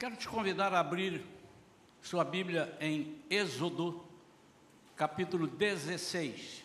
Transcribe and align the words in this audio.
Quero 0.00 0.16
te 0.16 0.26
convidar 0.26 0.72
a 0.72 0.80
abrir 0.80 1.22
sua 2.00 2.24
Bíblia 2.24 2.74
em 2.80 3.22
Êxodo, 3.28 4.02
capítulo 4.96 5.46
16. 5.46 6.64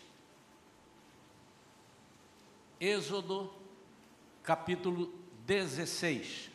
Êxodo, 2.80 3.52
capítulo 4.42 5.12
16. 5.44 6.50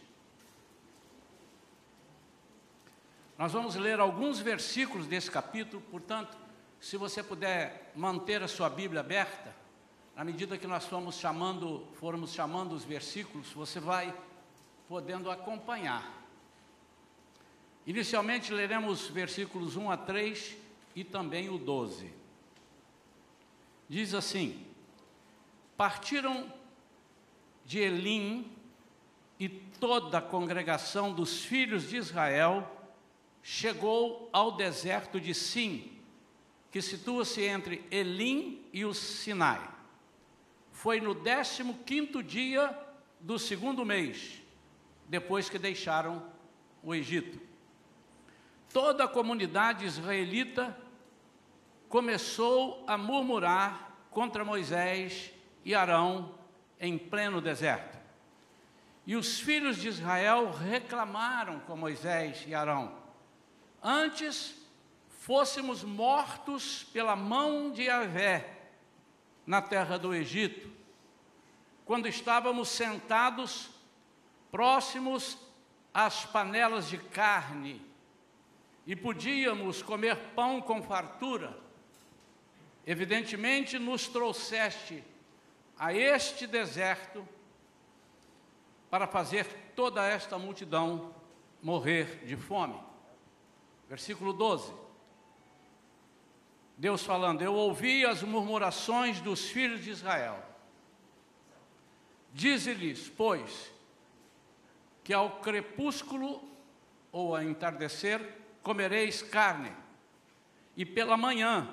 Nós 3.37 3.51
vamos 3.53 3.75
ler 3.75 3.99
alguns 3.99 4.39
versículos 4.39 5.05
desse 5.05 5.29
capítulo, 5.29 5.83
portanto, 5.91 6.35
se 6.79 6.97
você 6.97 7.21
puder 7.21 7.91
manter 7.95 8.41
a 8.41 8.47
sua 8.47 8.71
Bíblia 8.71 9.01
aberta, 9.01 9.55
à 10.15 10.23
medida 10.23 10.57
que 10.57 10.65
nós 10.65 10.87
formos 10.87 11.13
chamando, 11.19 11.85
formos 11.93 12.33
chamando 12.33 12.71
os 12.71 12.83
versículos, 12.83 13.51
você 13.51 13.79
vai 13.79 14.11
podendo 14.87 15.29
acompanhar. 15.29 16.20
Inicialmente 17.91 18.53
leremos 18.53 19.09
versículos 19.09 19.75
1 19.75 19.91
a 19.91 19.97
3 19.97 20.55
e 20.95 21.03
também 21.03 21.49
o 21.49 21.57
12. 21.57 22.09
Diz 23.89 24.13
assim: 24.13 24.65
Partiram 25.75 26.53
de 27.65 27.79
Elim 27.79 28.49
e 29.37 29.49
toda 29.49 30.19
a 30.19 30.21
congregação 30.21 31.13
dos 31.13 31.43
filhos 31.43 31.89
de 31.89 31.97
Israel 31.97 32.65
chegou 33.43 34.29
ao 34.31 34.53
deserto 34.53 35.19
de 35.19 35.33
Sim, 35.33 35.91
que 36.71 36.81
situa-se 36.81 37.41
entre 37.41 37.85
Elim 37.91 38.63
e 38.71 38.85
o 38.85 38.93
Sinai. 38.93 39.69
Foi 40.71 41.01
no 41.01 41.13
15 41.13 42.23
dia 42.23 42.73
do 43.19 43.37
segundo 43.37 43.83
mês, 43.83 44.41
depois 45.09 45.49
que 45.49 45.59
deixaram 45.59 46.25
o 46.81 46.95
Egito 46.95 47.50
toda 48.73 49.03
a 49.03 49.07
comunidade 49.07 49.85
israelita 49.85 50.77
começou 51.89 52.83
a 52.87 52.97
murmurar 52.97 53.91
contra 54.09 54.45
Moisés 54.45 55.31
e 55.63 55.75
Arão 55.75 56.35
em 56.79 56.97
pleno 56.97 57.41
deserto. 57.41 57.99
E 59.05 59.15
os 59.15 59.39
filhos 59.39 59.77
de 59.77 59.87
Israel 59.87 60.51
reclamaram 60.51 61.59
com 61.61 61.75
Moisés 61.75 62.43
e 62.47 62.55
Arão: 62.55 62.95
Antes 63.81 64.55
fôssemos 65.09 65.83
mortos 65.83 66.83
pela 66.93 67.15
mão 67.15 67.71
de 67.71 67.83
Yahvé 67.83 68.59
na 69.45 69.61
terra 69.61 69.97
do 69.97 70.13
Egito, 70.13 70.71
quando 71.85 72.07
estávamos 72.07 72.69
sentados 72.69 73.69
próximos 74.51 75.37
às 75.93 76.25
panelas 76.25 76.87
de 76.87 76.97
carne 76.97 77.90
e 78.85 78.95
podíamos 78.95 79.81
comer 79.81 80.15
pão 80.35 80.61
com 80.61 80.81
fartura, 80.81 81.57
evidentemente 82.85 83.77
nos 83.77 84.07
trouxeste 84.07 85.03
a 85.77 85.93
este 85.93 86.47
deserto 86.47 87.27
para 88.89 89.07
fazer 89.07 89.45
toda 89.75 90.05
esta 90.05 90.37
multidão 90.37 91.13
morrer 91.61 92.25
de 92.25 92.35
fome. 92.35 92.79
Versículo 93.87 94.33
12. 94.33 94.73
Deus 96.77 97.03
falando: 97.03 97.41
Eu 97.41 97.53
ouvi 97.53 98.05
as 98.05 98.23
murmurações 98.23 99.21
dos 99.21 99.49
filhos 99.49 99.83
de 99.83 99.91
Israel. 99.91 100.43
Dize-lhes, 102.33 103.09
pois, 103.09 103.71
que 105.03 105.13
ao 105.13 105.41
crepúsculo 105.41 106.41
ou 107.11 107.35
ao 107.35 107.43
entardecer 107.43 108.40
comereis 108.63 109.21
carne, 109.21 109.71
e 110.75 110.85
pela 110.85 111.17
manhã 111.17 111.69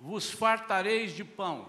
vos 0.00 0.30
fartareis 0.30 1.14
de 1.14 1.24
pão, 1.24 1.68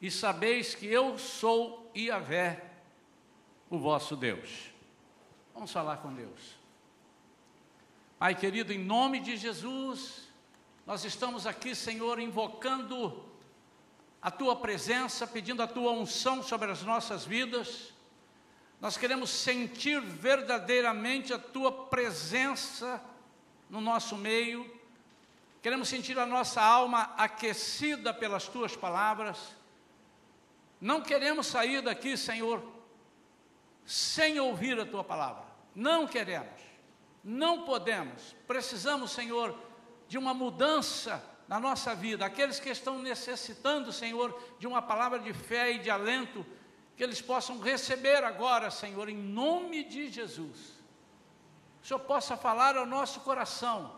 e 0.00 0.10
sabeis 0.10 0.74
que 0.74 0.86
eu 0.86 1.18
sou 1.18 1.90
Iavé, 1.94 2.64
o 3.68 3.78
vosso 3.78 4.16
Deus. 4.16 4.70
Vamos 5.52 5.72
falar 5.72 5.98
com 5.98 6.14
Deus. 6.14 6.56
Pai 8.18 8.34
querido, 8.34 8.72
em 8.72 8.78
nome 8.78 9.20
de 9.20 9.36
Jesus, 9.36 10.28
nós 10.86 11.04
estamos 11.04 11.46
aqui, 11.46 11.74
Senhor, 11.74 12.18
invocando 12.18 13.24
a 14.22 14.30
tua 14.30 14.56
presença, 14.56 15.26
pedindo 15.26 15.62
a 15.62 15.66
tua 15.66 15.92
unção 15.92 16.42
sobre 16.42 16.70
as 16.70 16.82
nossas 16.82 17.24
vidas 17.24 17.92
nós 18.80 18.96
queremos 18.96 19.30
sentir 19.30 20.00
verdadeiramente 20.00 21.32
a 21.32 21.38
tua 21.38 21.72
presença 21.72 23.02
no 23.68 23.80
nosso 23.80 24.16
meio, 24.16 24.70
queremos 25.60 25.88
sentir 25.88 26.18
a 26.18 26.24
nossa 26.24 26.62
alma 26.62 27.12
aquecida 27.16 28.14
pelas 28.14 28.46
tuas 28.46 28.76
palavras. 28.76 29.56
Não 30.80 31.00
queremos 31.00 31.48
sair 31.48 31.82
daqui, 31.82 32.16
Senhor, 32.16 32.62
sem 33.84 34.38
ouvir 34.38 34.78
a 34.78 34.86
tua 34.86 35.02
palavra. 35.02 35.44
Não 35.74 36.06
queremos, 36.06 36.60
não 37.24 37.64
podemos. 37.64 38.36
Precisamos, 38.46 39.10
Senhor, 39.10 39.58
de 40.06 40.16
uma 40.16 40.32
mudança 40.32 41.22
na 41.48 41.58
nossa 41.58 41.96
vida. 41.96 42.24
Aqueles 42.24 42.60
que 42.60 42.68
estão 42.68 43.00
necessitando, 43.00 43.92
Senhor, 43.92 44.40
de 44.58 44.68
uma 44.68 44.80
palavra 44.80 45.18
de 45.18 45.32
fé 45.32 45.72
e 45.72 45.78
de 45.78 45.90
alento 45.90 46.46
que 46.98 47.04
eles 47.04 47.22
possam 47.22 47.60
receber 47.60 48.24
agora, 48.24 48.72
Senhor, 48.72 49.08
em 49.08 49.16
nome 49.16 49.84
de 49.84 50.10
Jesus. 50.10 50.76
O 51.80 51.86
Senhor 51.86 52.00
possa 52.00 52.36
falar 52.36 52.76
ao 52.76 52.84
nosso 52.84 53.20
coração 53.20 53.96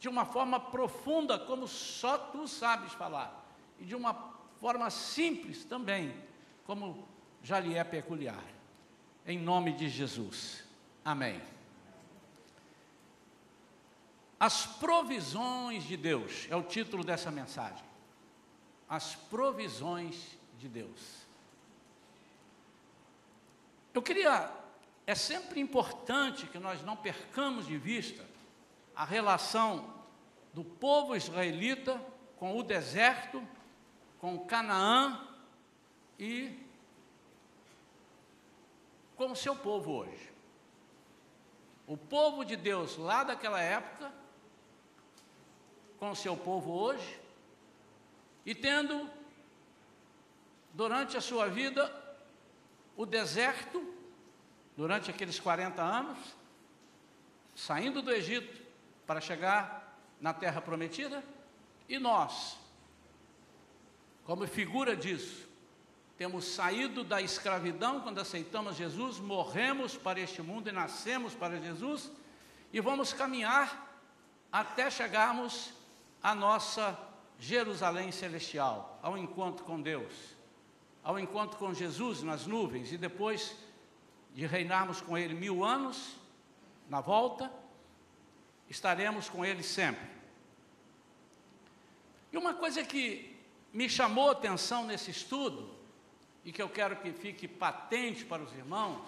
de 0.00 0.08
uma 0.08 0.24
forma 0.24 0.58
profunda, 0.58 1.38
como 1.38 1.68
só 1.68 2.18
tu 2.18 2.48
sabes 2.48 2.92
falar, 2.94 3.46
e 3.78 3.84
de 3.84 3.94
uma 3.94 4.34
forma 4.60 4.90
simples 4.90 5.64
também, 5.64 6.12
como 6.64 7.06
já 7.44 7.60
lhe 7.60 7.76
é 7.76 7.84
peculiar. 7.84 8.42
Em 9.24 9.38
nome 9.38 9.72
de 9.72 9.88
Jesus. 9.88 10.64
Amém. 11.04 11.40
As 14.40 14.66
provisões 14.66 15.84
de 15.84 15.96
Deus 15.96 16.48
é 16.50 16.56
o 16.56 16.64
título 16.64 17.04
dessa 17.04 17.30
mensagem. 17.30 17.84
As 18.88 19.14
provisões 19.14 20.36
de 20.58 20.68
Deus. 20.68 21.22
Eu 23.94 24.00
queria, 24.00 24.50
é 25.06 25.14
sempre 25.14 25.60
importante 25.60 26.46
que 26.46 26.58
nós 26.58 26.82
não 26.82 26.96
percamos 26.96 27.66
de 27.66 27.76
vista 27.76 28.24
a 28.96 29.04
relação 29.04 29.92
do 30.54 30.64
povo 30.64 31.14
israelita 31.14 32.00
com 32.36 32.58
o 32.58 32.62
deserto, 32.62 33.46
com 34.18 34.38
Canaã 34.46 35.28
e 36.18 36.58
com 39.16 39.32
o 39.32 39.36
seu 39.36 39.54
povo 39.54 39.92
hoje. 39.92 40.32
O 41.86 41.96
povo 41.96 42.44
de 42.44 42.56
Deus 42.56 42.96
lá 42.96 43.24
daquela 43.24 43.60
época, 43.60 44.12
com 45.98 46.10
o 46.10 46.16
seu 46.16 46.36
povo 46.36 46.72
hoje, 46.72 47.20
e 48.44 48.54
tendo, 48.54 49.08
durante 50.72 51.16
a 51.16 51.20
sua 51.20 51.48
vida, 51.48 52.01
o 52.96 53.06
deserto, 53.06 53.82
durante 54.76 55.10
aqueles 55.10 55.38
40 55.40 55.82
anos, 55.82 56.18
saindo 57.54 58.02
do 58.02 58.10
Egito 58.10 58.60
para 59.06 59.20
chegar 59.20 59.98
na 60.20 60.32
terra 60.32 60.60
prometida, 60.60 61.24
e 61.88 61.98
nós, 61.98 62.56
como 64.24 64.46
figura 64.46 64.96
disso, 64.96 65.48
temos 66.16 66.44
saído 66.44 67.02
da 67.02 67.20
escravidão 67.20 68.00
quando 68.00 68.20
aceitamos 68.20 68.76
Jesus, 68.76 69.18
morremos 69.18 69.96
para 69.96 70.20
este 70.20 70.40
mundo 70.40 70.68
e 70.68 70.72
nascemos 70.72 71.34
para 71.34 71.58
Jesus, 71.58 72.10
e 72.72 72.80
vamos 72.80 73.12
caminhar 73.12 74.00
até 74.50 74.90
chegarmos 74.90 75.72
à 76.22 76.34
nossa 76.34 76.98
Jerusalém 77.38 78.12
celestial, 78.12 78.98
ao 79.02 79.18
encontro 79.18 79.64
com 79.64 79.80
Deus 79.80 80.41
ao 81.02 81.18
encontro 81.18 81.58
com 81.58 81.74
Jesus 81.74 82.22
nas 82.22 82.46
nuvens 82.46 82.92
e 82.92 82.98
depois 82.98 83.56
de 84.34 84.46
reinarmos 84.46 85.00
com 85.00 85.16
Ele 85.16 85.34
mil 85.34 85.64
anos, 85.64 86.16
na 86.88 87.00
volta, 87.00 87.52
estaremos 88.68 89.28
com 89.28 89.44
Ele 89.44 89.62
sempre. 89.62 90.10
E 92.32 92.36
uma 92.36 92.54
coisa 92.54 92.82
que 92.82 93.36
me 93.72 93.88
chamou 93.88 94.28
a 94.28 94.32
atenção 94.32 94.86
nesse 94.86 95.10
estudo, 95.10 95.74
e 96.44 96.50
que 96.50 96.60
eu 96.60 96.68
quero 96.68 96.96
que 96.96 97.12
fique 97.12 97.46
patente 97.46 98.24
para 98.24 98.42
os 98.42 98.52
irmãos, 98.52 99.06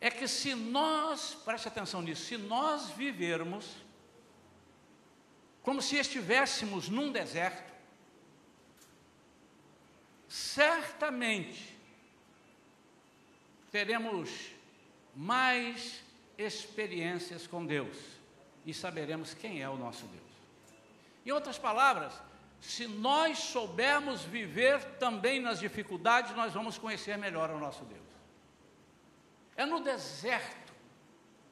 é 0.00 0.10
que 0.10 0.28
se 0.28 0.54
nós, 0.54 1.34
preste 1.44 1.68
atenção 1.68 2.00
nisso, 2.00 2.24
se 2.24 2.36
nós 2.36 2.90
vivermos 2.90 3.76
como 5.62 5.82
se 5.82 5.96
estivéssemos 5.96 6.88
num 6.88 7.12
deserto, 7.12 7.74
certamente 10.28 11.76
teremos 13.70 14.50
mais 15.14 16.00
experiências 16.36 17.46
com 17.46 17.64
Deus 17.64 17.96
e 18.64 18.72
saberemos 18.72 19.34
quem 19.34 19.62
é 19.62 19.68
o 19.68 19.76
nosso 19.76 20.06
Deus. 20.06 20.22
Em 21.24 21.30
outras 21.30 21.58
palavras, 21.58 22.12
se 22.60 22.86
nós 22.86 23.38
soubermos 23.38 24.22
viver 24.22 24.82
também 24.98 25.40
nas 25.40 25.58
dificuldades, 25.58 26.34
nós 26.34 26.52
vamos 26.52 26.78
conhecer 26.78 27.16
melhor 27.16 27.50
o 27.50 27.58
nosso 27.58 27.84
Deus. 27.84 28.06
É 29.56 29.66
no 29.66 29.80
deserto 29.80 30.72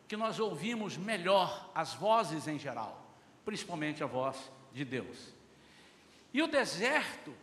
que 0.07 0.17
nós 0.17 0.39
ouvimos 0.39 0.97
melhor 0.97 1.71
as 1.75 1.95
vozes 1.95 2.47
em 2.47 2.59
geral, 2.59 3.05
principalmente 3.45 4.03
a 4.03 4.07
voz 4.07 4.51
de 4.73 4.85
Deus. 4.85 5.35
E 6.33 6.43
o 6.43 6.47
deserto, 6.47 7.35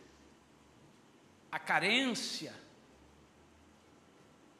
a 1.54 1.58
carência, 1.60 2.52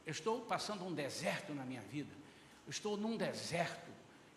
eu 0.06 0.12
estou 0.12 0.42
passando 0.42 0.84
um 0.84 0.94
deserto 0.94 1.52
na 1.52 1.64
minha 1.64 1.80
vida, 1.80 2.14
eu 2.64 2.70
estou 2.70 2.96
num 2.96 3.16
deserto. 3.16 3.90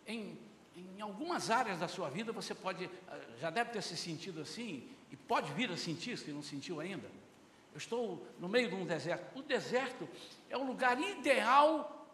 Em, 0.04 0.36
em 0.74 1.00
algumas 1.00 1.50
áreas 1.50 1.78
da 1.78 1.86
sua 1.86 2.10
vida 2.10 2.32
você 2.32 2.56
pode, 2.56 2.90
ah, 3.06 3.20
já 3.40 3.48
deve 3.48 3.70
ter 3.70 3.80
se 3.80 3.96
sentido 3.96 4.40
assim, 4.40 4.90
e 5.08 5.14
pode 5.16 5.52
vir 5.52 5.70
a 5.70 5.76
sentir 5.76 6.18
se 6.18 6.32
não 6.32 6.42
sentiu 6.42 6.80
ainda. 6.80 7.08
Eu 7.72 7.78
estou 7.78 8.26
no 8.40 8.48
meio 8.48 8.68
de 8.68 8.74
um 8.74 8.84
deserto. 8.84 9.38
O 9.38 9.42
deserto 9.42 10.08
é 10.50 10.56
o 10.56 10.64
lugar 10.64 11.00
ideal 11.00 12.10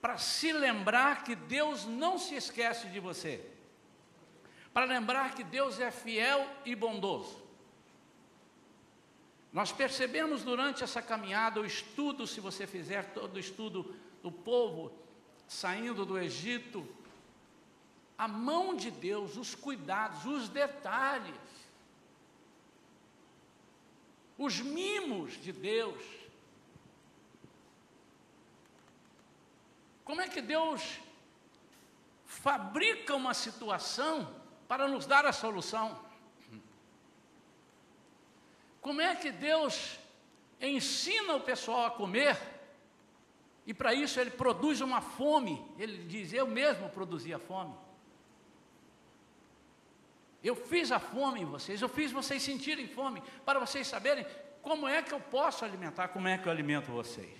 para 0.00 0.18
se 0.18 0.52
lembrar 0.52 1.22
que 1.22 1.36
Deus 1.36 1.84
não 1.84 2.18
se 2.18 2.34
esquece 2.34 2.88
de 2.88 2.98
você. 2.98 3.40
Para 4.72 4.84
lembrar 4.84 5.32
que 5.36 5.44
Deus 5.44 5.78
é 5.78 5.92
fiel 5.92 6.44
e 6.64 6.74
bondoso. 6.74 7.43
Nós 9.54 9.70
percebemos 9.70 10.42
durante 10.42 10.82
essa 10.82 11.00
caminhada, 11.00 11.60
o 11.60 11.64
estudo, 11.64 12.26
se 12.26 12.40
você 12.40 12.66
fizer 12.66 13.12
todo 13.14 13.36
o 13.36 13.38
estudo 13.38 13.94
do 14.20 14.32
povo 14.32 14.92
saindo 15.46 16.04
do 16.04 16.18
Egito, 16.18 16.84
a 18.18 18.26
mão 18.26 18.74
de 18.74 18.90
Deus, 18.90 19.36
os 19.36 19.54
cuidados, 19.54 20.26
os 20.26 20.48
detalhes, 20.48 21.36
os 24.36 24.60
mimos 24.60 25.40
de 25.40 25.52
Deus. 25.52 26.02
Como 30.04 30.20
é 30.20 30.28
que 30.28 30.42
Deus 30.42 30.98
fabrica 32.26 33.14
uma 33.14 33.34
situação 33.34 34.34
para 34.66 34.88
nos 34.88 35.06
dar 35.06 35.24
a 35.24 35.32
solução? 35.32 36.03
Como 38.84 39.00
é 39.00 39.16
que 39.16 39.32
Deus 39.32 39.98
ensina 40.60 41.36
o 41.36 41.40
pessoal 41.40 41.86
a 41.86 41.90
comer? 41.90 42.38
E 43.66 43.72
para 43.72 43.94
isso 43.94 44.20
ele 44.20 44.30
produz 44.30 44.82
uma 44.82 45.00
fome. 45.00 45.64
Ele 45.78 46.04
diz: 46.04 46.34
Eu 46.34 46.46
mesmo 46.46 46.90
produzi 46.90 47.32
a 47.32 47.38
fome. 47.38 47.74
Eu 50.42 50.54
fiz 50.54 50.92
a 50.92 50.98
fome 50.98 51.40
em 51.40 51.46
vocês, 51.46 51.80
eu 51.80 51.88
fiz 51.88 52.12
vocês 52.12 52.42
sentirem 52.42 52.86
fome, 52.86 53.22
para 53.46 53.58
vocês 53.58 53.86
saberem 53.86 54.26
como 54.60 54.86
é 54.86 55.00
que 55.00 55.14
eu 55.14 55.20
posso 55.20 55.64
alimentar, 55.64 56.08
como 56.08 56.28
é 56.28 56.36
que 56.36 56.46
eu 56.46 56.52
alimento 56.52 56.92
vocês. 56.92 57.38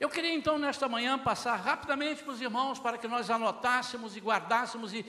Eu 0.00 0.10
queria 0.10 0.34
então, 0.34 0.58
nesta 0.58 0.88
manhã, 0.88 1.16
passar 1.16 1.54
rapidamente 1.54 2.24
para 2.24 2.32
os 2.32 2.40
irmãos, 2.40 2.80
para 2.80 2.98
que 2.98 3.06
nós 3.06 3.30
anotássemos 3.30 4.16
e 4.16 4.20
guardássemos 4.20 4.92
e 4.92 5.04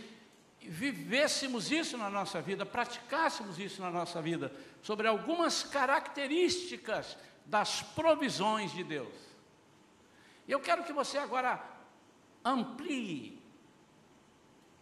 vivêssemos 0.70 1.72
isso 1.72 1.98
na 1.98 2.10
nossa 2.10 2.42
vida, 2.42 2.66
praticássemos 2.66 3.60
isso 3.60 3.82
na 3.82 3.92
nossa 3.92 4.22
vida, 4.22 4.52
sobre 4.82 5.08
algumas 5.08 5.64
características 5.64 7.18
das 7.46 7.82
provisões 7.82 8.72
de 8.72 8.84
Deus. 8.84 9.14
E 10.48 10.52
eu 10.52 10.60
quero 10.60 10.84
que 10.84 10.94
você 10.94 11.18
agora 11.18 11.64
amplie 12.44 13.42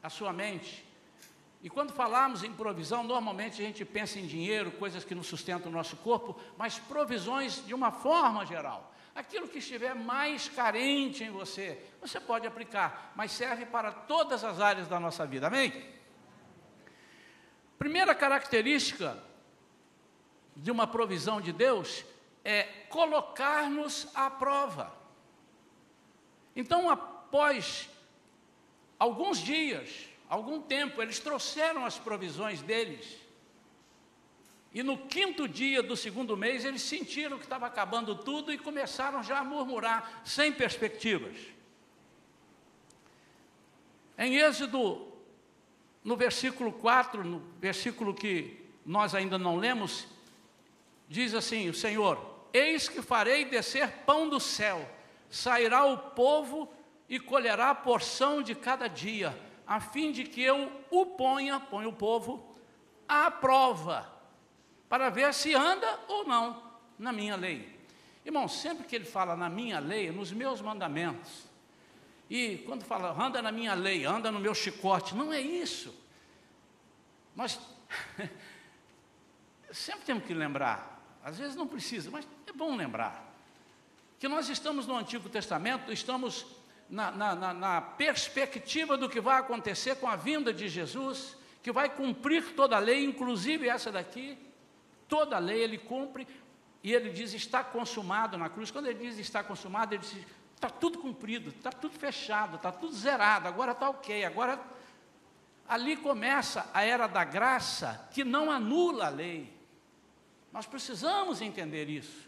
a 0.01 0.09
sua 0.09 0.33
mente. 0.33 0.85
E 1.61 1.69
quando 1.69 1.93
falamos 1.93 2.43
em 2.43 2.51
provisão, 2.51 3.03
normalmente 3.03 3.61
a 3.61 3.65
gente 3.65 3.85
pensa 3.85 4.19
em 4.19 4.27
dinheiro, 4.27 4.71
coisas 4.71 5.05
que 5.05 5.15
não 5.15 5.23
sustentam 5.23 5.71
o 5.71 5.73
nosso 5.73 5.95
corpo, 5.97 6.37
mas 6.57 6.77
provisões 6.77 7.65
de 7.65 7.73
uma 7.73 7.91
forma 7.91 8.45
geral. 8.45 8.92
Aquilo 9.15 9.47
que 9.47 9.59
estiver 9.59 9.93
mais 9.93 10.49
carente 10.49 11.23
em 11.23 11.29
você, 11.29 11.79
você 12.01 12.19
pode 12.19 12.47
aplicar, 12.47 13.13
mas 13.15 13.31
serve 13.31 13.65
para 13.65 13.91
todas 13.91 14.43
as 14.43 14.59
áreas 14.59 14.87
da 14.87 14.99
nossa 14.99 15.25
vida, 15.25 15.47
amém? 15.47 15.71
Primeira 17.77 18.15
característica 18.15 19.21
de 20.55 20.71
uma 20.71 20.87
provisão 20.87 21.39
de 21.39 21.53
Deus 21.53 22.03
é 22.43 22.63
colocar-nos 22.89 24.07
à 24.15 24.29
prova. 24.31 24.91
Então, 26.55 26.89
após 26.89 27.89
alguns 28.97 29.37
dias, 29.37 30.09
algum 30.27 30.61
tempo, 30.61 31.01
eles 31.01 31.19
trouxeram 31.19 31.85
as 31.85 31.99
provisões 31.99 32.61
deles 32.61 33.22
e 34.73 34.81
no 34.81 34.97
quinto 34.97 35.47
dia 35.47 35.83
do 35.83 35.95
segundo 35.95 36.35
mês, 36.35 36.65
eles 36.65 36.81
sentiram 36.81 37.37
que 37.37 37.43
estava 37.43 37.67
acabando 37.67 38.15
tudo 38.15 38.51
e 38.51 38.57
começaram 38.57 39.21
já 39.21 39.39
a 39.39 39.43
murmurar, 39.43 40.23
sem 40.25 40.51
perspectivas. 40.51 41.37
Em 44.17 44.37
Êxodo, 44.37 45.13
no 46.03 46.17
versículo 46.17 46.71
4, 46.73 47.23
no 47.23 47.39
versículo 47.59 48.15
que 48.15 48.65
nós 48.83 49.13
ainda 49.13 49.37
não 49.37 49.57
lemos, 49.57 50.07
diz 51.07 51.35
assim: 51.35 51.69
O 51.69 51.73
Senhor, 51.73 52.47
eis 52.51 52.89
que 52.89 53.01
farei 53.01 53.45
descer 53.45 53.87
pão 54.07 54.27
do 54.27 54.39
céu, 54.39 54.89
sairá 55.29 55.85
o 55.85 55.97
povo 55.99 56.73
e 57.07 57.19
colherá 57.19 57.69
a 57.69 57.75
porção 57.75 58.41
de 58.41 58.55
cada 58.55 58.87
dia, 58.87 59.39
a 59.67 59.79
fim 59.79 60.11
de 60.11 60.23
que 60.23 60.41
eu 60.41 60.71
o 60.89 61.05
ponha, 61.05 61.59
põe 61.59 61.85
o 61.85 61.93
povo, 61.93 62.55
à 63.07 63.29
prova 63.29 64.12
para 64.93 65.09
ver 65.09 65.33
se 65.33 65.55
anda 65.55 65.99
ou 66.07 66.23
não 66.23 66.61
na 66.99 67.11
minha 67.11 67.35
lei. 67.35 67.79
Irmão, 68.23 68.47
sempre 68.47 68.85
que 68.85 68.95
ele 68.95 69.05
fala 69.05 69.35
na 69.35 69.49
minha 69.49 69.79
lei, 69.79 70.11
nos 70.11 70.31
meus 70.31 70.61
mandamentos, 70.61 71.45
e 72.29 72.59
quando 72.59 72.85
fala 72.85 73.11
anda 73.19 73.41
na 73.41 73.51
minha 73.51 73.73
lei, 73.73 74.05
anda 74.05 74.31
no 74.31 74.39
meu 74.39 74.53
chicote, 74.53 75.15
não 75.15 75.33
é 75.33 75.41
isso. 75.41 75.91
Nós 77.35 77.59
sempre 79.73 80.05
temos 80.05 80.25
que 80.25 80.33
lembrar, 80.35 81.03
às 81.23 81.39
vezes 81.39 81.55
não 81.55 81.65
precisa, 81.65 82.11
mas 82.11 82.27
é 82.45 82.53
bom 82.53 82.75
lembrar, 82.75 83.33
que 84.19 84.27
nós 84.27 84.47
estamos 84.47 84.85
no 84.85 84.95
Antigo 84.95 85.27
Testamento, 85.27 85.91
estamos 85.91 86.45
na, 86.87 87.09
na, 87.09 87.33
na, 87.33 87.51
na 87.51 87.81
perspectiva 87.81 88.95
do 88.95 89.09
que 89.09 89.19
vai 89.19 89.39
acontecer 89.39 89.95
com 89.95 90.07
a 90.07 90.15
vinda 90.15 90.53
de 90.53 90.69
Jesus, 90.69 91.35
que 91.63 91.71
vai 91.71 91.89
cumprir 91.89 92.53
toda 92.53 92.75
a 92.75 92.79
lei, 92.79 93.03
inclusive 93.03 93.67
essa 93.67 93.91
daqui, 93.91 94.37
toda 95.13 95.35
a 95.35 95.39
lei 95.39 95.61
ele 95.61 95.77
cumpre 95.77 96.27
e 96.81 96.91
ele 96.91 97.11
diz 97.11 97.35
está 97.35 97.63
consumado 97.63 98.35
na 98.35 98.49
cruz. 98.49 98.71
Quando 98.71 98.87
ele 98.87 98.97
diz 98.97 99.19
está 99.19 99.43
consumado, 99.43 99.93
ele 99.93 100.01
diz 100.01 100.25
está 100.55 100.67
tudo 100.71 100.97
cumprido, 100.97 101.51
está 101.51 101.71
tudo 101.71 101.93
fechado, 101.93 102.55
está 102.55 102.71
tudo 102.71 102.91
zerado, 102.95 103.47
agora 103.47 103.73
está 103.73 103.91
ok, 103.91 104.25
agora 104.25 104.59
ali 105.67 105.95
começa 105.95 106.67
a 106.73 106.81
era 106.81 107.05
da 107.05 107.23
graça 107.23 108.09
que 108.11 108.23
não 108.23 108.49
anula 108.49 109.05
a 109.05 109.09
lei. 109.09 109.53
Nós 110.51 110.65
precisamos 110.65 111.43
entender 111.43 111.87
isso. 111.87 112.27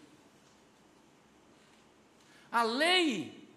A 2.51 2.62
lei 2.62 3.50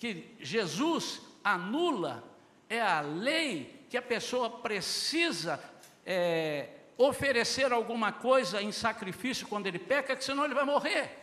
que 0.00 0.34
Jesus 0.40 1.22
anula 1.44 2.24
é 2.68 2.80
a 2.80 3.00
lei 3.00 3.86
que 3.88 3.96
a 3.96 4.02
pessoa 4.02 4.50
precisa 4.50 5.62
é, 6.04 6.70
oferecer 6.96 7.72
alguma 7.72 8.12
coisa 8.12 8.62
em 8.62 8.72
sacrifício 8.72 9.46
quando 9.46 9.66
ele 9.66 9.78
peca, 9.78 10.14
que 10.16 10.24
senão 10.24 10.44
ele 10.44 10.54
vai 10.54 10.64
morrer. 10.64 11.18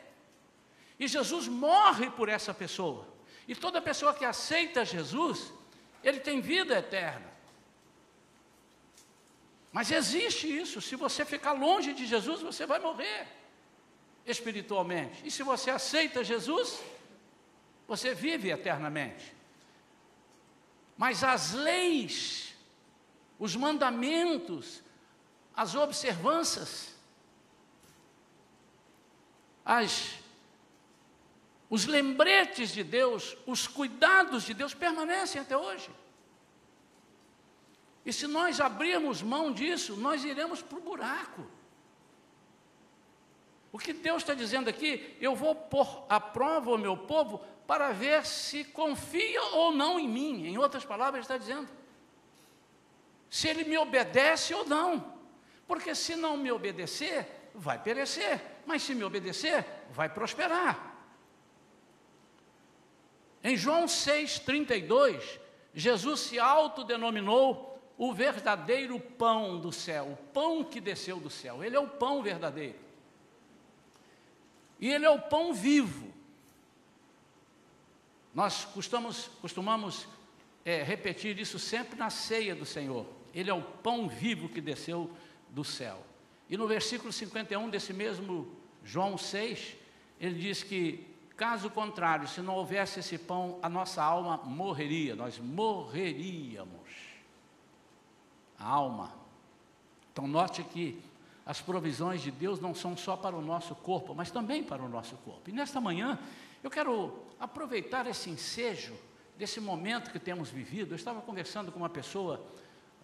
E 0.99 1.07
Jesus 1.07 1.47
morre 1.47 2.09
por 2.09 2.29
essa 2.29 2.53
pessoa. 2.53 3.07
E 3.47 3.55
toda 3.55 3.81
pessoa 3.81 4.13
que 4.13 4.25
aceita 4.25 4.85
Jesus, 4.85 5.51
ele 6.03 6.19
tem 6.19 6.41
vida 6.41 6.77
eterna. 6.77 7.31
Mas 9.71 9.89
existe 9.89 10.47
isso, 10.47 10.81
se 10.81 10.95
você 10.95 11.23
ficar 11.23 11.53
longe 11.53 11.93
de 11.93 12.05
Jesus, 12.05 12.41
você 12.41 12.65
vai 12.65 12.79
morrer 12.79 13.27
espiritualmente. 14.25 15.25
E 15.25 15.31
se 15.31 15.43
você 15.43 15.69
aceita 15.71 16.23
Jesus, 16.23 16.81
você 17.87 18.13
vive 18.13 18.51
eternamente. 18.51 19.33
Mas 20.97 21.23
as 21.23 21.53
leis, 21.53 22.53
os 23.39 23.55
mandamentos, 23.55 24.83
as 25.55 25.75
observâncias, 25.75 26.93
as, 29.65 30.15
os 31.69 31.85
lembretes 31.85 32.71
de 32.71 32.83
Deus, 32.83 33.37
os 33.45 33.67
cuidados 33.67 34.43
de 34.43 34.53
Deus 34.53 34.73
permanecem 34.73 35.41
até 35.41 35.55
hoje. 35.55 35.89
E 38.05 38.11
se 38.11 38.25
nós 38.27 38.59
abrirmos 38.59 39.21
mão 39.21 39.53
disso, 39.53 39.95
nós 39.95 40.23
iremos 40.23 40.61
para 40.61 40.77
o 40.77 40.81
buraco. 40.81 41.45
O 43.71 43.77
que 43.77 43.93
Deus 43.93 44.23
está 44.23 44.33
dizendo 44.33 44.69
aqui, 44.69 45.15
eu 45.21 45.35
vou 45.35 45.55
pôr 45.55 46.03
à 46.09 46.19
prova 46.19 46.71
o 46.71 46.77
meu 46.77 46.97
povo 46.97 47.39
para 47.65 47.93
ver 47.93 48.25
se 48.25 48.65
confia 48.65 49.41
ou 49.53 49.71
não 49.71 49.99
em 49.99 50.09
mim. 50.09 50.45
Em 50.45 50.57
outras 50.57 50.83
palavras, 50.83 51.15
ele 51.15 51.21
está 51.21 51.37
dizendo. 51.37 51.69
Se 53.29 53.47
ele 53.47 53.63
me 53.63 53.77
obedece 53.77 54.53
ou 54.53 54.65
não. 54.65 55.10
Porque 55.71 55.95
se 55.95 56.17
não 56.17 56.35
me 56.35 56.51
obedecer, 56.51 57.49
vai 57.55 57.81
perecer. 57.81 58.41
Mas 58.65 58.81
se 58.81 58.93
me 58.93 59.05
obedecer, 59.05 59.65
vai 59.89 60.09
prosperar. 60.09 60.97
Em 63.41 63.55
João 63.55 63.85
6,32, 63.85 65.39
Jesus 65.73 66.19
se 66.19 66.37
autodenominou 66.37 67.81
o 67.97 68.11
verdadeiro 68.13 68.99
pão 68.99 69.61
do 69.61 69.71
céu, 69.71 70.07
o 70.11 70.17
pão 70.33 70.61
que 70.61 70.81
desceu 70.81 71.21
do 71.21 71.29
céu. 71.29 71.63
Ele 71.63 71.77
é 71.77 71.79
o 71.79 71.87
pão 71.87 72.21
verdadeiro. 72.21 72.77
E 74.77 74.89
ele 74.89 75.05
é 75.05 75.09
o 75.09 75.21
pão 75.21 75.53
vivo. 75.53 76.11
Nós 78.35 78.65
costumamos, 78.65 79.29
costumamos 79.41 80.05
é, 80.65 80.83
repetir 80.83 81.39
isso 81.39 81.57
sempre 81.57 81.97
na 81.97 82.09
ceia 82.09 82.53
do 82.53 82.65
Senhor. 82.65 83.05
Ele 83.33 83.49
é 83.49 83.53
o 83.53 83.61
pão 83.61 84.09
vivo 84.09 84.49
que 84.49 84.59
desceu 84.59 85.09
do 85.51 85.63
céu. 85.63 86.03
E 86.49 86.57
no 86.57 86.67
versículo 86.67 87.11
51 87.13 87.69
desse 87.69 87.93
mesmo 87.93 88.51
João 88.83 89.17
6, 89.17 89.75
ele 90.19 90.39
diz 90.39 90.63
que, 90.63 91.07
caso 91.37 91.69
contrário, 91.69 92.27
se 92.27 92.41
não 92.41 92.55
houvesse 92.55 92.99
esse 92.99 93.17
pão, 93.17 93.59
a 93.61 93.69
nossa 93.69 94.03
alma 94.03 94.37
morreria, 94.37 95.15
nós 95.15 95.37
morreríamos. 95.39 96.71
A 98.57 98.65
alma. 98.67 99.13
Então, 100.11 100.27
note 100.27 100.63
que 100.63 101.01
as 101.45 101.59
provisões 101.61 102.21
de 102.21 102.31
Deus 102.31 102.59
não 102.59 102.75
são 102.75 102.95
só 102.95 103.17
para 103.17 103.35
o 103.35 103.41
nosso 103.41 103.73
corpo, 103.75 104.13
mas 104.13 104.29
também 104.29 104.63
para 104.63 104.81
o 104.81 104.89
nosso 104.89 105.15
corpo. 105.17 105.49
E 105.49 105.53
nesta 105.53 105.81
manhã, 105.81 106.19
eu 106.63 106.69
quero 106.69 107.17
aproveitar 107.39 108.05
esse 108.05 108.29
ensejo 108.29 108.93
desse 109.37 109.59
momento 109.59 110.11
que 110.11 110.19
temos 110.19 110.49
vivido. 110.49 110.91
Eu 110.91 110.95
estava 110.95 111.21
conversando 111.21 111.71
com 111.71 111.79
uma 111.79 111.89
pessoa 111.89 112.45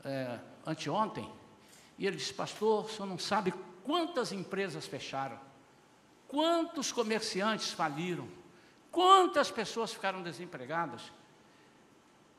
é, 0.05 0.39
anteontem, 0.65 1.27
e 1.97 2.05
ele 2.05 2.17
disse, 2.17 2.33
pastor, 2.33 2.85
o 2.85 2.89
senhor 2.89 3.07
não 3.07 3.17
sabe 3.17 3.53
quantas 3.83 4.31
empresas 4.31 4.85
fecharam, 4.85 5.39
quantos 6.27 6.91
comerciantes 6.91 7.71
faliram, 7.71 8.27
quantas 8.91 9.49
pessoas 9.49 9.93
ficaram 9.93 10.21
desempregadas. 10.21 11.11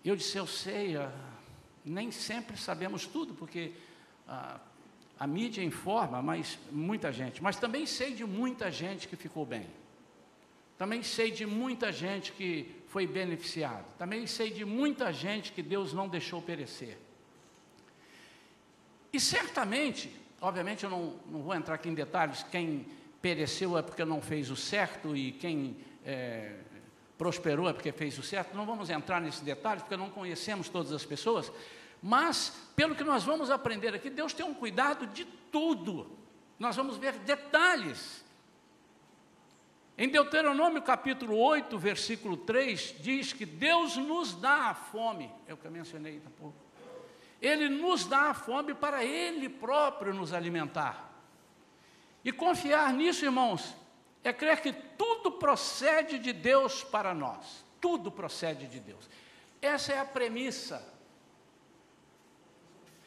Eu 0.04 0.14
disse, 0.14 0.36
eu 0.36 0.46
sei, 0.46 0.96
ah, 0.96 1.12
nem 1.84 2.10
sempre 2.10 2.56
sabemos 2.56 3.06
tudo, 3.06 3.34
porque 3.34 3.72
ah, 4.28 4.60
a 5.18 5.26
mídia 5.26 5.62
informa, 5.62 6.22
mas 6.22 6.58
muita 6.70 7.10
gente. 7.10 7.42
Mas 7.42 7.56
também 7.56 7.84
sei 7.86 8.14
de 8.14 8.24
muita 8.24 8.70
gente 8.70 9.08
que 9.08 9.16
ficou 9.16 9.44
bem. 9.44 9.66
Também 10.76 11.02
sei 11.02 11.32
de 11.32 11.44
muita 11.44 11.90
gente 11.90 12.30
que 12.30 12.72
foi 12.86 13.04
beneficiada. 13.04 13.84
Também 13.98 14.26
sei 14.28 14.50
de 14.50 14.64
muita 14.64 15.12
gente 15.12 15.50
que 15.50 15.62
Deus 15.62 15.92
não 15.92 16.08
deixou 16.08 16.40
perecer. 16.40 16.96
E 19.12 19.18
certamente, 19.20 20.14
obviamente 20.40 20.84
eu 20.84 20.90
não, 20.90 21.14
não 21.26 21.42
vou 21.42 21.54
entrar 21.54 21.74
aqui 21.74 21.88
em 21.88 21.94
detalhes, 21.94 22.44
quem 22.50 22.86
pereceu 23.20 23.76
é 23.76 23.82
porque 23.82 24.04
não 24.04 24.20
fez 24.20 24.50
o 24.50 24.56
certo 24.56 25.16
e 25.16 25.32
quem 25.32 25.76
é, 26.04 26.56
prosperou 27.16 27.68
é 27.68 27.72
porque 27.72 27.92
fez 27.92 28.18
o 28.18 28.22
certo. 28.22 28.56
Não 28.56 28.64
vamos 28.64 28.90
entrar 28.90 29.20
nesses 29.20 29.40
detalhes, 29.40 29.82
porque 29.82 29.96
não 29.96 30.10
conhecemos 30.10 30.68
todas 30.68 30.92
as 30.92 31.04
pessoas. 31.04 31.50
Mas, 32.02 32.52
pelo 32.76 32.94
que 32.94 33.02
nós 33.02 33.24
vamos 33.24 33.50
aprender 33.50 33.94
aqui, 33.94 34.08
Deus 34.08 34.32
tem 34.32 34.46
um 34.46 34.54
cuidado 34.54 35.06
de 35.06 35.24
tudo. 35.24 36.16
Nós 36.58 36.76
vamos 36.76 36.96
ver 36.96 37.12
detalhes 37.18 38.24
em 40.00 40.08
Deuteronômio 40.08 40.80
capítulo 40.80 41.36
8, 41.36 41.76
versículo 41.76 42.36
3, 42.36 42.94
diz 43.00 43.32
que 43.32 43.44
Deus 43.44 43.96
nos 43.96 44.32
dá 44.32 44.70
a 44.70 44.74
fome, 44.74 45.28
é 45.44 45.52
o 45.52 45.56
que 45.56 45.66
eu 45.66 45.72
mencionei 45.72 46.22
há 46.24 46.30
pouco. 46.40 46.54
Ele 47.40 47.68
nos 47.68 48.04
dá 48.04 48.30
a 48.30 48.34
fome 48.34 48.74
para 48.74 49.04
Ele 49.04 49.48
próprio 49.48 50.12
nos 50.12 50.32
alimentar. 50.32 51.08
E 52.24 52.32
confiar 52.32 52.92
nisso, 52.92 53.24
irmãos, 53.24 53.74
é 54.24 54.32
crer 54.32 54.60
que 54.60 54.72
tudo 54.72 55.32
procede 55.32 56.18
de 56.18 56.32
Deus 56.32 56.82
para 56.82 57.14
nós. 57.14 57.64
Tudo 57.80 58.10
procede 58.10 58.66
de 58.66 58.80
Deus. 58.80 59.08
Essa 59.62 59.92
é 59.92 59.98
a 59.98 60.04
premissa. 60.04 60.84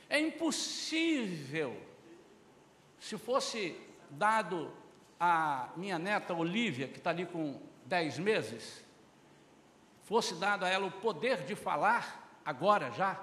É 0.09 0.19
impossível, 0.19 1.79
se 2.99 3.17
fosse 3.17 3.79
dado 4.09 4.71
a 5.19 5.69
minha 5.77 5.97
neta 5.97 6.33
Olivia, 6.33 6.87
que 6.87 6.97
está 6.97 7.11
ali 7.11 7.25
com 7.25 7.61
10 7.85 8.19
meses, 8.19 8.83
fosse 10.03 10.35
dado 10.35 10.65
a 10.65 10.69
ela 10.69 10.87
o 10.87 10.91
poder 10.91 11.43
de 11.43 11.55
falar, 11.55 12.41
agora 12.43 12.91
já, 12.91 13.19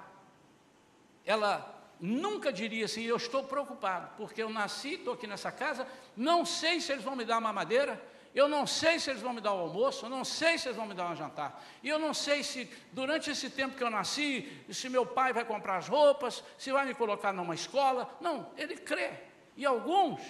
ela 1.25 1.75
nunca 1.99 2.51
diria 2.51 2.85
assim: 2.85 3.03
Eu 3.03 3.17
estou 3.17 3.43
preocupado, 3.43 4.09
porque 4.17 4.41
eu 4.41 4.49
nasci, 4.49 4.93
estou 4.93 5.13
aqui 5.13 5.27
nessa 5.27 5.51
casa, 5.51 5.87
não 6.15 6.45
sei 6.45 6.79
se 6.79 6.91
eles 6.91 7.03
vão 7.03 7.15
me 7.15 7.25
dar 7.25 7.37
uma 7.37 7.53
madeira, 7.53 8.01
eu 8.33 8.47
não 8.47 8.67
sei 8.67 8.99
se 8.99 9.09
eles 9.09 9.21
vão 9.21 9.33
me 9.33 9.41
dar 9.41 9.53
o 9.53 9.59
almoço, 9.59 10.05
eu 10.05 10.09
não 10.09 10.23
sei 10.23 10.57
se 10.57 10.67
eles 10.67 10.77
vão 10.77 10.85
me 10.85 10.93
dar 10.93 11.11
um 11.11 11.15
jantar, 11.15 11.63
e 11.83 11.89
eu 11.89 11.97
não 11.99 12.13
sei 12.13 12.43
se 12.43 12.69
durante 12.91 13.29
esse 13.29 13.49
tempo 13.49 13.75
que 13.75 13.83
eu 13.83 13.89
nasci, 13.89 14.63
se 14.69 14.87
meu 14.89 15.05
pai 15.05 15.33
vai 15.33 15.45
comprar 15.45 15.77
as 15.77 15.87
roupas, 15.87 16.43
se 16.57 16.71
vai 16.71 16.85
me 16.85 16.93
colocar 16.93 17.33
numa 17.33 17.55
escola. 17.55 18.09
Não, 18.21 18.49
ele 18.57 18.77
crê. 18.77 19.11
E 19.57 19.65
alguns 19.65 20.21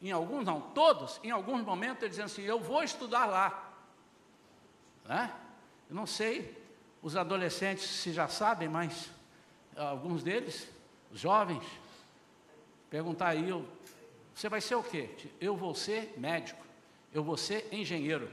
em 0.00 0.12
alguns, 0.12 0.44
não, 0.44 0.60
todos, 0.60 1.18
em 1.24 1.30
alguns 1.30 1.62
momentos, 1.62 2.02
ele 2.02 2.10
dizendo 2.10 2.26
assim: 2.26 2.42
Eu 2.42 2.60
vou 2.60 2.82
estudar 2.82 3.26
lá. 3.26 3.72
Né? 5.04 5.32
Eu 5.90 5.96
não 5.96 6.06
sei, 6.06 6.56
os 7.02 7.16
adolescentes 7.16 7.84
se 7.84 8.12
já 8.12 8.28
sabem, 8.28 8.68
mas 8.68 9.10
alguns 9.78 10.22
deles, 10.22 10.68
jovens, 11.12 11.64
perguntar 12.90 13.28
aí: 13.28 13.48
Você 14.34 14.48
vai 14.48 14.60
ser 14.60 14.74
o 14.74 14.82
quê? 14.82 15.10
Eu 15.40 15.56
vou 15.56 15.74
ser 15.74 16.14
médico, 16.16 16.64
eu 17.12 17.22
vou 17.22 17.36
ser 17.36 17.68
engenheiro. 17.72 18.30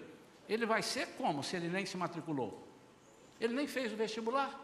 Ele 0.47 0.65
vai 0.65 0.81
ser 0.81 1.07
como 1.17 1.43
se 1.43 1.55
ele 1.55 1.69
nem 1.69 1.85
se 1.85 1.97
matriculou? 1.97 2.65
Ele 3.39 3.53
nem 3.53 3.67
fez 3.67 3.91
o 3.91 3.95
vestibular. 3.95 4.59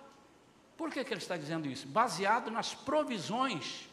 Por 0.77 0.91
que, 0.91 1.03
que 1.03 1.13
ele 1.13 1.21
está 1.21 1.37
dizendo 1.37 1.67
isso? 1.67 1.87
Baseado 1.87 2.49
nas 2.49 2.73
provisões 2.73 3.87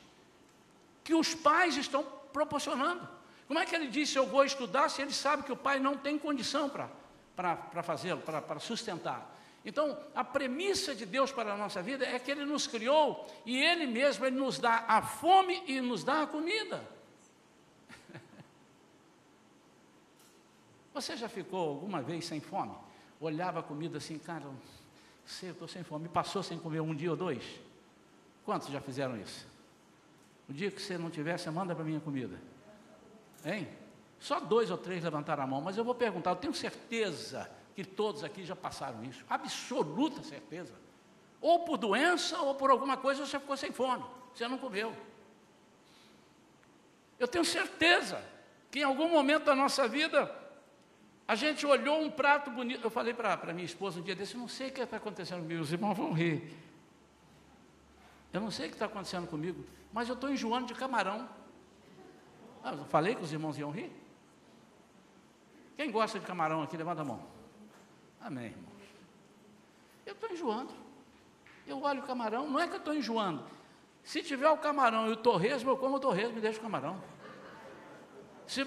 que 1.02 1.14
os 1.14 1.34
pais 1.34 1.76
estão 1.76 2.04
proporcionando. 2.32 3.08
Como 3.46 3.58
é 3.58 3.64
que 3.64 3.74
ele 3.74 3.88
disse 3.88 4.16
eu 4.16 4.26
vou 4.26 4.44
estudar 4.44 4.90
se 4.90 5.00
ele 5.00 5.12
sabe 5.12 5.42
que 5.42 5.52
o 5.52 5.56
pai 5.56 5.80
não 5.80 5.96
tem 5.96 6.18
condição 6.18 6.68
para 6.68 7.82
fazê-lo, 7.82 8.20
para 8.20 8.60
sustentar? 8.60 9.37
Então, 9.64 9.98
a 10.14 10.22
premissa 10.22 10.94
de 10.94 11.04
Deus 11.04 11.32
para 11.32 11.52
a 11.52 11.56
nossa 11.56 11.82
vida 11.82 12.06
é 12.06 12.18
que 12.18 12.30
Ele 12.30 12.44
nos 12.44 12.66
criou 12.66 13.26
e 13.44 13.56
Ele 13.62 13.86
mesmo 13.86 14.24
ele 14.24 14.36
nos 14.36 14.58
dá 14.58 14.84
a 14.86 15.02
fome 15.02 15.62
e 15.66 15.80
nos 15.80 16.04
dá 16.04 16.22
a 16.22 16.26
comida. 16.26 16.82
Você 20.94 21.16
já 21.16 21.28
ficou 21.28 21.68
alguma 21.70 22.00
vez 22.00 22.24
sem 22.26 22.40
fome? 22.40 22.74
Olhava 23.20 23.60
a 23.60 23.62
comida 23.62 23.98
assim, 23.98 24.18
cara, 24.18 24.46
sei, 25.26 25.50
eu 25.50 25.52
estou 25.52 25.68
sem 25.68 25.82
fome. 25.82 26.08
Passou 26.08 26.42
sem 26.42 26.58
comer 26.58 26.80
um 26.80 26.94
dia 26.94 27.10
ou 27.10 27.16
dois? 27.16 27.42
Quantos 28.44 28.68
já 28.68 28.80
fizeram 28.80 29.20
isso? 29.20 29.46
O 30.48 30.52
dia 30.52 30.70
que 30.70 30.80
você 30.80 30.96
não 30.96 31.10
tiver, 31.10 31.36
você 31.36 31.50
manda 31.50 31.74
para 31.74 31.84
minha 31.84 32.00
comida. 32.00 32.40
Hein? 33.44 33.68
Só 34.20 34.40
dois 34.40 34.70
ou 34.70 34.78
três 34.78 35.04
levantaram 35.04 35.42
a 35.42 35.46
mão, 35.46 35.60
mas 35.60 35.76
eu 35.76 35.84
vou 35.84 35.94
perguntar, 35.94 36.30
eu 36.30 36.36
tenho 36.36 36.54
certeza 36.54 37.50
que 37.78 37.84
todos 37.84 38.24
aqui 38.24 38.44
já 38.44 38.56
passaram 38.56 39.04
isso, 39.04 39.24
absoluta 39.30 40.20
certeza. 40.24 40.74
Ou 41.40 41.60
por 41.60 41.76
doença, 41.76 42.36
ou 42.40 42.52
por 42.56 42.72
alguma 42.72 42.96
coisa 42.96 43.24
você 43.24 43.38
ficou 43.38 43.56
sem 43.56 43.70
fome, 43.70 44.04
você 44.34 44.48
não 44.48 44.58
comeu. 44.58 44.92
Eu 47.20 47.28
tenho 47.28 47.44
certeza 47.44 48.20
que 48.68 48.80
em 48.80 48.82
algum 48.82 49.08
momento 49.08 49.44
da 49.44 49.54
nossa 49.54 49.86
vida, 49.86 50.28
a 51.28 51.36
gente 51.36 51.64
olhou 51.64 52.00
um 52.02 52.10
prato 52.10 52.50
bonito. 52.50 52.82
Eu 52.82 52.90
falei 52.90 53.14
para 53.14 53.52
minha 53.52 53.64
esposa 53.64 54.00
um 54.00 54.02
dia 54.02 54.16
desse, 54.16 54.36
não 54.36 54.48
sei 54.48 54.70
o 54.70 54.72
que 54.72 54.80
está 54.80 54.96
acontecendo 54.96 55.42
comigo, 55.42 55.62
os 55.62 55.72
irmãos 55.72 55.94
vão 55.94 56.12
rir. 56.12 56.52
Eu 58.32 58.40
não 58.40 58.50
sei 58.50 58.66
o 58.66 58.70
que 58.70 58.74
está 58.74 58.86
acontecendo 58.86 59.28
comigo 59.28 59.64
mas 59.92 60.08
eu 60.08 60.14
estou 60.14 60.28
enjoando 60.28 60.66
de 60.66 60.74
camarão. 60.74 61.28
Ah, 62.64 62.72
eu 62.72 62.84
falei 62.86 63.14
que 63.14 63.22
os 63.22 63.32
irmãos 63.32 63.56
iam 63.56 63.70
rir? 63.70 63.92
Quem 65.76 65.92
gosta 65.92 66.18
de 66.18 66.26
camarão 66.26 66.60
aqui, 66.64 66.76
levanta 66.76 67.02
a 67.02 67.04
mão. 67.04 67.37
Amém, 68.20 68.46
irmãos. 68.46 68.68
Eu 70.04 70.12
estou 70.14 70.30
enjoando. 70.30 70.72
Eu 71.66 71.82
olho 71.82 72.02
o 72.02 72.06
camarão, 72.06 72.48
não 72.48 72.58
é 72.58 72.66
que 72.66 72.74
eu 72.74 72.78
estou 72.78 72.94
enjoando. 72.94 73.44
Se 74.02 74.22
tiver 74.22 74.48
o 74.48 74.56
camarão 74.56 75.08
e 75.08 75.12
o 75.12 75.16
torresmo, 75.16 75.70
eu 75.70 75.76
como 75.76 75.96
o 75.96 76.00
torresmo 76.00 76.38
e 76.38 76.40
deixo 76.40 76.58
o 76.58 76.62
camarão. 76.62 77.02
Se, 78.46 78.64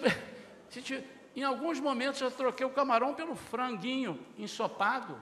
se 0.70 0.82
tiver, 0.82 1.08
em 1.36 1.44
alguns 1.44 1.80
momentos 1.80 2.22
eu 2.22 2.30
troquei 2.30 2.66
o 2.66 2.70
camarão 2.70 3.14
pelo 3.14 3.36
franguinho 3.36 4.20
ensopado. 4.38 5.20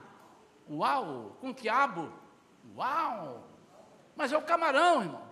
Uau! 0.68 1.36
Com 1.40 1.54
quiabo. 1.54 2.12
Uau! 2.76 3.48
Mas 4.16 4.32
é 4.32 4.36
o 4.36 4.42
camarão, 4.42 5.02
irmão. 5.02 5.30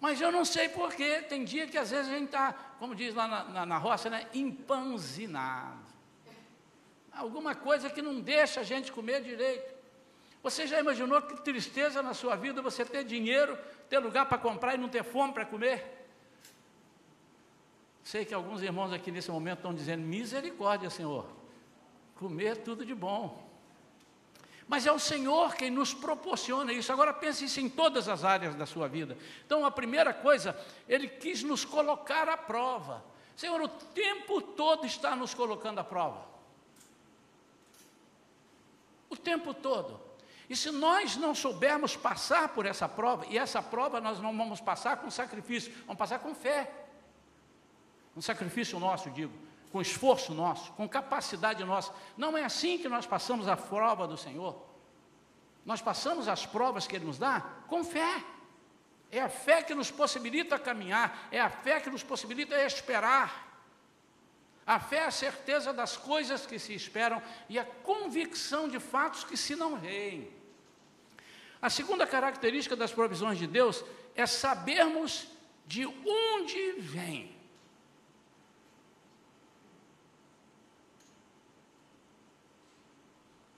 Mas 0.00 0.20
eu 0.20 0.30
não 0.30 0.44
sei 0.44 0.68
porquê, 0.68 1.22
tem 1.22 1.44
dia 1.44 1.66
que 1.66 1.76
às 1.76 1.90
vezes 1.90 2.12
a 2.12 2.14
gente 2.14 2.26
está, 2.26 2.52
como 2.78 2.94
diz 2.94 3.14
lá 3.14 3.26
na, 3.26 3.44
na, 3.44 3.66
na 3.66 3.78
roça, 3.78 4.08
né, 4.08 4.28
empanzinado. 4.32 5.85
Alguma 7.16 7.54
coisa 7.54 7.90
que 7.90 8.02
não 8.02 8.20
deixa 8.20 8.60
a 8.60 8.62
gente 8.62 8.92
comer 8.92 9.22
direito. 9.22 9.74
Você 10.42 10.66
já 10.66 10.78
imaginou 10.78 11.20
que 11.22 11.42
tristeza 11.42 12.02
na 12.02 12.14
sua 12.14 12.36
vida 12.36 12.62
você 12.62 12.84
ter 12.84 13.04
dinheiro, 13.04 13.58
ter 13.88 13.98
lugar 13.98 14.26
para 14.26 14.38
comprar 14.38 14.74
e 14.74 14.78
não 14.78 14.88
ter 14.88 15.02
fome 15.02 15.32
para 15.32 15.44
comer? 15.44 15.84
Sei 18.04 18.24
que 18.24 18.32
alguns 18.32 18.62
irmãos 18.62 18.92
aqui 18.92 19.10
nesse 19.10 19.30
momento 19.30 19.58
estão 19.58 19.74
dizendo: 19.74 20.02
misericórdia, 20.02 20.88
Senhor, 20.88 21.26
comer 22.14 22.58
tudo 22.58 22.84
de 22.84 22.94
bom. 22.94 23.44
Mas 24.68 24.86
é 24.86 24.92
o 24.92 24.98
Senhor 24.98 25.54
quem 25.54 25.70
nos 25.70 25.94
proporciona 25.94 26.72
isso. 26.72 26.92
Agora 26.92 27.12
pense 27.12 27.44
isso 27.44 27.60
em 27.60 27.68
todas 27.68 28.08
as 28.08 28.24
áreas 28.24 28.54
da 28.54 28.66
sua 28.66 28.88
vida. 28.88 29.16
Então, 29.44 29.64
a 29.64 29.70
primeira 29.70 30.12
coisa, 30.12 30.56
Ele 30.88 31.08
quis 31.08 31.42
nos 31.42 31.64
colocar 31.64 32.28
à 32.28 32.36
prova. 32.36 33.04
Senhor, 33.36 33.60
o 33.60 33.68
tempo 33.68 34.40
todo 34.40 34.86
está 34.86 35.14
nos 35.14 35.34
colocando 35.34 35.78
à 35.78 35.84
prova. 35.84 36.35
Tempo 39.26 39.52
todo. 39.52 40.00
E 40.48 40.54
se 40.54 40.70
nós 40.70 41.16
não 41.16 41.34
soubermos 41.34 41.96
passar 41.96 42.50
por 42.50 42.64
essa 42.64 42.88
prova, 42.88 43.26
e 43.28 43.36
essa 43.36 43.60
prova 43.60 44.00
nós 44.00 44.20
não 44.20 44.36
vamos 44.36 44.60
passar 44.60 44.98
com 44.98 45.10
sacrifício, 45.10 45.72
vamos 45.84 45.98
passar 45.98 46.20
com 46.20 46.32
fé. 46.32 46.70
Um 48.16 48.22
sacrifício 48.22 48.78
nosso, 48.78 49.10
digo 49.10 49.32
com 49.72 49.80
esforço 49.82 50.32
nosso, 50.32 50.72
com 50.72 50.88
capacidade 50.88 51.62
nossa. 51.64 51.92
Não 52.16 52.38
é 52.38 52.44
assim 52.44 52.78
que 52.78 52.88
nós 52.88 53.04
passamos 53.04 53.48
a 53.48 53.56
prova 53.56 54.06
do 54.06 54.16
Senhor. 54.16 54.56
Nós 55.66 55.82
passamos 55.82 56.28
as 56.28 56.46
provas 56.46 56.86
que 56.86 56.96
Ele 56.96 57.04
nos 57.04 57.18
dá 57.18 57.44
com 57.66 57.84
fé. 57.84 58.24
É 59.10 59.20
a 59.20 59.28
fé 59.28 59.62
que 59.62 59.74
nos 59.74 59.90
possibilita 59.90 60.58
caminhar, 60.58 61.28
é 61.30 61.40
a 61.40 61.50
fé 61.50 61.80
que 61.80 61.90
nos 61.90 62.02
possibilita 62.02 62.58
esperar. 62.64 63.45
A 64.66 64.80
fé 64.80 64.96
é 64.96 65.04
a 65.04 65.10
certeza 65.10 65.72
das 65.72 65.96
coisas 65.96 66.44
que 66.44 66.58
se 66.58 66.74
esperam 66.74 67.22
e 67.48 67.58
a 67.58 67.64
convicção 67.64 68.68
de 68.68 68.80
fatos 68.80 69.22
que 69.22 69.36
se 69.36 69.54
não 69.54 69.76
veem. 69.76 70.30
A 71.62 71.70
segunda 71.70 72.06
característica 72.06 72.74
das 72.74 72.92
provisões 72.92 73.38
de 73.38 73.46
Deus 73.46 73.84
é 74.14 74.26
sabermos 74.26 75.28
de 75.66 75.86
onde 75.86 76.72
vem. 76.80 77.36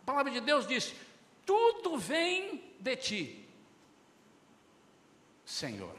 palavra 0.08 0.32
de 0.32 0.40
Deus 0.40 0.66
diz: 0.66 0.94
tudo 1.44 1.98
vem 1.98 2.74
de 2.80 2.96
ti, 2.96 3.48
Senhor, 5.44 5.94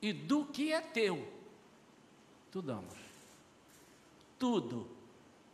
e 0.00 0.12
do 0.12 0.46
que 0.46 0.72
é 0.72 0.80
teu, 0.80 1.26
tu 2.52 2.62
damos. 2.62 3.03
Tudo 4.44 4.86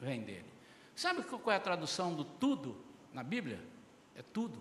vem 0.01 0.23
dele. 0.23 0.53
Sabe 0.97 1.23
qual 1.23 1.53
é 1.53 1.55
a 1.55 1.61
tradução 1.61 2.13
do 2.13 2.25
tudo 2.25 2.77
na 3.13 3.23
Bíblia? 3.23 3.61
É 4.17 4.23
tudo. 4.33 4.61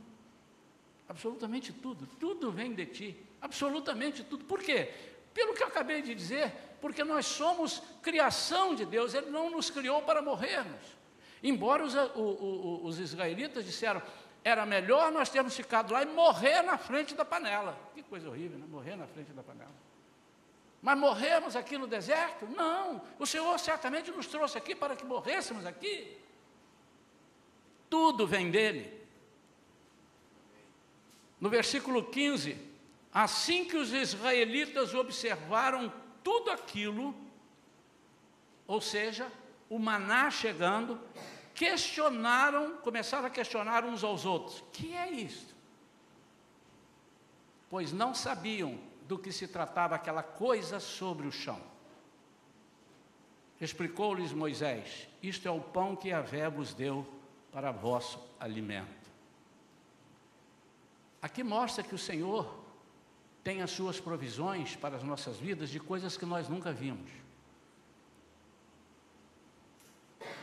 Absolutamente 1.10 1.74
tudo. 1.74 2.06
Tudo 2.20 2.52
vem 2.52 2.72
de 2.76 2.86
ti. 2.86 3.26
Absolutamente 3.42 4.24
tudo. 4.24 4.46
Por 4.46 4.62
quê? 4.62 4.94
Pelo 5.34 5.56
que 5.56 5.64
eu 5.64 5.68
acabei 5.68 6.04
de 6.04 6.14
dizer, 6.14 6.54
porque 6.80 7.04
nós 7.04 7.26
somos 7.26 7.82
criação 8.04 8.76
de 8.76 8.86
Deus, 8.86 9.16
Ele 9.16 9.32
não 9.32 9.50
nos 9.50 9.72
criou 9.72 10.04
para 10.04 10.22
morrermos. 10.22 10.96
Embora 11.42 11.84
os, 11.84 11.96
o, 11.96 12.20
o, 12.20 12.86
os 12.86 13.00
israelitas 13.00 13.66
disseram, 13.66 14.00
era 14.44 14.64
melhor 14.64 15.12
nós 15.12 15.30
termos 15.30 15.56
ficado 15.56 15.92
lá 15.92 16.04
e 16.04 16.06
morrer 16.06 16.62
na 16.62 16.78
frente 16.78 17.16
da 17.16 17.26
panela. 17.26 17.76
Que 17.96 18.04
coisa 18.04 18.30
horrível, 18.30 18.60
né? 18.60 18.68
Morrer 18.70 18.96
na 18.96 19.08
frente 19.08 19.34
da 19.34 19.42
panela. 19.42 19.89
Mas 20.82 20.98
morremos 20.98 21.56
aqui 21.56 21.78
no 21.78 21.88
deserto? 21.88 22.48
Não. 22.48 23.02
O 23.18 23.26
Senhor 23.26 23.58
certamente 23.60 24.12
nos 24.12 24.28
trouxe 24.28 24.58
aqui 24.58 24.74
para 24.74 24.96
que 24.96 25.06
morrêssemos 25.06 25.66
aqui. 25.66 26.18
Tudo 27.90 28.26
vem 28.26 28.50
dele. 28.50 28.98
No 31.40 31.50
versículo 31.50 32.04
15, 32.04 32.58
assim 33.14 33.66
que 33.66 33.78
os 33.78 33.92
israelitas 33.92 34.94
observaram 34.94 35.92
tudo 36.24 36.52
aquilo, 36.52 37.16
ou 38.68 38.80
seja, 38.80 39.30
o 39.70 39.80
maná 39.80 40.30
chegando, 40.30 41.00
questionaram, 41.54 42.78
começaram 42.78 43.26
a 43.26 43.30
questionar 43.30 43.84
uns 43.84 44.04
aos 44.04 44.26
outros: 44.26 44.64
que 44.72 44.94
é 44.94 45.12
isto? 45.12 45.56
Pois 47.70 47.92
não 47.92 48.14
sabiam 48.14 48.80
do 49.10 49.18
que 49.18 49.32
se 49.32 49.48
tratava 49.48 49.96
aquela 49.96 50.22
coisa 50.22 50.80
sobre 50.80 51.26
o 51.26 51.32
chão. 51.32 51.60
Explicou-lhes 53.60 54.32
Moisés: 54.32 55.10
Isto 55.22 55.48
é 55.48 55.52
o 55.52 55.60
pão 55.60 55.96
que 55.96 56.14
a 56.14 56.22
Vé 56.22 56.48
vos 56.48 56.76
deu 56.76 57.08
para 57.52 57.72
vosso 57.72 58.20
alimento. 58.40 59.10
Aqui 61.20 61.44
mostra 61.44 61.84
que 61.84 61.96
o 61.96 61.98
Senhor 61.98 62.56
tem 63.44 63.64
as 63.64 63.72
suas 63.72 64.00
provisões 64.00 64.76
para 64.76 64.96
as 64.98 65.04
nossas 65.04 65.38
vidas 65.38 65.72
de 65.72 65.80
coisas 65.80 66.16
que 66.16 66.26
nós 66.26 66.48
nunca 66.48 66.72
vimos. 66.72 67.10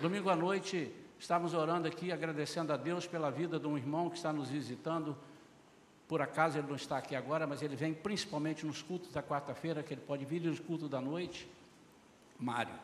Domingo 0.02 0.29
à 0.29 0.35
noite, 0.35 0.92
estávamos 1.20 1.55
orando 1.55 1.87
aqui, 1.87 2.11
agradecendo 2.11 2.72
a 2.72 2.76
Deus 2.76 3.07
pela 3.07 3.31
vida 3.31 3.61
de 3.61 3.66
um 3.68 3.79
irmão 3.79 4.11
que 4.11 4.16
está 4.16 4.33
nos 4.33 4.50
visitando. 4.50 5.16
Por 6.08 6.22
acaso 6.22 6.58
ele 6.58 6.68
não 6.68 6.76
está 6.76 6.98
aqui 6.98 7.16
agora, 7.16 7.46
mas 7.46 7.62
ele 7.62 7.74
vem 7.74 7.92
principalmente 7.92 8.64
nos 8.64 8.82
cultos 8.82 9.12
da 9.12 9.22
quarta-feira, 9.22 9.82
que 9.82 9.94
ele 9.94 10.00
pode 10.00 10.24
vir 10.24 10.42
nos 10.42 10.60
cultos 10.60 10.88
da 10.88 11.00
noite. 11.00 11.48
Mário. 12.38 12.74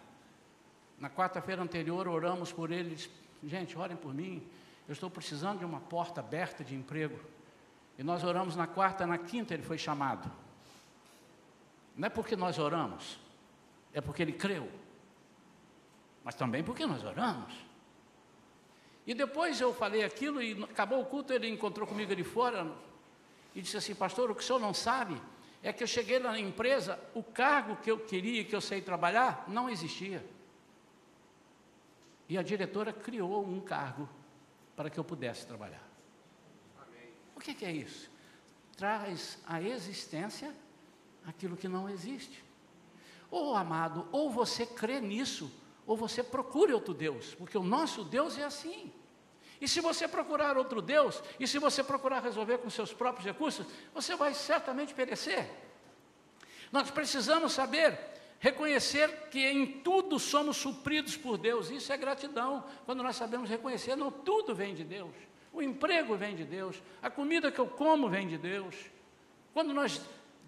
Na 0.99 1.09
quarta-feira 1.09 1.63
anterior, 1.63 2.09
oramos 2.09 2.53
por 2.53 2.71
ele. 2.71 2.97
Gente, 3.45 3.79
orem 3.79 3.97
por 3.97 4.13
mim. 4.13 4.43
Eu 4.89 4.93
estou 4.93 5.11
precisando 5.11 5.61
de 5.61 5.65
uma 5.65 5.81
porta 5.81 6.21
aberta 6.21 6.65
de 6.65 6.75
emprego. 6.75 7.19
E 7.99 8.03
nós 8.03 8.25
oramos 8.25 8.57
na 8.57 8.67
quarta, 8.67 9.07
na 9.07 9.19
quinta 9.19 9.55
ele 9.55 9.63
foi 9.63 9.79
chamado. 9.79 10.31
Não 11.97 12.07
é 12.07 12.09
porque 12.09 12.35
nós 12.35 12.59
oramos, 12.59 13.19
é 13.93 14.01
porque 14.01 14.23
ele 14.23 14.33
creu 14.33 14.69
mas 16.25 16.35
também 16.35 16.63
porque 16.63 16.87
nós 16.87 17.03
oramos. 17.05 17.53
E 19.07 19.15
depois 19.15 19.61
eu 19.61 19.75
falei 19.75 20.05
aquilo 20.05 20.41
e 20.41 20.63
acabou 20.65 21.01
o 21.01 21.07
culto, 21.07 21.33
ele 21.33 21.49
encontrou 21.49 21.87
comigo 21.87 22.13
ali 22.13 22.23
fora 22.23 22.71
e 23.55 23.61
disse 23.61 23.77
assim, 23.77 23.95
pastor, 23.95 24.31
o 24.31 24.35
que 24.35 24.43
o 24.43 24.45
senhor 24.45 24.59
não 24.59 24.73
sabe 24.73 25.21
é 25.63 25.73
que 25.73 25.83
eu 25.83 25.87
cheguei 25.87 26.19
na 26.19 26.39
empresa, 26.39 26.99
o 27.15 27.23
cargo 27.23 27.77
que 27.77 27.91
eu 27.91 27.99
queria, 27.99 28.45
que 28.45 28.55
eu 28.55 28.61
sei 28.61 28.81
trabalhar, 28.81 29.45
não 29.47 29.69
existia. 29.71 30.25
E 32.29 32.37
a 32.37 32.43
diretora 32.43 32.93
criou 32.93 33.45
um 33.47 33.61
cargo 33.61 34.09
para 34.75 34.91
que 34.91 34.99
eu 34.99 35.05
pudesse 35.05 35.47
trabalhar. 35.47 35.87
Amém. 36.83 37.11
O 37.37 37.41
que, 37.41 37.55
que 37.55 37.65
é 37.65 37.73
isso? 37.73 38.11
Traz 38.77 39.39
à 39.47 39.63
existência 39.63 40.53
aquilo 41.27 41.57
que 41.57 41.69
não 41.69 41.89
existe. 41.89 42.43
Ou 43.31 43.55
amado, 43.55 44.09
ou 44.11 44.31
você 44.31 44.67
crê 44.67 45.01
nisso, 45.01 45.51
ou 45.87 45.97
você 45.97 46.23
procure 46.23 46.73
outro 46.73 46.93
Deus, 46.93 47.35
porque 47.35 47.57
o 47.57 47.63
nosso 47.63 48.05
Deus 48.05 48.37
é 48.37 48.45
assim. 48.45 48.93
E 49.63 49.69
se 49.69 49.81
você 49.81 50.09
procurar 50.09 50.59
outro 50.59 50.83
Deus, 50.83 51.23
e 51.39 51.47
se 51.47 51.57
você 51.57 51.85
procurar 51.85 52.21
resolver 52.21 52.59
com 52.59 52.69
seus 52.69 52.93
próprios 52.93 53.25
recursos, 53.25 53.65
você 53.95 54.17
vai 54.17 54.35
certamente 54.35 54.93
perecer. 54.93 55.49
Nós 56.73 56.91
precisamos 56.91 57.53
saber, 57.53 57.97
reconhecer 58.41 59.29
que 59.31 59.39
em 59.39 59.65
tudo 59.65 60.19
somos 60.19 60.57
supridos 60.57 61.17
por 61.17 61.39
Deus, 61.39 61.71
isso 61.71 61.93
é 61.93 61.97
gratidão, 61.97 62.65
quando 62.85 63.05
nós 63.05 63.15
sabemos 63.15 63.49
reconhecer, 63.49 63.95
não 63.95 64.11
tudo 64.11 64.53
vem 64.53 64.75
de 64.75 64.83
Deus, 64.83 65.15
o 65.53 65.63
emprego 65.63 66.17
vem 66.17 66.35
de 66.35 66.43
Deus, 66.43 66.83
a 67.01 67.09
comida 67.09 67.53
que 67.53 67.61
eu 67.61 67.69
como 67.69 68.09
vem 68.09 68.27
de 68.27 68.39
Deus. 68.39 68.75
Quando 69.55 69.73
nós 69.73 70.01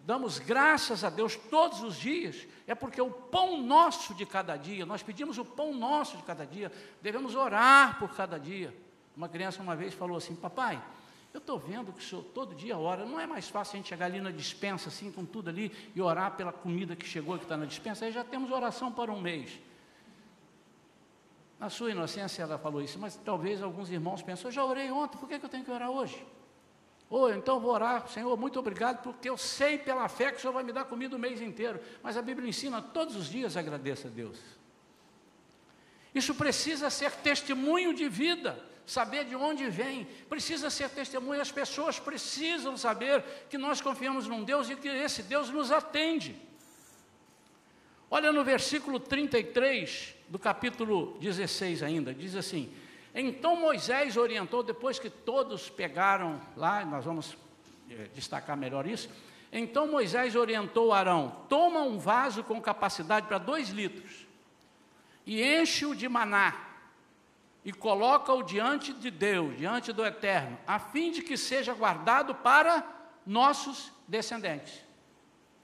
damos 0.04 0.40
graças 0.40 1.04
a 1.04 1.08
Deus 1.08 1.36
todos 1.36 1.84
os 1.84 1.94
dias, 1.94 2.48
é 2.66 2.74
porque 2.74 3.00
o 3.00 3.12
pão 3.12 3.62
nosso 3.62 4.12
de 4.12 4.26
cada 4.26 4.56
dia, 4.56 4.84
nós 4.84 5.04
pedimos 5.04 5.38
o 5.38 5.44
pão 5.44 5.72
nosso 5.72 6.16
de 6.16 6.24
cada 6.24 6.44
dia, 6.44 6.72
devemos 7.00 7.36
orar 7.36 7.96
por 8.00 8.12
cada 8.16 8.38
dia. 8.38 8.74
Uma 9.16 9.28
criança 9.28 9.62
uma 9.62 9.76
vez 9.76 9.94
falou 9.94 10.16
assim: 10.16 10.34
Papai, 10.34 10.82
eu 11.32 11.38
estou 11.38 11.58
vendo 11.58 11.92
que 11.92 11.98
o 11.98 12.02
senhor 12.02 12.22
todo 12.22 12.54
dia 12.54 12.78
ora, 12.78 13.04
não 13.04 13.18
é 13.18 13.26
mais 13.26 13.48
fácil 13.48 13.74
a 13.74 13.76
gente 13.78 13.88
chegar 13.88 14.06
ali 14.06 14.20
na 14.20 14.30
dispensa, 14.30 14.88
assim, 14.88 15.10
com 15.10 15.24
tudo 15.24 15.50
ali, 15.50 15.72
e 15.94 16.00
orar 16.00 16.36
pela 16.36 16.52
comida 16.52 16.94
que 16.94 17.06
chegou, 17.06 17.36
que 17.36 17.44
está 17.44 17.56
na 17.56 17.66
dispensa, 17.66 18.04
aí 18.04 18.12
já 18.12 18.22
temos 18.22 18.50
oração 18.50 18.92
para 18.92 19.10
um 19.10 19.20
mês. 19.20 19.58
Na 21.58 21.70
sua 21.70 21.90
inocência 21.90 22.42
ela 22.42 22.58
falou 22.58 22.82
isso, 22.82 22.98
mas 22.98 23.16
talvez 23.16 23.62
alguns 23.62 23.90
irmãos 23.90 24.22
pensam, 24.22 24.48
eu 24.48 24.52
já 24.52 24.64
orei 24.64 24.90
ontem, 24.90 25.18
por 25.18 25.28
que, 25.28 25.38
que 25.38 25.44
eu 25.44 25.50
tenho 25.50 25.64
que 25.64 25.70
orar 25.70 25.90
hoje? 25.90 26.24
Ou 27.10 27.32
então 27.32 27.60
vou 27.60 27.72
orar, 27.72 28.08
Senhor, 28.08 28.36
muito 28.36 28.58
obrigado, 28.58 29.02
porque 29.02 29.28
eu 29.28 29.36
sei 29.36 29.78
pela 29.78 30.08
fé 30.08 30.30
que 30.30 30.38
o 30.38 30.40
Senhor 30.40 30.52
vai 30.52 30.62
me 30.62 30.72
dar 30.72 30.84
comida 30.84 31.16
o 31.16 31.18
mês 31.18 31.40
inteiro. 31.40 31.80
Mas 32.02 32.16
a 32.16 32.22
Bíblia 32.22 32.48
ensina 32.48 32.80
todos 32.80 33.14
os 33.14 33.28
dias 33.28 33.56
agradeça 33.56 34.08
a 34.08 34.10
Deus. 34.10 34.38
Isso 36.14 36.34
precisa 36.34 36.90
ser 36.90 37.10
testemunho 37.12 37.92
de 37.92 38.08
vida, 38.08 38.58
saber 38.86 39.24
de 39.24 39.34
onde 39.34 39.68
vem, 39.68 40.06
precisa 40.28 40.68
ser 40.68 40.90
testemunho, 40.90 41.40
as 41.40 41.50
pessoas 41.50 41.98
precisam 41.98 42.76
saber 42.76 43.22
que 43.48 43.56
nós 43.56 43.80
confiamos 43.80 44.26
num 44.26 44.44
Deus 44.44 44.68
e 44.68 44.76
que 44.76 44.88
esse 44.88 45.22
Deus 45.22 45.50
nos 45.50 45.70
atende. 45.70 46.36
Olha 48.10 48.30
no 48.30 48.44
versículo 48.44 49.00
33 49.00 50.14
do 50.28 50.38
capítulo 50.38 51.16
16 51.18 51.82
ainda, 51.82 52.14
diz 52.14 52.36
assim: 52.36 52.72
Então 53.14 53.56
Moisés 53.56 54.16
orientou, 54.16 54.62
depois 54.62 54.98
que 54.98 55.08
todos 55.08 55.70
pegaram 55.70 56.40
lá, 56.56 56.84
nós 56.84 57.04
vamos 57.04 57.36
é, 57.90 58.08
destacar 58.14 58.56
melhor 58.56 58.86
isso. 58.86 59.08
Então 59.50 59.88
Moisés 59.88 60.36
orientou 60.36 60.92
Arão: 60.92 61.44
toma 61.48 61.80
um 61.80 61.98
vaso 61.98 62.44
com 62.44 62.60
capacidade 62.60 63.26
para 63.26 63.38
dois 63.38 63.70
litros 63.70 64.26
e 65.26 65.42
enche-o 65.42 65.94
de 65.94 66.08
maná 66.08 66.73
e 67.64 67.72
coloca-o 67.72 68.42
diante 68.42 68.92
de 68.92 69.10
Deus, 69.10 69.56
diante 69.56 69.92
do 69.92 70.04
Eterno, 70.04 70.58
a 70.66 70.78
fim 70.78 71.10
de 71.10 71.22
que 71.22 71.36
seja 71.36 71.72
guardado 71.72 72.34
para 72.34 72.84
nossos 73.24 73.90
descendentes. 74.06 74.82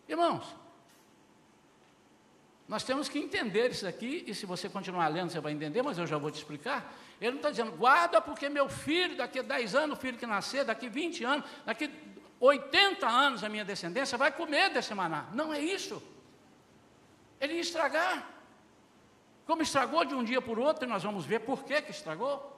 Irmãos, 0.08 0.44
nós 2.66 2.84
temos 2.84 3.08
que 3.08 3.18
entender 3.18 3.70
isso 3.70 3.86
aqui, 3.86 4.24
e 4.26 4.34
se 4.34 4.46
você 4.46 4.68
continuar 4.68 5.08
lendo, 5.08 5.30
você 5.30 5.40
vai 5.40 5.52
entender, 5.52 5.82
mas 5.82 5.98
eu 5.98 6.06
já 6.06 6.16
vou 6.16 6.30
te 6.30 6.38
explicar. 6.38 6.94
Ele 7.20 7.32
não 7.32 7.38
está 7.38 7.50
dizendo, 7.50 7.72
guarda 7.72 8.20
porque 8.20 8.48
meu 8.48 8.68
filho, 8.68 9.16
daqui 9.16 9.40
a 9.40 9.42
10 9.42 9.74
anos, 9.74 9.98
o 9.98 10.00
filho 10.00 10.16
que 10.16 10.26
nascer, 10.26 10.64
daqui 10.64 10.88
20 10.88 11.24
anos, 11.24 11.44
daqui 11.66 11.90
80 12.38 13.06
anos 13.06 13.44
a 13.44 13.48
minha 13.48 13.64
descendência 13.64 14.16
vai 14.16 14.32
comer 14.32 14.70
desse 14.70 14.94
maná. 14.94 15.26
Não 15.34 15.52
é 15.52 15.60
isso. 15.60 16.02
Ele 17.38 17.54
ia 17.54 17.60
estragar. 17.60 18.39
Como 19.50 19.62
estragou 19.62 20.04
de 20.04 20.14
um 20.14 20.22
dia 20.22 20.40
por 20.40 20.60
outro, 20.60 20.84
e 20.84 20.86
nós 20.86 21.02
vamos 21.02 21.26
ver 21.26 21.40
por 21.40 21.64
que, 21.64 21.82
que 21.82 21.90
estragou. 21.90 22.56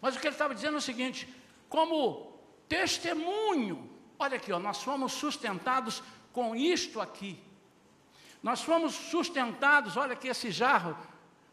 Mas 0.00 0.16
o 0.16 0.18
que 0.18 0.26
ele 0.26 0.34
estava 0.34 0.52
dizendo 0.52 0.74
é 0.74 0.78
o 0.78 0.80
seguinte: 0.80 1.32
como 1.68 2.36
testemunho, 2.68 3.88
olha 4.18 4.36
aqui, 4.36 4.52
ó, 4.52 4.58
nós 4.58 4.82
fomos 4.82 5.12
sustentados 5.12 6.02
com 6.32 6.56
isto 6.56 7.00
aqui. 7.00 7.40
Nós 8.42 8.62
fomos 8.62 8.94
sustentados, 8.94 9.96
olha 9.96 10.14
aqui 10.14 10.26
esse 10.26 10.50
jarro, 10.50 10.98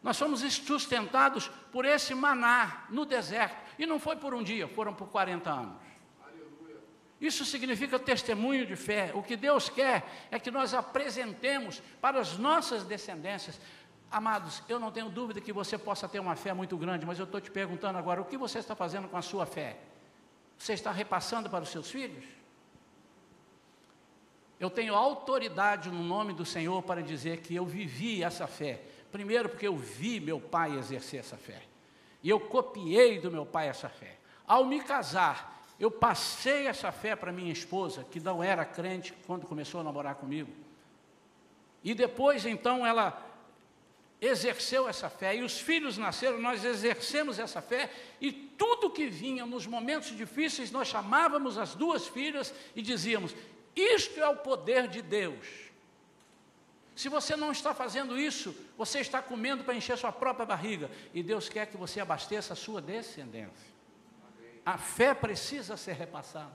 nós 0.02 0.18
fomos 0.18 0.40
sustentados 0.40 1.46
por 1.70 1.84
esse 1.84 2.12
maná 2.12 2.86
no 2.90 3.04
deserto. 3.04 3.56
E 3.78 3.86
não 3.86 4.00
foi 4.00 4.16
por 4.16 4.34
um 4.34 4.42
dia, 4.42 4.66
foram 4.66 4.92
por 4.92 5.06
40 5.06 5.48
anos. 5.48 5.86
Isso 7.20 7.44
significa 7.44 8.00
testemunho 8.00 8.66
de 8.66 8.74
fé. 8.74 9.12
O 9.14 9.22
que 9.22 9.36
Deus 9.36 9.68
quer 9.68 10.04
é 10.28 10.40
que 10.40 10.50
nós 10.50 10.74
apresentemos 10.74 11.80
para 12.00 12.18
as 12.18 12.36
nossas 12.36 12.82
descendências. 12.82 13.58
Amados, 14.10 14.62
eu 14.68 14.78
não 14.78 14.90
tenho 14.90 15.08
dúvida 15.08 15.40
que 15.40 15.52
você 15.52 15.76
possa 15.76 16.08
ter 16.08 16.20
uma 16.20 16.36
fé 16.36 16.52
muito 16.52 16.76
grande, 16.76 17.04
mas 17.04 17.18
eu 17.18 17.24
estou 17.24 17.40
te 17.40 17.50
perguntando 17.50 17.98
agora: 17.98 18.20
o 18.20 18.24
que 18.24 18.36
você 18.36 18.58
está 18.58 18.74
fazendo 18.74 19.08
com 19.08 19.16
a 19.16 19.22
sua 19.22 19.46
fé? 19.46 19.78
Você 20.56 20.72
está 20.72 20.90
repassando 20.92 21.50
para 21.50 21.64
os 21.64 21.70
seus 21.70 21.90
filhos? 21.90 22.24
Eu 24.58 24.70
tenho 24.70 24.94
autoridade 24.94 25.90
no 25.90 26.02
nome 26.02 26.32
do 26.32 26.44
Senhor 26.44 26.82
para 26.82 27.02
dizer 27.02 27.40
que 27.40 27.54
eu 27.54 27.66
vivi 27.66 28.22
essa 28.22 28.46
fé. 28.46 28.80
Primeiro, 29.12 29.50
porque 29.50 29.66
eu 29.66 29.76
vi 29.76 30.18
meu 30.18 30.40
pai 30.40 30.78
exercer 30.78 31.20
essa 31.20 31.36
fé. 31.36 31.62
E 32.22 32.30
eu 32.30 32.40
copiei 32.40 33.20
do 33.20 33.30
meu 33.30 33.44
pai 33.44 33.68
essa 33.68 33.88
fé. 33.88 34.18
Ao 34.46 34.64
me 34.64 34.80
casar, 34.80 35.62
eu 35.78 35.90
passei 35.90 36.66
essa 36.66 36.90
fé 36.90 37.14
para 37.14 37.30
minha 37.30 37.52
esposa, 37.52 38.04
que 38.04 38.18
não 38.18 38.42
era 38.42 38.64
crente 38.64 39.12
quando 39.26 39.46
começou 39.46 39.80
a 39.80 39.84
namorar 39.84 40.14
comigo. 40.14 40.50
E 41.84 41.94
depois, 41.94 42.46
então, 42.46 42.86
ela 42.86 43.25
exerceu 44.20 44.88
essa 44.88 45.10
fé, 45.10 45.36
e 45.36 45.42
os 45.42 45.60
filhos 45.60 45.98
nasceram, 45.98 46.38
nós 46.38 46.64
exercemos 46.64 47.38
essa 47.38 47.60
fé, 47.60 47.90
e 48.20 48.32
tudo 48.32 48.90
que 48.90 49.06
vinha 49.06 49.44
nos 49.44 49.66
momentos 49.66 50.16
difíceis, 50.16 50.70
nós 50.70 50.88
chamávamos 50.88 51.58
as 51.58 51.74
duas 51.74 52.06
filhas 52.06 52.54
e 52.74 52.80
dizíamos: 52.80 53.34
isto 53.76 54.18
é 54.18 54.28
o 54.28 54.36
poder 54.36 54.88
de 54.88 55.02
Deus. 55.02 55.66
Se 56.96 57.10
você 57.10 57.36
não 57.36 57.52
está 57.52 57.74
fazendo 57.74 58.18
isso, 58.18 58.56
você 58.78 59.00
está 59.00 59.20
comendo 59.20 59.62
para 59.62 59.74
encher 59.74 59.98
sua 59.98 60.10
própria 60.10 60.46
barriga. 60.46 60.90
E 61.12 61.22
Deus 61.22 61.46
quer 61.46 61.66
que 61.66 61.76
você 61.76 62.00
abasteça 62.00 62.54
a 62.54 62.56
sua 62.56 62.80
descendência. 62.80 63.76
A 64.64 64.78
fé 64.78 65.12
precisa 65.12 65.76
ser 65.76 65.92
repassada. 65.92 66.54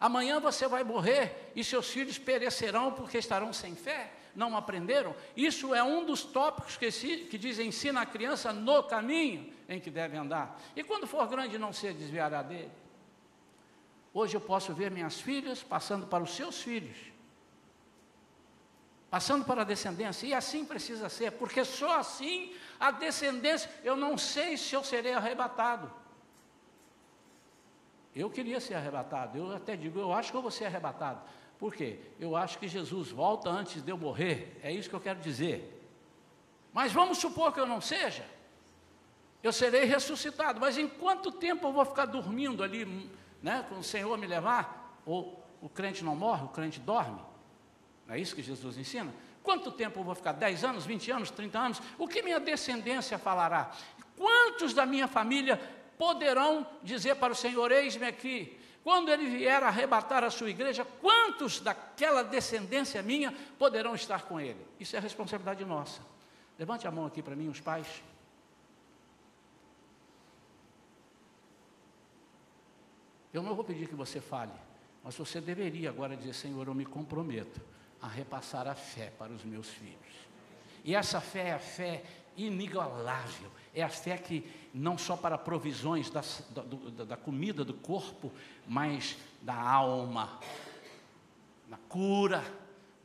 Amanhã 0.00 0.40
você 0.40 0.66
vai 0.66 0.82
morrer 0.82 1.52
e 1.54 1.62
seus 1.62 1.88
filhos 1.88 2.18
perecerão 2.18 2.92
porque 2.92 3.18
estarão 3.18 3.52
sem 3.52 3.76
fé, 3.76 4.12
não 4.36 4.56
aprenderam. 4.56 5.16
Isso 5.36 5.74
é 5.74 5.82
um 5.82 6.04
dos 6.04 6.22
tópicos 6.22 6.76
que, 6.76 6.90
se, 6.90 7.16
que 7.30 7.38
diz: 7.38 7.58
ensina 7.58 8.02
a 8.02 8.06
criança 8.06 8.52
no 8.52 8.82
caminho 8.84 9.52
em 9.68 9.80
que 9.80 9.90
deve 9.90 10.16
andar. 10.16 10.60
E 10.76 10.84
quando 10.84 11.06
for 11.06 11.26
grande, 11.26 11.58
não 11.58 11.72
se 11.72 11.92
desviará 11.92 12.42
dele. 12.42 12.70
Hoje 14.12 14.36
eu 14.36 14.40
posso 14.40 14.72
ver 14.72 14.90
minhas 14.90 15.20
filhas 15.20 15.62
passando 15.62 16.06
para 16.06 16.22
os 16.22 16.34
seus 16.34 16.62
filhos, 16.62 16.96
passando 19.10 19.44
para 19.44 19.62
a 19.62 19.64
descendência, 19.64 20.26
e 20.26 20.32
assim 20.32 20.64
precisa 20.64 21.08
ser, 21.08 21.32
porque 21.32 21.64
só 21.64 21.98
assim 21.98 22.54
a 22.80 22.90
descendência, 22.90 23.70
eu 23.84 23.96
não 23.96 24.16
sei 24.16 24.56
se 24.56 24.74
eu 24.74 24.82
serei 24.82 25.12
arrebatado. 25.12 25.92
Eu 28.14 28.30
queria 28.30 28.58
ser 28.58 28.72
arrebatado, 28.72 29.36
eu 29.36 29.54
até 29.54 29.76
digo, 29.76 29.98
eu 29.98 30.14
acho 30.14 30.30
que 30.30 30.36
eu 30.36 30.42
vou 30.42 30.50
ser 30.50 30.64
arrebatado. 30.64 31.20
Por 31.58 31.74
quê? 31.74 31.98
Eu 32.20 32.36
acho 32.36 32.58
que 32.58 32.68
Jesus 32.68 33.10
volta 33.10 33.48
antes 33.48 33.82
de 33.82 33.90
eu 33.90 33.96
morrer, 33.96 34.58
é 34.62 34.72
isso 34.72 34.88
que 34.88 34.94
eu 34.94 35.00
quero 35.00 35.20
dizer. 35.20 35.72
Mas 36.72 36.92
vamos 36.92 37.18
supor 37.18 37.52
que 37.52 37.60
eu 37.60 37.66
não 37.66 37.80
seja, 37.80 38.24
eu 39.42 39.52
serei 39.52 39.84
ressuscitado, 39.84 40.60
mas 40.60 40.76
em 40.76 40.88
quanto 40.88 41.32
tempo 41.32 41.66
eu 41.68 41.72
vou 41.72 41.84
ficar 41.84 42.06
dormindo 42.06 42.62
ali 42.62 43.10
né, 43.42 43.64
com 43.68 43.76
o 43.76 43.82
Senhor 43.82 44.16
me 44.18 44.26
levar, 44.26 45.00
ou 45.06 45.42
o 45.60 45.68
crente 45.68 46.04
não 46.04 46.14
morre, 46.14 46.44
o 46.44 46.48
crente 46.48 46.80
dorme. 46.80 47.20
Não 48.06 48.14
é 48.14 48.20
isso 48.20 48.34
que 48.34 48.42
Jesus 48.42 48.76
ensina? 48.76 49.12
Quanto 49.42 49.70
tempo 49.70 50.00
eu 50.00 50.04
vou 50.04 50.14
ficar? 50.14 50.32
10 50.32 50.64
anos, 50.64 50.84
20 50.84 51.10
anos, 51.12 51.30
30 51.30 51.58
anos? 51.58 51.82
O 51.96 52.08
que 52.08 52.22
minha 52.22 52.40
descendência 52.40 53.16
falará? 53.16 53.70
Quantos 54.16 54.74
da 54.74 54.84
minha 54.84 55.06
família 55.06 55.56
poderão 55.96 56.66
dizer 56.82 57.16
para 57.16 57.32
o 57.32 57.36
Senhor: 57.36 57.70
Eis-me 57.70 58.06
aqui? 58.06 58.58
Quando 58.86 59.08
ele 59.08 59.26
vier 59.26 59.64
arrebatar 59.64 60.22
a 60.22 60.30
sua 60.30 60.48
igreja, 60.48 60.84
quantos 60.84 61.58
daquela 61.58 62.22
descendência 62.22 63.02
minha 63.02 63.32
poderão 63.58 63.96
estar 63.96 64.22
com 64.22 64.38
ele? 64.38 64.64
Isso 64.78 64.94
é 64.94 65.00
responsabilidade 65.00 65.64
nossa. 65.64 66.00
Levante 66.56 66.86
a 66.86 66.90
mão 66.92 67.04
aqui 67.04 67.20
para 67.20 67.34
mim, 67.34 67.48
os 67.48 67.60
pais. 67.60 68.00
Eu 73.34 73.42
não 73.42 73.56
vou 73.56 73.64
pedir 73.64 73.88
que 73.88 73.96
você 73.96 74.20
fale, 74.20 74.52
mas 75.02 75.16
você 75.16 75.40
deveria 75.40 75.90
agora 75.90 76.16
dizer: 76.16 76.34
Senhor, 76.34 76.68
eu 76.68 76.74
me 76.74 76.86
comprometo 76.86 77.60
a 78.00 78.06
repassar 78.06 78.68
a 78.68 78.76
fé 78.76 79.12
para 79.18 79.32
os 79.32 79.44
meus 79.44 79.68
filhos. 79.68 80.14
E 80.84 80.94
essa 80.94 81.20
fé 81.20 81.48
é 81.48 81.52
a 81.54 81.58
fé 81.58 82.04
inigualável, 82.36 83.50
é 83.74 83.82
a 83.82 83.88
fé 83.88 84.16
que 84.16 84.48
não 84.72 84.96
só 84.96 85.16
para 85.16 85.36
provisões 85.36 86.10
da, 86.10 86.22
da, 86.50 87.04
da 87.04 87.16
comida 87.16 87.64
do 87.64 87.74
corpo, 87.74 88.32
mas 88.66 89.16
da 89.42 89.54
alma, 89.54 90.38
na 91.68 91.78
cura, 91.88 92.44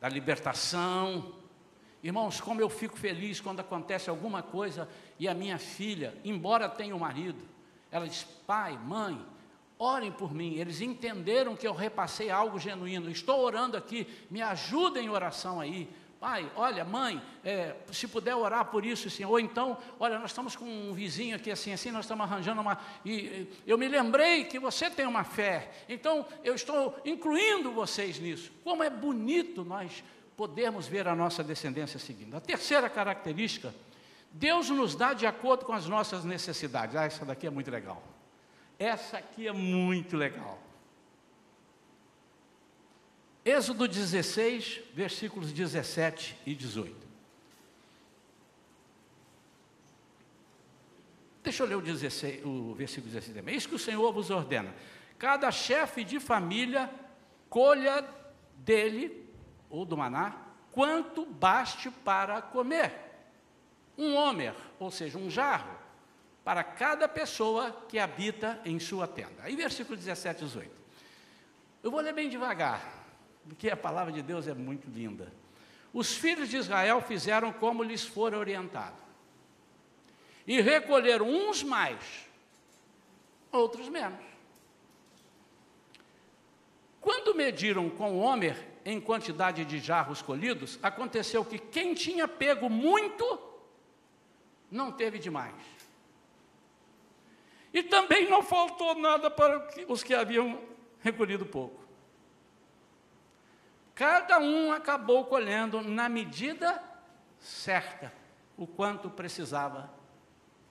da 0.00 0.08
libertação. 0.08 1.32
Irmãos, 2.02 2.40
como 2.40 2.60
eu 2.60 2.68
fico 2.68 2.96
feliz 2.96 3.40
quando 3.40 3.60
acontece 3.60 4.10
alguma 4.10 4.42
coisa 4.42 4.88
e 5.18 5.28
a 5.28 5.34
minha 5.34 5.58
filha, 5.58 6.14
embora 6.24 6.68
tenha 6.68 6.94
um 6.94 6.98
marido, 6.98 7.42
ela 7.90 8.08
diz: 8.08 8.24
pai, 8.46 8.76
mãe, 8.78 9.18
Orem 9.82 10.12
por 10.12 10.32
mim. 10.32 10.54
Eles 10.54 10.80
entenderam 10.80 11.56
que 11.56 11.66
eu 11.66 11.74
repassei 11.74 12.30
algo 12.30 12.56
genuíno. 12.56 13.10
Estou 13.10 13.40
orando 13.40 13.76
aqui, 13.76 14.06
me 14.30 14.40
ajudem 14.40 15.06
em 15.06 15.08
oração 15.08 15.58
aí. 15.58 15.90
Pai, 16.22 16.48
olha, 16.54 16.84
mãe, 16.84 17.20
é, 17.44 17.74
se 17.90 18.06
puder 18.06 18.36
orar 18.36 18.66
por 18.66 18.86
isso, 18.86 19.10
sim. 19.10 19.24
Ou 19.24 19.40
então, 19.40 19.76
olha, 19.98 20.20
nós 20.20 20.30
estamos 20.30 20.54
com 20.54 20.64
um 20.64 20.94
vizinho 20.94 21.34
aqui 21.34 21.50
assim, 21.50 21.72
assim, 21.72 21.90
nós 21.90 22.04
estamos 22.04 22.22
arranjando 22.22 22.60
uma. 22.60 22.78
E 23.04 23.48
eu 23.66 23.76
me 23.76 23.88
lembrei 23.88 24.44
que 24.44 24.56
você 24.60 24.88
tem 24.88 25.04
uma 25.04 25.24
fé. 25.24 25.72
Então, 25.88 26.24
eu 26.44 26.54
estou 26.54 26.96
incluindo 27.04 27.72
vocês 27.72 28.20
nisso. 28.20 28.52
Como 28.62 28.84
é 28.84 28.88
bonito 28.88 29.64
nós 29.64 30.04
podermos 30.36 30.86
ver 30.86 31.08
a 31.08 31.16
nossa 31.16 31.42
descendência 31.42 31.98
seguindo. 31.98 32.36
A 32.36 32.40
terceira 32.40 32.88
característica, 32.88 33.74
Deus 34.30 34.70
nos 34.70 34.94
dá 34.94 35.14
de 35.14 35.26
acordo 35.26 35.64
com 35.64 35.72
as 35.72 35.88
nossas 35.88 36.24
necessidades. 36.24 36.94
Ah, 36.94 37.04
essa 37.04 37.24
daqui 37.24 37.48
é 37.48 37.50
muito 37.50 37.68
legal. 37.68 38.00
Essa 38.78 39.18
aqui 39.18 39.48
é 39.48 39.52
muito 39.52 40.16
legal. 40.16 40.56
Êxodo 43.44 43.88
16, 43.88 44.80
versículos 44.94 45.52
17 45.52 46.36
e 46.46 46.54
18. 46.54 47.02
Deixa 51.42 51.64
eu 51.64 51.66
ler 51.66 51.74
o, 51.74 51.80
16, 51.80 52.44
o 52.46 52.72
versículo 52.74 53.12
16 53.12 53.36
também. 53.36 53.56
Isso 53.56 53.68
que 53.68 53.74
o 53.74 53.78
Senhor 53.78 54.12
vos 54.12 54.30
ordena. 54.30 54.72
Cada 55.18 55.50
chefe 55.50 56.04
de 56.04 56.20
família 56.20 56.88
colha 57.50 58.06
dele, 58.58 59.28
ou 59.68 59.84
do 59.84 59.96
maná, 59.96 60.36
quanto 60.70 61.26
baste 61.26 61.90
para 61.90 62.40
comer. 62.40 62.92
Um 63.98 64.14
homer, 64.14 64.54
ou 64.78 64.90
seja, 64.90 65.18
um 65.18 65.28
jarro, 65.28 65.76
para 66.44 66.62
cada 66.62 67.08
pessoa 67.08 67.84
que 67.88 67.98
habita 67.98 68.60
em 68.64 68.78
sua 68.78 69.06
tenda. 69.08 69.42
Aí, 69.42 69.56
versículo 69.56 69.96
17 69.96 70.42
e 70.42 70.46
18. 70.46 70.70
Eu 71.82 71.90
vou 71.90 72.00
ler 72.00 72.14
bem 72.14 72.28
devagar, 72.28 73.01
porque 73.48 73.70
a 73.70 73.76
palavra 73.76 74.12
de 74.12 74.22
Deus 74.22 74.46
é 74.46 74.54
muito 74.54 74.88
linda. 74.88 75.32
os 75.92 76.14
filhos 76.14 76.48
de 76.48 76.56
Israel 76.56 77.02
fizeram 77.02 77.52
como 77.52 77.82
lhes 77.82 78.04
for 78.04 78.34
orientado. 78.34 78.96
E 80.46 80.60
recolheram 80.60 81.28
uns 81.28 81.62
mais, 81.62 82.26
outros 83.50 83.88
menos. 83.88 84.24
Quando 87.00 87.34
mediram 87.34 87.90
com 87.90 88.12
o 88.12 88.20
Homer 88.20 88.56
em 88.84 89.00
quantidade 89.00 89.64
de 89.64 89.78
jarros 89.78 90.22
colhidos, 90.22 90.78
aconteceu 90.82 91.44
que 91.44 91.58
quem 91.58 91.94
tinha 91.94 92.26
pego 92.26 92.70
muito, 92.70 93.38
não 94.70 94.90
teve 94.90 95.18
demais. 95.18 95.54
E 97.74 97.82
também 97.82 98.28
não 98.28 98.42
faltou 98.42 98.94
nada 98.94 99.30
para 99.30 99.68
os 99.88 100.02
que 100.02 100.14
haviam 100.14 100.60
recolhido 101.00 101.44
pouco. 101.44 101.81
Cada 104.02 104.40
um 104.40 104.72
acabou 104.72 105.26
colhendo 105.26 105.80
na 105.80 106.08
medida 106.08 106.82
certa 107.38 108.12
o 108.56 108.66
quanto 108.66 109.08
precisava 109.08 109.88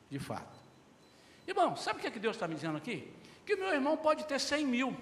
de 0.09 0.19
fato. 0.19 0.59
Irmão, 1.47 1.77
sabe 1.77 1.99
o 1.99 2.01
que, 2.01 2.07
é 2.07 2.11
que 2.11 2.19
Deus 2.19 2.35
está 2.35 2.45
me 2.45 2.55
dizendo 2.55 2.75
aqui? 2.75 3.09
Que 3.45 3.55
meu 3.55 3.73
irmão 3.73 3.95
pode 3.95 4.25
ter 4.25 4.37
100 4.37 4.65
mil 4.65 4.97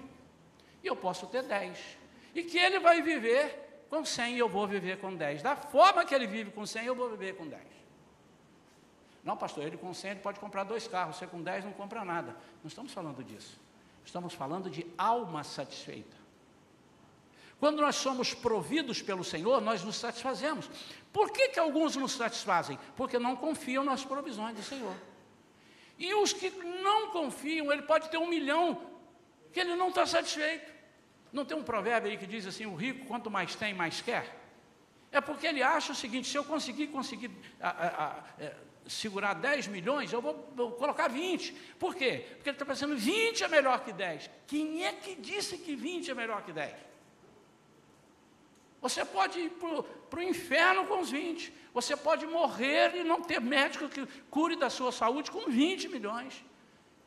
e 0.80 0.86
eu 0.86 0.94
posso 0.94 1.26
ter 1.26 1.42
10. 1.42 1.76
E 2.32 2.44
que 2.44 2.56
ele 2.56 2.78
vai 2.78 3.02
viver 3.02 3.84
com 3.90 4.04
100 4.04 4.36
e 4.36 4.38
eu 4.38 4.48
vou 4.48 4.64
viver 4.64 5.00
com 5.00 5.12
10. 5.12 5.42
Da 5.42 5.56
forma 5.56 6.04
que 6.04 6.14
ele 6.14 6.28
vive 6.28 6.52
com 6.52 6.64
100, 6.64 6.84
eu 6.84 6.94
vou 6.94 7.10
viver 7.10 7.34
com 7.34 7.48
10. 7.48 7.60
Não, 9.24 9.36
pastor, 9.36 9.64
ele 9.64 9.76
com 9.76 9.92
100 9.92 10.08
ele 10.08 10.20
pode 10.20 10.38
comprar 10.38 10.62
dois 10.62 10.86
carros, 10.86 11.16
você 11.16 11.26
com 11.26 11.42
10 11.42 11.64
não 11.64 11.72
compra 11.72 12.04
nada. 12.04 12.36
Não 12.62 12.68
estamos 12.68 12.92
falando 12.92 13.24
disso. 13.24 13.60
Estamos 14.04 14.34
falando 14.34 14.70
de 14.70 14.86
alma 14.96 15.42
satisfeita. 15.42 16.19
Quando 17.60 17.82
nós 17.82 17.96
somos 17.96 18.32
providos 18.32 19.02
pelo 19.02 19.22
Senhor, 19.22 19.60
nós 19.60 19.84
nos 19.84 19.96
satisfazemos. 19.96 20.68
Por 21.12 21.30
que, 21.30 21.50
que 21.50 21.60
alguns 21.60 21.94
nos 21.94 22.12
satisfazem? 22.12 22.78
Porque 22.96 23.18
não 23.18 23.36
confiam 23.36 23.84
nas 23.84 24.02
provisões 24.02 24.56
do 24.56 24.62
Senhor. 24.62 24.96
E 25.98 26.14
os 26.14 26.32
que 26.32 26.48
não 26.82 27.10
confiam, 27.10 27.70
ele 27.70 27.82
pode 27.82 28.08
ter 28.08 28.16
um 28.16 28.26
milhão, 28.26 28.80
que 29.52 29.60
ele 29.60 29.74
não 29.74 29.90
está 29.90 30.06
satisfeito. 30.06 30.72
Não 31.30 31.44
tem 31.44 31.54
um 31.54 31.62
provérbio 31.62 32.10
aí 32.10 32.16
que 32.16 32.26
diz 32.26 32.46
assim: 32.46 32.64
o 32.64 32.74
rico, 32.74 33.04
quanto 33.04 33.30
mais 33.30 33.54
tem, 33.54 33.74
mais 33.74 34.00
quer? 34.00 34.40
É 35.12 35.20
porque 35.20 35.46
ele 35.46 35.62
acha 35.62 35.92
o 35.92 35.94
seguinte: 35.94 36.28
se 36.28 36.38
eu 36.38 36.44
conseguir 36.44 36.86
conseguir 36.86 37.30
a, 37.60 37.68
a, 37.68 38.06
a, 38.06 38.24
é, 38.38 38.54
segurar 38.86 39.34
10 39.34 39.66
milhões, 39.66 40.10
eu 40.10 40.22
vou, 40.22 40.50
vou, 40.56 40.72
colocar 40.72 41.08
20. 41.08 41.52
Por 41.78 41.94
quê? 41.94 42.24
Porque 42.36 42.48
ele 42.48 42.54
está 42.54 42.64
pensando 42.64 42.96
20 42.96 43.44
é 43.44 43.48
melhor 43.48 43.84
que 43.84 43.92
10. 43.92 44.30
Quem 44.46 44.86
é 44.86 44.92
que 44.94 45.14
disse 45.14 45.58
que 45.58 45.76
20 45.76 46.10
é 46.10 46.14
melhor 46.14 46.42
que 46.42 46.54
10? 46.54 46.89
Você 48.80 49.04
pode 49.04 49.38
ir 49.38 49.50
para 50.08 50.20
o 50.20 50.22
inferno 50.22 50.86
com 50.86 51.00
os 51.00 51.10
20. 51.10 51.52
Você 51.74 51.96
pode 51.96 52.26
morrer 52.26 52.96
e 52.96 53.04
não 53.04 53.20
ter 53.20 53.40
médico 53.40 53.88
que 53.88 54.06
cure 54.30 54.56
da 54.56 54.70
sua 54.70 54.90
saúde 54.90 55.30
com 55.30 55.50
20 55.50 55.88
milhões. 55.88 56.44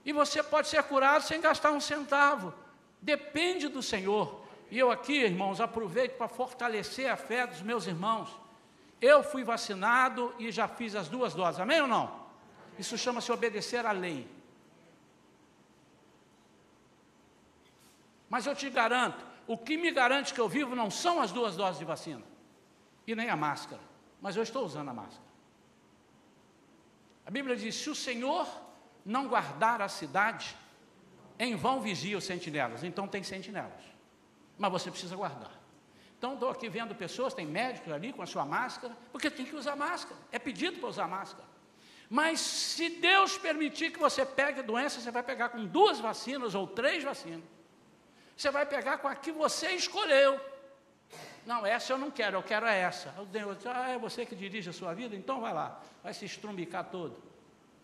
E 0.05 0.11
você 0.11 0.43
pode 0.43 0.67
ser 0.67 0.83
curado 0.83 1.23
sem 1.23 1.41
gastar 1.41 1.71
um 1.71 1.79
centavo. 1.79 2.53
Depende 3.01 3.67
do 3.67 3.81
Senhor. 3.81 4.43
E 4.69 4.77
eu 4.77 4.91
aqui, 4.91 5.13
irmãos, 5.13 5.59
aproveito 5.59 6.15
para 6.17 6.27
fortalecer 6.27 7.09
a 7.09 7.17
fé 7.17 7.47
dos 7.47 7.61
meus 7.61 7.87
irmãos. 7.87 8.29
Eu 9.01 9.23
fui 9.23 9.43
vacinado 9.43 10.33
e 10.37 10.51
já 10.51 10.67
fiz 10.67 10.95
as 10.95 11.07
duas 11.07 11.33
doses. 11.33 11.59
Amém 11.59 11.81
ou 11.81 11.87
não? 11.87 12.23
Isso 12.77 12.97
chama-se 12.97 13.31
obedecer 13.31 13.85
à 13.85 13.91
lei. 13.91 14.27
Mas 18.29 18.45
eu 18.45 18.55
te 18.55 18.69
garanto, 18.69 19.23
o 19.47 19.57
que 19.57 19.77
me 19.77 19.91
garante 19.91 20.33
que 20.33 20.39
eu 20.39 20.47
vivo 20.47 20.75
não 20.75 20.89
são 20.89 21.21
as 21.21 21.31
duas 21.31 21.55
doses 21.55 21.79
de 21.79 21.85
vacina 21.85 22.23
e 23.05 23.15
nem 23.15 23.29
a 23.29 23.35
máscara, 23.35 23.81
mas 24.21 24.35
eu 24.35 24.43
estou 24.43 24.65
usando 24.65 24.89
a 24.89 24.93
máscara. 24.93 25.23
A 27.25 27.31
Bíblia 27.31 27.55
diz: 27.55 27.75
se 27.75 27.89
o 27.89 27.95
Senhor 27.95 28.47
não 29.05 29.27
guardar 29.27 29.81
a 29.81 29.89
cidade, 29.89 30.55
em 31.37 31.55
vão 31.55 31.81
vigia 31.81 32.17
os 32.17 32.23
sentinelas. 32.23 32.83
Então 32.83 33.07
tem 33.07 33.23
sentinelas, 33.23 33.83
mas 34.57 34.71
você 34.71 34.89
precisa 34.89 35.15
guardar. 35.15 35.51
Então 36.17 36.35
estou 36.35 36.49
aqui 36.49 36.69
vendo 36.69 36.95
pessoas, 36.95 37.33
tem 37.33 37.45
médicos 37.45 37.91
ali 37.91 38.13
com 38.13 38.21
a 38.21 38.25
sua 38.25 38.45
máscara, 38.45 38.95
porque 39.11 39.29
tem 39.29 39.45
que 39.45 39.55
usar 39.55 39.75
máscara, 39.75 40.19
é 40.31 40.39
pedido 40.39 40.79
para 40.79 40.87
usar 40.87 41.07
máscara. 41.07 41.45
Mas 42.09 42.39
se 42.39 42.89
Deus 42.89 43.37
permitir 43.37 43.91
que 43.91 43.99
você 43.99 44.25
pegue 44.25 44.59
a 44.59 44.63
doença, 44.63 45.01
você 45.01 45.11
vai 45.11 45.23
pegar 45.23 45.49
com 45.49 45.65
duas 45.65 45.99
vacinas 45.99 46.55
ou 46.55 46.67
três 46.67 47.03
vacinas. 47.03 47.43
Você 48.35 48.49
vai 48.49 48.65
pegar 48.65 48.97
com 48.97 49.07
a 49.07 49.15
que 49.15 49.31
você 49.31 49.71
escolheu. 49.71 50.39
Não, 51.45 51.65
essa 51.65 51.93
eu 51.93 51.97
não 51.97 52.09
quero, 52.09 52.37
eu 52.37 52.43
quero 52.43 52.65
essa. 52.65 53.13
O 53.19 53.25
Deus 53.25 53.57
diz, 53.57 53.67
ah, 53.67 53.89
é 53.89 53.97
você 53.97 54.25
que 54.25 54.35
dirige 54.35 54.69
a 54.69 54.73
sua 54.73 54.93
vida? 54.93 55.15
Então 55.15 55.41
vai 55.41 55.53
lá, 55.53 55.81
vai 56.01 56.13
se 56.13 56.25
estrumbicar 56.25 56.85
todo. 56.85 57.21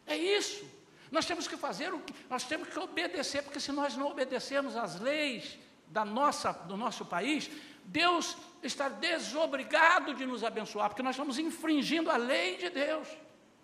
É 0.07 0.15
isso. 0.15 0.65
Nós 1.11 1.25
temos 1.25 1.47
que 1.47 1.57
fazer 1.57 1.93
o 1.93 1.99
que, 1.99 2.13
nós 2.29 2.43
temos 2.43 2.69
que 2.69 2.79
obedecer, 2.79 3.43
porque 3.43 3.59
se 3.59 3.71
nós 3.71 3.97
não 3.97 4.07
obedecermos 4.07 4.75
às 4.75 4.99
leis 4.99 5.57
da 5.87 6.05
nossa, 6.05 6.51
do 6.51 6.77
nosso 6.77 7.03
país, 7.03 7.49
Deus 7.83 8.37
está 8.61 8.87
desobrigado 8.87 10.13
de 10.13 10.25
nos 10.25 10.43
abençoar, 10.43 10.89
porque 10.89 11.01
nós 11.01 11.15
estamos 11.15 11.39
infringindo 11.39 12.11
a 12.11 12.17
lei 12.17 12.57
de 12.57 12.69
Deus. 12.69 13.07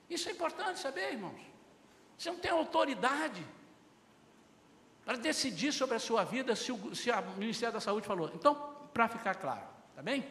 Isso 0.09 0.27
é 0.27 0.31
importante 0.31 0.79
saber, 0.79 1.13
irmãos. 1.13 1.39
Você 2.17 2.31
não 2.31 2.39
tem 2.39 2.51
autoridade 2.51 3.45
para 5.05 5.17
decidir 5.17 5.71
sobre 5.71 5.95
a 5.95 5.99
sua 5.99 6.23
vida 6.23 6.55
se 6.55 6.71
o, 6.71 6.95
se 6.95 7.11
o 7.11 7.37
Ministério 7.37 7.73
da 7.73 7.79
Saúde 7.79 8.07
falou. 8.07 8.31
Então, 8.33 8.55
para 8.91 9.07
ficar 9.07 9.35
claro, 9.35 9.67
tá 9.95 10.01
bem? 10.01 10.25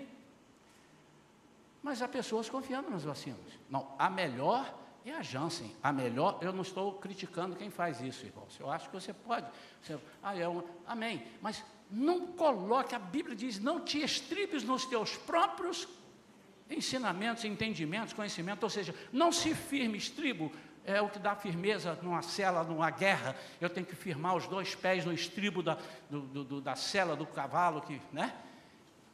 Mas 1.82 2.02
há 2.02 2.08
pessoas 2.08 2.48
confiando 2.48 2.90
nas 2.90 3.04
vacinas. 3.04 3.38
Não, 3.70 3.94
a 3.98 4.10
melhor 4.10 4.74
é 5.04 5.12
a 5.12 5.22
Janssen. 5.22 5.70
A 5.82 5.92
melhor, 5.92 6.38
eu 6.40 6.52
não 6.52 6.62
estou 6.62 6.94
criticando 6.94 7.54
quem 7.54 7.70
faz 7.70 8.00
isso, 8.00 8.24
irmão. 8.24 8.46
Eu 8.58 8.70
acho 8.70 8.88
que 8.88 8.94
você 8.94 9.12
pode. 9.12 9.46
Você, 9.82 9.98
ah, 10.22 10.36
é 10.36 10.48
uma, 10.48 10.64
amém. 10.86 11.22
Mas 11.40 11.62
não 11.90 12.28
coloque, 12.28 12.94
a 12.94 12.98
Bíblia 12.98 13.36
diz, 13.36 13.60
não 13.60 13.80
te 13.80 14.02
estribes 14.02 14.64
nos 14.64 14.86
teus 14.86 15.16
próprios 15.16 15.86
ensinamentos, 16.70 17.44
entendimentos, 17.44 18.14
conhecimentos, 18.14 18.64
ou 18.64 18.70
seja, 18.70 18.94
não 19.12 19.30
se 19.30 19.54
firme, 19.54 19.98
estribo, 19.98 20.50
é 20.84 21.00
o 21.00 21.08
que 21.08 21.18
dá 21.18 21.34
firmeza 21.34 21.98
numa 22.02 22.22
cela, 22.22 22.62
numa 22.62 22.90
guerra. 22.90 23.34
Eu 23.60 23.70
tenho 23.70 23.86
que 23.86 23.96
firmar 23.96 24.36
os 24.36 24.46
dois 24.46 24.74
pés 24.74 25.04
no 25.04 25.12
estribo 25.12 25.62
da, 25.62 25.78
do, 26.10 26.44
do, 26.44 26.60
da 26.60 26.76
cela 26.76 27.16
do 27.16 27.26
cavalo, 27.26 27.80
que, 27.80 28.00
né? 28.12 28.34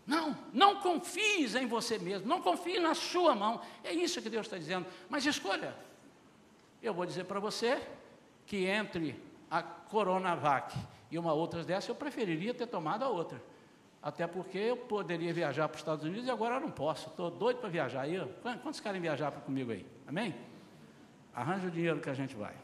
Não, 0.07 0.37
não 0.53 0.81
confies 0.81 1.55
em 1.55 1.67
você 1.67 1.99
mesmo, 1.99 2.27
não 2.27 2.43
confie 2.43 2.81
na 2.81 2.95
sua 2.95 3.35
mão. 3.35 3.61
É 3.85 3.93
isso 3.93 4.21
que 4.21 4.29
Deus 4.29 4.47
está 4.47 4.59
dizendo. 4.59 4.87
Mas 5.09 5.25
escolha. 5.25 5.75
Eu 6.83 6.93
vou 6.93 7.07
dizer 7.07 7.25
para 7.25 7.39
você 7.39 7.81
que 8.47 8.67
entre 8.67 9.23
a 9.49 9.63
Coronavac 9.63 10.77
e 11.11 11.19
uma 11.19 11.33
outra 11.33 11.63
dessa, 11.63 11.91
eu 11.91 11.95
preferiria 11.95 12.53
ter 12.53 12.67
tomado 12.67 13.05
a 13.05 13.09
outra. 13.09 13.41
Até 14.03 14.27
porque 14.27 14.59
eu 14.59 14.77
poderia 14.77 15.33
viajar 15.33 15.69
para 15.69 15.77
os 15.77 15.83
Estados 15.83 16.05
Unidos 16.05 16.27
e 16.27 16.31
agora 16.31 16.57
eu 16.57 16.61
não 16.61 16.71
posso. 16.71 17.11
Estou 17.11 17.31
doido 17.31 17.59
para 17.59 17.69
viajar. 17.69 18.03
aí. 18.03 18.19
quantos 18.63 18.81
querem 18.81 19.01
viajar 19.01 19.31
comigo 19.31 19.71
aí? 19.71 19.87
Amém? 20.09 20.35
Arranja 21.35 21.69
o 21.69 21.71
dinheiro 21.71 22.01
que 22.01 22.11
a 22.11 22.15
gente 22.15 22.35
vai. 22.35 22.55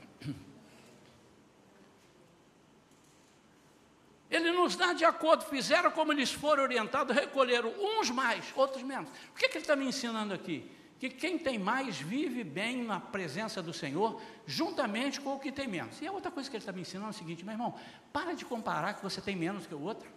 Ele 4.28 4.50
nos 4.50 4.74
dá 4.74 4.92
de 4.92 5.04
acordo, 5.04 5.44
fizeram 5.44 5.90
como 5.90 6.12
eles 6.12 6.32
foram 6.32 6.64
orientados, 6.64 7.14
recolheram 7.14 7.72
uns 7.78 8.10
mais, 8.10 8.52
outros 8.56 8.82
menos. 8.82 9.08
O 9.30 9.34
que, 9.34 9.48
que 9.48 9.58
ele 9.58 9.62
está 9.62 9.76
me 9.76 9.86
ensinando 9.86 10.34
aqui? 10.34 10.70
Que 10.98 11.10
quem 11.10 11.38
tem 11.38 11.58
mais 11.58 11.98
vive 11.98 12.42
bem 12.42 12.82
na 12.82 12.98
presença 12.98 13.62
do 13.62 13.72
Senhor, 13.72 14.20
juntamente 14.46 15.20
com 15.20 15.34
o 15.34 15.38
que 15.38 15.52
tem 15.52 15.68
menos. 15.68 16.00
E 16.00 16.06
a 16.06 16.12
outra 16.12 16.30
coisa 16.30 16.50
que 16.50 16.56
ele 16.56 16.62
está 16.62 16.72
me 16.72 16.80
ensinando 16.80 17.08
é 17.08 17.10
o 17.10 17.14
seguinte, 17.14 17.44
meu 17.44 17.52
irmão, 17.52 17.74
para 18.12 18.34
de 18.34 18.44
comparar 18.44 18.94
que 18.94 19.02
você 19.02 19.20
tem 19.20 19.36
menos 19.36 19.66
que 19.66 19.74
o 19.74 19.80
outro. 19.80 20.10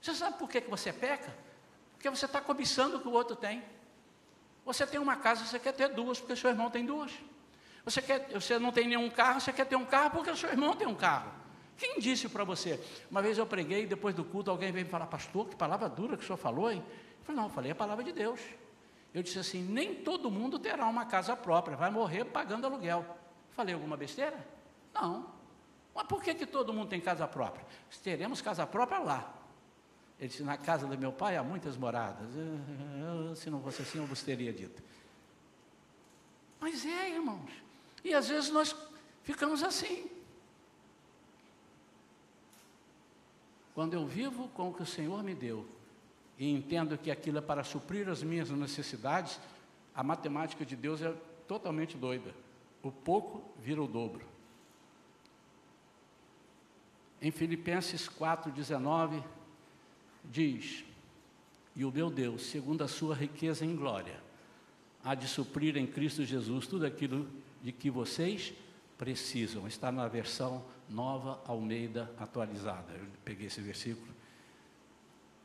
Você 0.00 0.14
sabe 0.14 0.38
por 0.38 0.48
que, 0.48 0.60
que 0.60 0.70
você 0.70 0.92
peca? 0.92 1.34
Porque 1.94 2.08
você 2.10 2.26
está 2.26 2.40
cobiçando 2.40 2.98
o 2.98 3.00
que 3.00 3.08
o 3.08 3.12
outro 3.12 3.34
tem. 3.34 3.62
Você 4.64 4.86
tem 4.86 5.00
uma 5.00 5.16
casa, 5.16 5.44
você 5.44 5.58
quer 5.58 5.72
ter 5.72 5.88
duas, 5.88 6.18
porque 6.18 6.36
seu 6.36 6.50
irmão 6.50 6.70
tem 6.70 6.84
duas. 6.84 7.12
Você, 7.84 8.00
quer, 8.00 8.28
você 8.32 8.58
não 8.58 8.72
tem 8.72 8.88
nenhum 8.88 9.10
carro, 9.10 9.40
você 9.40 9.52
quer 9.52 9.66
ter 9.66 9.76
um 9.76 9.84
carro 9.84 10.10
porque 10.10 10.34
seu 10.34 10.48
irmão 10.48 10.74
tem 10.74 10.86
um 10.86 10.94
carro. 10.94 11.30
Quem 11.76 11.98
disse 11.98 12.28
para 12.28 12.44
você? 12.44 12.80
Uma 13.10 13.20
vez 13.20 13.36
eu 13.36 13.46
preguei, 13.46 13.86
depois 13.86 14.14
do 14.14 14.24
culto, 14.24 14.50
alguém 14.50 14.72
veio 14.72 14.86
me 14.86 14.90
falar, 14.90 15.06
pastor, 15.06 15.48
que 15.48 15.56
palavra 15.56 15.88
dura 15.88 16.16
que 16.16 16.22
o 16.22 16.26
senhor 16.26 16.38
falou, 16.38 16.70
hein? 16.70 16.82
Eu 17.18 17.24
falei, 17.24 17.40
não, 17.40 17.48
eu 17.48 17.52
falei 17.52 17.72
a 17.72 17.74
palavra 17.74 18.04
de 18.04 18.12
Deus. 18.12 18.40
Eu 19.12 19.22
disse 19.22 19.38
assim: 19.38 19.62
nem 19.62 19.94
todo 19.94 20.30
mundo 20.30 20.58
terá 20.58 20.86
uma 20.86 21.04
casa 21.04 21.36
própria, 21.36 21.76
vai 21.76 21.90
morrer 21.90 22.24
pagando 22.24 22.66
aluguel. 22.66 23.04
Falei 23.50 23.74
alguma 23.74 23.96
besteira? 23.96 24.36
Não. 24.92 25.32
Mas 25.94 26.06
por 26.06 26.20
que, 26.22 26.34
que 26.34 26.44
todo 26.44 26.72
mundo 26.72 26.88
tem 26.88 27.00
casa 27.00 27.26
própria? 27.28 27.64
Teremos 28.02 28.42
casa 28.42 28.66
própria 28.66 28.98
lá. 28.98 29.32
Ele 30.18 30.28
disse: 30.28 30.42
na 30.42 30.56
casa 30.56 30.86
do 30.86 30.96
meu 30.96 31.12
pai 31.12 31.36
há 31.36 31.42
muitas 31.42 31.76
moradas. 31.76 32.28
Eu, 32.36 33.34
se 33.34 33.50
não 33.50 33.60
fosse 33.62 33.82
assim, 33.82 33.98
eu 33.98 34.06
vos 34.06 34.22
teria 34.22 34.52
dito. 34.52 34.82
Mas 36.60 36.84
é, 36.84 37.10
irmãos. 37.10 37.50
E 38.02 38.14
às 38.14 38.28
vezes 38.28 38.50
nós 38.50 38.74
ficamos 39.22 39.62
assim. 39.62 40.10
Quando 43.74 43.94
eu 43.94 44.06
vivo 44.06 44.48
com 44.50 44.70
o 44.70 44.74
que 44.74 44.82
o 44.82 44.86
Senhor 44.86 45.22
me 45.22 45.34
deu, 45.34 45.66
e 46.38 46.50
entendo 46.50 46.96
que 46.96 47.10
aquilo 47.10 47.38
é 47.38 47.40
para 47.40 47.64
suprir 47.64 48.08
as 48.08 48.22
minhas 48.22 48.50
necessidades, 48.50 49.40
a 49.94 50.02
matemática 50.02 50.64
de 50.64 50.76
Deus 50.76 51.02
é 51.02 51.12
totalmente 51.46 51.96
doida. 51.96 52.34
O 52.82 52.90
pouco 52.92 53.42
vira 53.60 53.82
o 53.82 53.88
dobro. 53.88 54.26
Em 57.20 57.30
Filipenses 57.30 58.08
4,19 58.08 59.22
diz: 60.30 60.84
E 61.74 61.84
o 61.84 61.92
meu 61.92 62.10
Deus, 62.10 62.46
segundo 62.46 62.82
a 62.82 62.88
sua 62.88 63.14
riqueza 63.14 63.64
em 63.64 63.74
glória, 63.74 64.20
há 65.02 65.14
de 65.14 65.28
suprir 65.28 65.76
em 65.76 65.86
Cristo 65.86 66.24
Jesus 66.24 66.66
tudo 66.66 66.86
aquilo 66.86 67.28
de 67.62 67.72
que 67.72 67.90
vocês 67.90 68.52
precisam. 68.98 69.66
Está 69.66 69.90
na 69.90 70.08
versão 70.08 70.64
nova 70.88 71.42
Almeida 71.46 72.10
atualizada. 72.18 72.92
Eu 72.92 73.06
peguei 73.24 73.46
esse 73.46 73.60
versículo. 73.60 74.14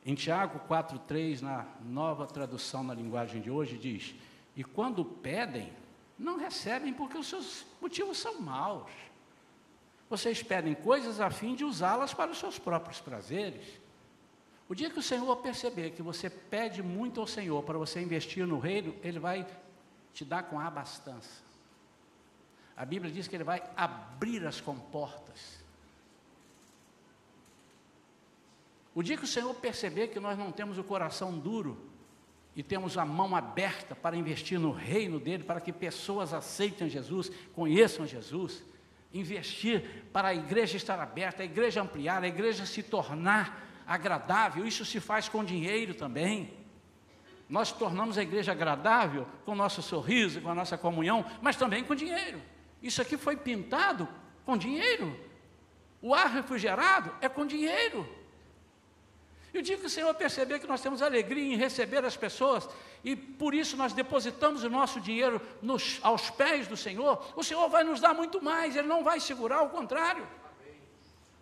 Em 0.04 0.14
Tiago 0.14 0.60
4,3, 0.68 1.42
na 1.42 1.66
nova 1.82 2.26
tradução 2.26 2.82
na 2.82 2.94
linguagem 2.94 3.40
de 3.40 3.50
hoje, 3.50 3.76
diz: 3.76 4.14
E 4.56 4.64
quando 4.64 5.04
pedem, 5.04 5.72
não 6.18 6.38
recebem 6.38 6.92
porque 6.92 7.18
os 7.18 7.26
seus 7.26 7.66
motivos 7.80 8.18
são 8.18 8.40
maus. 8.40 8.90
Vocês 10.08 10.42
pedem 10.42 10.74
coisas 10.74 11.20
a 11.20 11.30
fim 11.30 11.54
de 11.54 11.64
usá-las 11.64 12.12
para 12.12 12.30
os 12.30 12.38
seus 12.38 12.58
próprios 12.58 13.00
prazeres. 13.00 13.79
O 14.70 14.74
dia 14.74 14.88
que 14.88 15.00
o 15.00 15.02
Senhor 15.02 15.36
perceber 15.38 15.90
que 15.90 16.00
você 16.00 16.30
pede 16.30 16.80
muito 16.80 17.20
ao 17.20 17.26
Senhor 17.26 17.60
para 17.64 17.76
você 17.76 18.00
investir 18.00 18.46
no 18.46 18.60
reino, 18.60 18.94
Ele 19.02 19.18
vai 19.18 19.44
te 20.14 20.24
dar 20.24 20.44
com 20.44 20.60
abastança. 20.60 21.42
A 22.76 22.84
Bíblia 22.84 23.12
diz 23.12 23.26
que 23.26 23.34
Ele 23.34 23.42
vai 23.42 23.60
abrir 23.76 24.46
as 24.46 24.60
comportas. 24.60 25.58
O 28.94 29.02
dia 29.02 29.16
que 29.16 29.24
o 29.24 29.26
Senhor 29.26 29.52
perceber 29.56 30.06
que 30.06 30.20
nós 30.20 30.38
não 30.38 30.52
temos 30.52 30.78
o 30.78 30.84
coração 30.84 31.36
duro 31.36 31.90
e 32.54 32.62
temos 32.62 32.96
a 32.96 33.04
mão 33.04 33.34
aberta 33.34 33.96
para 33.96 34.16
investir 34.16 34.60
no 34.60 34.70
reino 34.70 35.18
dele, 35.18 35.42
para 35.42 35.60
que 35.60 35.72
pessoas 35.72 36.32
aceitem 36.32 36.88
Jesus, 36.88 37.28
conheçam 37.56 38.06
Jesus, 38.06 38.62
investir 39.12 40.04
para 40.12 40.28
a 40.28 40.34
igreja 40.34 40.76
estar 40.76 41.00
aberta, 41.00 41.42
a 41.42 41.44
igreja 41.44 41.82
ampliar, 41.82 42.22
a 42.22 42.28
igreja 42.28 42.64
se 42.64 42.84
tornar 42.84 43.69
agradável, 43.90 44.64
isso 44.64 44.84
se 44.84 45.00
faz 45.00 45.28
com 45.28 45.44
dinheiro 45.44 45.94
também. 45.94 46.56
Nós 47.48 47.72
tornamos 47.72 48.16
a 48.16 48.22
igreja 48.22 48.52
agradável 48.52 49.26
com 49.44 49.50
o 49.50 49.56
nosso 49.56 49.82
sorriso, 49.82 50.40
com 50.40 50.48
a 50.48 50.54
nossa 50.54 50.78
comunhão, 50.78 51.24
mas 51.42 51.56
também 51.56 51.82
com 51.82 51.96
dinheiro. 51.96 52.40
Isso 52.80 53.02
aqui 53.02 53.16
foi 53.16 53.36
pintado 53.36 54.08
com 54.46 54.56
dinheiro. 54.56 55.18
O 56.00 56.14
ar 56.14 56.28
refrigerado 56.28 57.12
é 57.20 57.28
com 57.28 57.44
dinheiro. 57.44 58.08
E 59.52 59.58
o 59.58 59.62
dia 59.62 59.76
que 59.76 59.86
o 59.86 59.90
Senhor 59.90 60.14
perceber 60.14 60.60
que 60.60 60.68
nós 60.68 60.80
temos 60.80 61.02
alegria 61.02 61.52
em 61.52 61.56
receber 61.56 62.04
as 62.04 62.16
pessoas, 62.16 62.68
e 63.02 63.16
por 63.16 63.52
isso 63.52 63.76
nós 63.76 63.92
depositamos 63.92 64.62
o 64.62 64.70
nosso 64.70 65.00
dinheiro 65.00 65.42
nos, 65.60 65.98
aos 66.00 66.30
pés 66.30 66.68
do 66.68 66.76
Senhor, 66.76 67.32
o 67.34 67.42
Senhor 67.42 67.68
vai 67.68 67.82
nos 67.82 68.00
dar 68.00 68.14
muito 68.14 68.40
mais, 68.40 68.76
Ele 68.76 68.86
não 68.86 69.02
vai 69.02 69.18
segurar, 69.18 69.56
ao 69.56 69.68
contrário, 69.68 70.24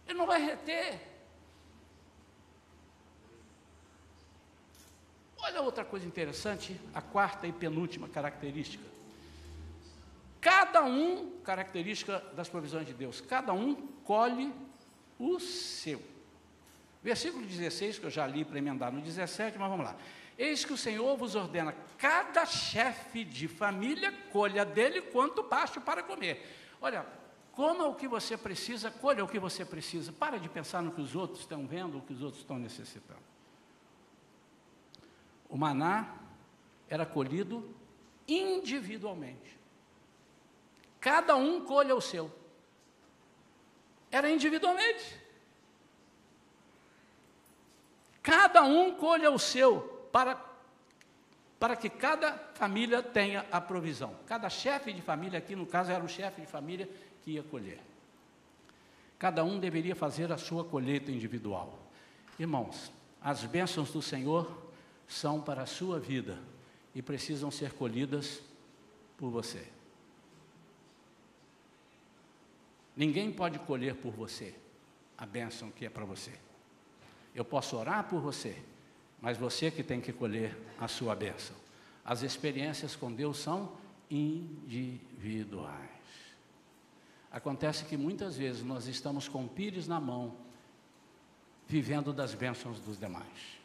Ele 0.07 0.17
não 0.17 0.27
vai 0.27 0.43
reter. 0.43 1.08
Olha 5.39 5.63
outra 5.63 5.85
coisa 5.85 6.07
interessante, 6.07 6.79
a 6.93 7.01
quarta 7.01 7.47
e 7.47 7.53
penúltima 7.53 8.09
característica. 8.09 8.85
Cada 10.41 10.85
um, 10.85 11.41
característica 11.41 12.21
das 12.35 12.49
provisões 12.49 12.87
de 12.87 12.95
Deus, 12.95 13.21
cada 13.21 13.53
um 13.53 13.75
colhe 14.05 14.53
o 15.19 15.39
seu. 15.39 16.03
Versículo 17.03 17.47
16, 17.47 17.99
que 17.99 18.07
eu 18.07 18.11
já 18.11 18.27
li 18.27 18.45
para 18.45 18.59
emendar 18.59 18.93
no 18.93 19.01
17, 19.01 19.59
mas 19.59 19.69
vamos 19.69 19.87
lá. 19.87 19.97
Eis 20.37 20.65
que 20.65 20.73
o 20.73 20.77
Senhor 20.77 21.17
vos 21.17 21.35
ordena, 21.35 21.75
cada 21.97 22.47
chefe 22.47 23.25
de 23.25 23.49
família 23.49 24.13
colha 24.33 24.65
dele 24.65 25.01
quanto 25.01 25.43
baixo 25.43 25.81
para 25.81 26.03
comer. 26.03 26.47
Olha, 26.81 27.05
coma 27.53 27.87
o 27.87 27.95
que 27.95 28.07
você 28.07 28.37
precisa, 28.37 28.91
colha 28.91 29.25
o 29.25 29.29
que 29.29 29.39
você 29.39 29.65
precisa. 29.65 30.13
Para 30.13 30.39
de 30.39 30.49
pensar 30.49 30.81
no 30.81 30.93
que 30.93 31.01
os 31.01 31.17
outros 31.17 31.41
estão 31.41 31.67
vendo, 31.67 31.99
o 31.99 32.03
que 32.03 32.13
os 32.13 32.23
outros 32.23 32.43
estão 32.43 32.59
necessitando. 32.59 33.38
O 35.49 35.57
maná 35.57 36.15
era 36.89 37.07
colhido 37.07 37.75
individualmente. 38.27 39.59
Cada 41.01 41.37
um 41.37 41.65
colha 41.65 41.95
o 41.95 42.01
seu. 42.01 42.31
Era 44.11 44.31
individualmente. 44.31 45.19
Cada 48.23 48.63
um 48.63 48.95
colha 48.95 49.31
o 49.31 49.39
seu 49.39 49.81
para, 50.13 50.39
para 51.59 51.77
que 51.77 51.89
cada 51.89 52.33
família 52.55 53.03
tenha 53.03 53.47
a 53.51 53.61
provisão. 53.61 54.15
Cada 54.27 54.51
chefe 54.51 54.93
de 54.93 55.01
família, 55.01 55.39
aqui 55.39 55.57
no 55.57 55.65
caso 55.65 55.91
era 55.91 56.05
o 56.05 56.09
chefe 56.09 56.43
de 56.43 56.47
família 56.47 56.89
que 57.23 57.33
ia 57.33 57.43
colher. 57.43 57.81
Cada 59.19 59.43
um 59.43 59.59
deveria 59.59 59.97
fazer 59.97 60.31
a 60.31 60.37
sua 60.37 60.65
colheita 60.65 61.11
individual. 61.11 61.79
Irmãos, 62.39 62.93
as 63.21 63.45
bênçãos 63.45 63.91
do 63.91 64.01
Senhor 64.01 64.68
são 65.09 65.41
para 65.41 65.63
a 65.63 65.67
sua 65.67 65.99
vida 65.99 66.39
e 66.95 67.01
precisam 67.01 67.51
ser 67.51 67.73
colhidas 67.73 68.43
por 69.17 69.31
você. 69.31 69.67
Ninguém 72.95 73.33
pode 73.33 73.59
colher 73.61 73.95
por 73.95 74.13
você 74.13 74.55
a 75.17 75.25
bênção 75.25 75.71
que 75.71 75.87
é 75.87 75.91
para 75.91 76.05
você. 76.05 76.33
Eu 77.35 77.45
posso 77.45 77.77
orar 77.77 78.09
por 78.09 78.21
você, 78.21 78.61
mas 79.21 79.39
você 79.39 79.71
que 79.71 79.83
tem 79.83 80.01
que 80.01 80.13
colher 80.13 80.57
a 80.79 80.87
sua 80.87 81.15
bênção. 81.15 81.57
As 82.05 82.23
experiências 82.23 82.95
com 82.95 83.13
Deus 83.13 83.39
são 83.39 83.77
individuais. 84.11 85.89
Acontece 87.31 87.85
que 87.85 87.97
muitas 87.97 88.37
vezes 88.37 88.63
nós 88.63 88.87
estamos 88.87 89.29
com 89.29 89.47
pires 89.47 89.87
na 89.87 90.01
mão, 90.01 90.37
vivendo 91.67 92.13
das 92.13 92.35
bênçãos 92.35 92.81
dos 92.81 92.99
demais. 92.99 93.58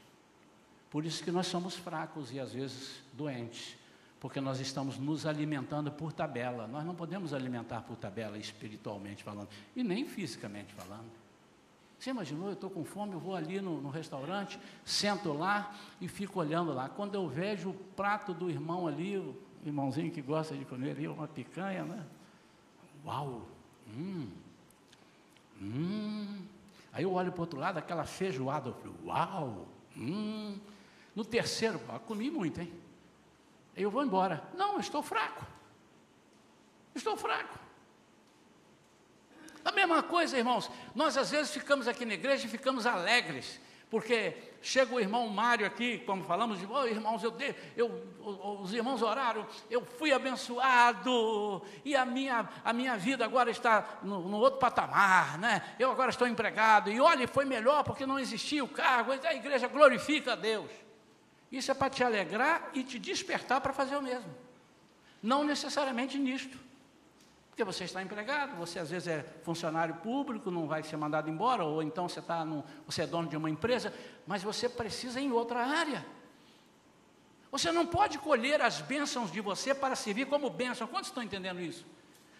Por 0.93 1.03
isso 1.05 1.23
que 1.23 1.31
nós 1.31 1.47
somos 1.47 1.75
fracos 1.75 2.31
e 2.31 2.39
às 2.39 2.53
vezes 2.53 3.01
doentes, 3.13 3.75
porque 4.19 4.39
nós 4.39 4.59
estamos 4.59 4.99
nos 4.99 5.25
alimentando 5.25 5.91
por 5.91 6.13
tabela. 6.13 6.67
Nós 6.67 6.85
não 6.85 6.93
podemos 6.93 7.33
alimentar 7.33 7.81
por 7.81 7.97
tabela 7.97 8.37
espiritualmente 8.37 9.23
falando, 9.23 9.49
e 9.75 9.83
nem 9.83 10.05
fisicamente 10.05 10.71
falando. 10.71 11.09
Você 11.97 12.11
imaginou, 12.11 12.49
eu 12.49 12.53
estou 12.53 12.69
com 12.69 12.85
fome, 12.85 13.13
eu 13.13 13.19
vou 13.19 13.35
ali 13.35 13.59
no, 13.59 13.81
no, 13.81 13.89
restaurante, 13.89 14.59
sento 14.85 15.33
lá 15.33 15.73
e 15.99 16.07
fico 16.07 16.39
olhando 16.39 16.71
lá. 16.71 16.87
Quando 16.87 17.15
eu 17.15 17.27
vejo 17.27 17.71
o 17.71 17.73
prato 17.73 18.31
do 18.31 18.47
irmão 18.47 18.85
ali, 18.85 19.17
o 19.17 19.35
irmãozinho 19.65 20.11
que 20.11 20.21
gosta 20.21 20.55
de 20.55 20.63
comer 20.63 20.91
ali, 20.91 21.07
uma 21.07 21.27
picanha, 21.27 21.85
né? 21.85 22.05
Uau! 23.03 23.47
Hum! 23.87 24.27
Hum! 25.59 26.41
Aí 26.91 27.01
eu 27.01 27.11
olho 27.13 27.31
para 27.31 27.39
o 27.39 27.41
outro 27.41 27.59
lado, 27.59 27.79
aquela 27.79 28.05
feijoada, 28.05 28.69
eu 28.69 28.73
falo, 28.75 28.95
uau! 29.07 29.67
Hum! 29.97 30.59
No 31.15 31.23
terceiro, 31.23 31.79
ó, 31.89 31.99
comi 31.99 32.31
muito, 32.31 32.61
hein? 32.61 32.73
Eu 33.75 33.89
vou 33.89 34.03
embora. 34.03 34.43
Não, 34.55 34.79
estou 34.79 35.01
fraco. 35.01 35.45
Estou 36.95 37.17
fraco. 37.17 37.59
A 39.65 39.71
mesma 39.71 40.03
coisa, 40.03 40.37
irmãos, 40.37 40.69
nós 40.93 41.17
às 41.17 41.31
vezes 41.31 41.53
ficamos 41.53 41.87
aqui 41.87 42.05
na 42.05 42.13
igreja 42.13 42.45
e 42.45 42.49
ficamos 42.49 42.85
alegres, 42.85 43.59
porque 43.89 44.35
chega 44.61 44.93
o 44.93 44.99
irmão 44.99 45.27
Mário 45.29 45.65
aqui, 45.65 45.99
como 45.99 46.23
falamos, 46.23 46.59
de, 46.59 46.67
oh, 46.69 46.85
irmãos, 46.85 47.23
eu, 47.23 47.33
eu, 47.77 48.59
os 48.61 48.73
irmãos 48.73 49.01
oraram, 49.01 49.47
eu 49.69 49.85
fui 49.85 50.11
abençoado, 50.11 51.61
e 51.85 51.95
a 51.95 52.05
minha, 52.05 52.49
a 52.63 52.73
minha 52.73 52.97
vida 52.97 53.23
agora 53.23 53.51
está 53.51 53.99
no, 54.03 54.27
no 54.27 54.37
outro 54.37 54.59
patamar, 54.59 55.37
né? 55.37 55.75
eu 55.79 55.89
agora 55.89 56.09
estou 56.09 56.27
empregado, 56.27 56.91
e 56.91 56.99
olha, 56.99 57.25
foi 57.27 57.45
melhor 57.45 57.83
porque 57.83 58.05
não 58.05 58.19
existia 58.19 58.63
o 58.63 58.67
cargo, 58.67 59.13
a 59.13 59.33
igreja 59.33 59.67
glorifica 59.69 60.33
a 60.33 60.35
Deus. 60.35 60.69
Isso 61.53 61.69
é 61.69 61.75
para 61.75 61.91
te 61.91 62.03
alegrar 62.03 62.71
e 62.73 62.83
te 62.83 62.97
despertar 62.97 63.61
para 63.61 63.71
fazer 63.71 63.95
o 63.95 64.01
mesmo. 64.01 64.33
Não 65.21 65.43
necessariamente 65.43 66.17
nisto. 66.17 66.57
Porque 67.47 67.63
você 67.63 67.83
está 67.83 68.01
empregado, 68.01 68.57
você 68.57 68.79
às 68.79 68.89
vezes 68.89 69.07
é 69.07 69.23
funcionário 69.43 69.93
público, 69.97 70.49
não 70.49 70.67
vai 70.67 70.81
ser 70.81 70.97
mandado 70.97 71.29
embora, 71.29 71.63
ou 71.63 71.83
então 71.83 72.09
você, 72.09 72.19
está 72.19 72.43
você 72.87 73.03
é 73.03 73.05
dono 73.05 73.29
de 73.29 73.37
uma 73.37 73.51
empresa, 73.51 73.93
mas 74.25 74.41
você 74.41 74.67
precisa 74.67 75.21
em 75.21 75.31
outra 75.31 75.63
área. 75.63 76.03
Você 77.51 77.71
não 77.71 77.85
pode 77.85 78.17
colher 78.17 78.59
as 78.59 78.81
bênçãos 78.81 79.31
de 79.31 79.39
você 79.39 79.75
para 79.75 79.95
servir 79.95 80.25
como 80.25 80.49
bênção. 80.49 80.87
Quantos 80.87 81.11
estão 81.11 81.21
entendendo 81.21 81.61
isso? 81.61 81.85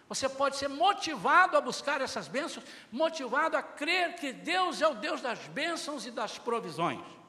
Você 0.10 0.28
pode 0.28 0.56
ser 0.56 0.70
motivado 0.70 1.56
a 1.56 1.62
buscar 1.62 2.02
essas 2.02 2.28
bênçãos, 2.28 2.66
motivado 2.92 3.56
a 3.56 3.62
crer 3.62 4.16
que 4.16 4.34
Deus 4.34 4.82
é 4.82 4.88
o 4.88 4.96
Deus 4.96 5.22
das 5.22 5.38
bênçãos 5.50 6.08
e 6.08 6.10
das 6.10 6.40
provisões. 6.40 7.23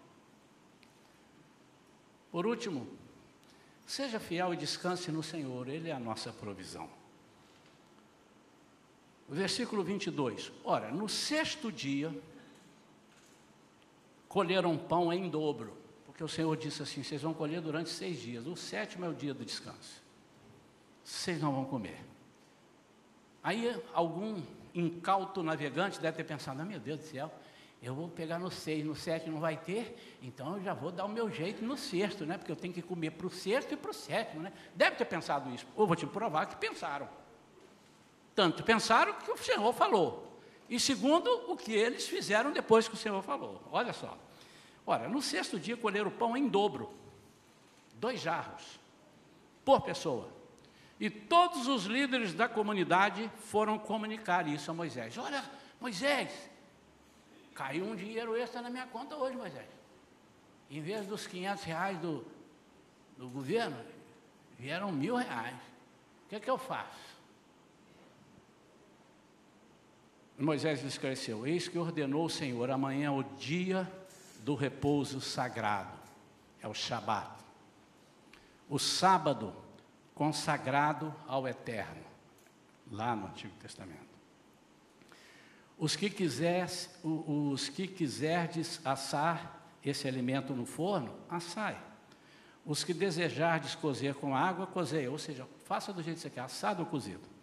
Por 2.35 2.49
último, 2.49 2.85
seja 3.87 4.19
fiel 4.19 4.53
e 4.53 4.57
descanse 4.57 5.13
no 5.13 5.23
Senhor, 5.23 5.69
Ele 5.69 5.89
é 5.89 5.93
a 5.93 6.01
nossa 6.01 6.33
provisão. 6.33 6.91
Versículo 9.29 9.85
22. 9.85 10.51
Ora, 10.65 10.91
no 10.91 11.09
sexto 11.09 11.71
dia, 11.71 12.13
colheram 14.29 14.77
pão 14.77 15.13
em 15.13 15.31
dobro. 15.31 15.77
Porque 16.07 16.25
o 16.25 16.29
Senhor 16.29 16.57
disse 16.57 16.83
assim: 16.83 17.05
vocês 17.05 17.23
vão 17.23 17.33
colher 17.33 17.61
durante 17.61 17.89
seis 17.89 18.19
dias. 18.19 18.45
O 18.49 18.57
sétimo 18.57 19.05
é 19.05 19.09
o 19.09 19.15
dia 19.15 19.33
do 19.33 19.45
descanso. 19.45 20.03
Vocês 21.05 21.41
não 21.41 21.53
vão 21.53 21.65
comer. 21.65 22.05
Aí 23.45 23.81
algum 23.93 24.43
incauto 24.75 25.41
navegante 25.41 26.01
deve 26.01 26.17
ter 26.17 26.25
pensado: 26.25 26.61
ah, 26.61 26.65
meu 26.65 26.81
Deus 26.81 26.99
do 26.99 27.07
céu, 27.07 27.33
eu 27.85 27.95
vou 27.95 28.09
pegar 28.09 28.39
no 28.39 28.51
seis, 28.51 28.83
no 28.83 28.95
sete 28.95 29.29
não 29.29 29.39
vai 29.39 29.59
ter, 29.59 30.19
então 30.23 30.57
eu 30.57 30.63
já 30.63 30.73
vou 30.73 30.91
dar 30.91 31.05
o 31.05 31.09
meu 31.09 31.31
jeito 31.31 31.63
no 31.63 31.77
sexto, 31.77 32.25
né? 32.25 32.39
Porque 32.39 32.51
eu 32.51 32.57
tenho 32.57 32.73
que 32.73 32.81
comer 32.81 33.11
para 33.11 33.27
o 33.27 33.31
sexto 33.31 33.75
e 33.75 33.77
para 33.77 33.91
o 33.91 33.95
sétimo, 33.95 34.43
né? 34.43 34.51
Deve 34.75 34.97
ter 34.97 35.05
pensado 35.05 35.55
isso. 35.55 35.67
Ou 35.77 35.87
vou 35.87 35.95
te 35.95 36.07
provar 36.07 36.47
que 36.47 36.57
pensaram. 36.57 37.07
Tanto 38.35 38.63
pensaram 38.63 39.13
que 39.13 39.31
o 39.31 39.37
Senhor 39.37 39.71
falou. 39.75 40.41
E 40.67 40.81
segundo, 40.81 41.29
o 41.53 41.59
que 41.59 41.73
eles 41.73 42.09
fizeram 42.09 42.53
depois 42.53 42.89
que 42.89 42.95
o 42.95 42.97
Senhor 42.97 43.23
falou. 43.23 43.63
Olha 43.71 43.93
só. 43.93 44.17
Ora, 44.87 45.07
no 45.07 45.21
sexto 45.21 45.61
dia 45.61 45.77
colheram 45.77 46.09
o 46.09 46.15
pão 46.15 46.35
em 46.35 46.49
dobro, 46.49 46.91
dois 47.97 48.19
jarros, 48.19 48.81
por 49.63 49.83
pessoa. 49.83 50.29
E 50.99 51.11
todos 51.11 51.69
os 51.69 51.85
líderes 51.85 52.33
da 52.33 52.49
comunidade 52.49 53.31
foram 53.37 53.79
comunicar 53.79 54.49
isso 54.49 54.71
a 54.71 54.75
Moisés. 54.75 55.19
Olha, 55.19 55.45
Moisés, 55.79 56.31
caiu 57.55 57.85
um 57.85 57.95
dinheiro 57.95 58.37
extra 58.37 58.61
na 58.61 58.69
minha 58.69 58.87
conta 58.87 59.17
hoje, 59.17 59.37
Moisés. 59.37 59.69
Em 60.71 60.81
vez 60.81 61.07
dos 61.07 61.27
500 61.27 61.65
reais 61.65 61.99
do, 61.99 62.27
do 63.17 63.29
governo, 63.29 63.77
vieram 64.59 64.91
mil 64.91 65.17
reais. 65.17 65.57
O 66.25 66.29
que 66.29 66.37
é 66.37 66.41
que 66.41 66.51
eu 66.51 66.59
faço? 66.59 67.15
Moisés 70.39 70.83
lhe 70.83 70.89
esclareceu: 70.89 71.47
Eis 71.47 71.69
que 71.69 71.79
ordenou 71.79 72.25
o 72.25 72.31
Senhor, 72.31 72.71
amanhã 72.71 73.07
é 73.07 73.11
o 73.11 73.23
dia 73.23 73.91
do 74.41 74.55
repouso 74.55 75.21
sagrado, 75.21 75.97
é 76.61 76.67
o 76.67 76.75
Shabat. 76.75 77.31
O 78.69 78.79
sábado 78.79 79.55
consagrado 80.15 81.15
ao 81.27 81.47
Eterno, 81.47 82.03
lá 82.91 83.15
no 83.15 83.27
Antigo 83.27 83.55
Testamento. 83.57 84.04
Os 85.79 85.97
que, 85.97 86.09
quiser, 86.09 86.69
os 87.03 87.69
que 87.69 87.87
quiserdes 87.87 88.81
assar 88.85 89.69
esse 89.85 90.07
alimento 90.09 90.55
no 90.55 90.65
forno, 90.65 91.15
assai. 91.29 91.77
Os 92.65 92.83
que 92.83 92.95
desejardes 92.95 93.75
cozer 93.75 94.15
com 94.15 94.35
água, 94.35 94.67
cozei. 94.67 95.07
Ou 95.09 95.19
seja, 95.19 95.47
faça 95.65 95.93
do 95.93 96.03
jeito 96.03 96.17
que 96.17 96.23
você 96.23 96.31
quer, 96.31 96.41
assado 96.41 96.81
ou 96.81 96.87
cozido. 96.87 97.35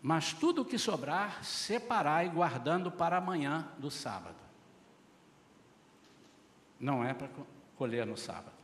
Mas 0.00 0.32
tudo 0.32 0.62
o 0.62 0.64
que 0.64 0.78
sobrar, 0.78 1.42
separai, 1.42 2.28
guardando 2.28 2.92
para 2.92 3.16
amanhã 3.16 3.68
do 3.78 3.90
sábado. 3.90 4.36
Não 6.78 7.02
é 7.02 7.12
para 7.12 7.28
colher 7.76 8.06
no 8.06 8.16
sábado. 8.16 8.54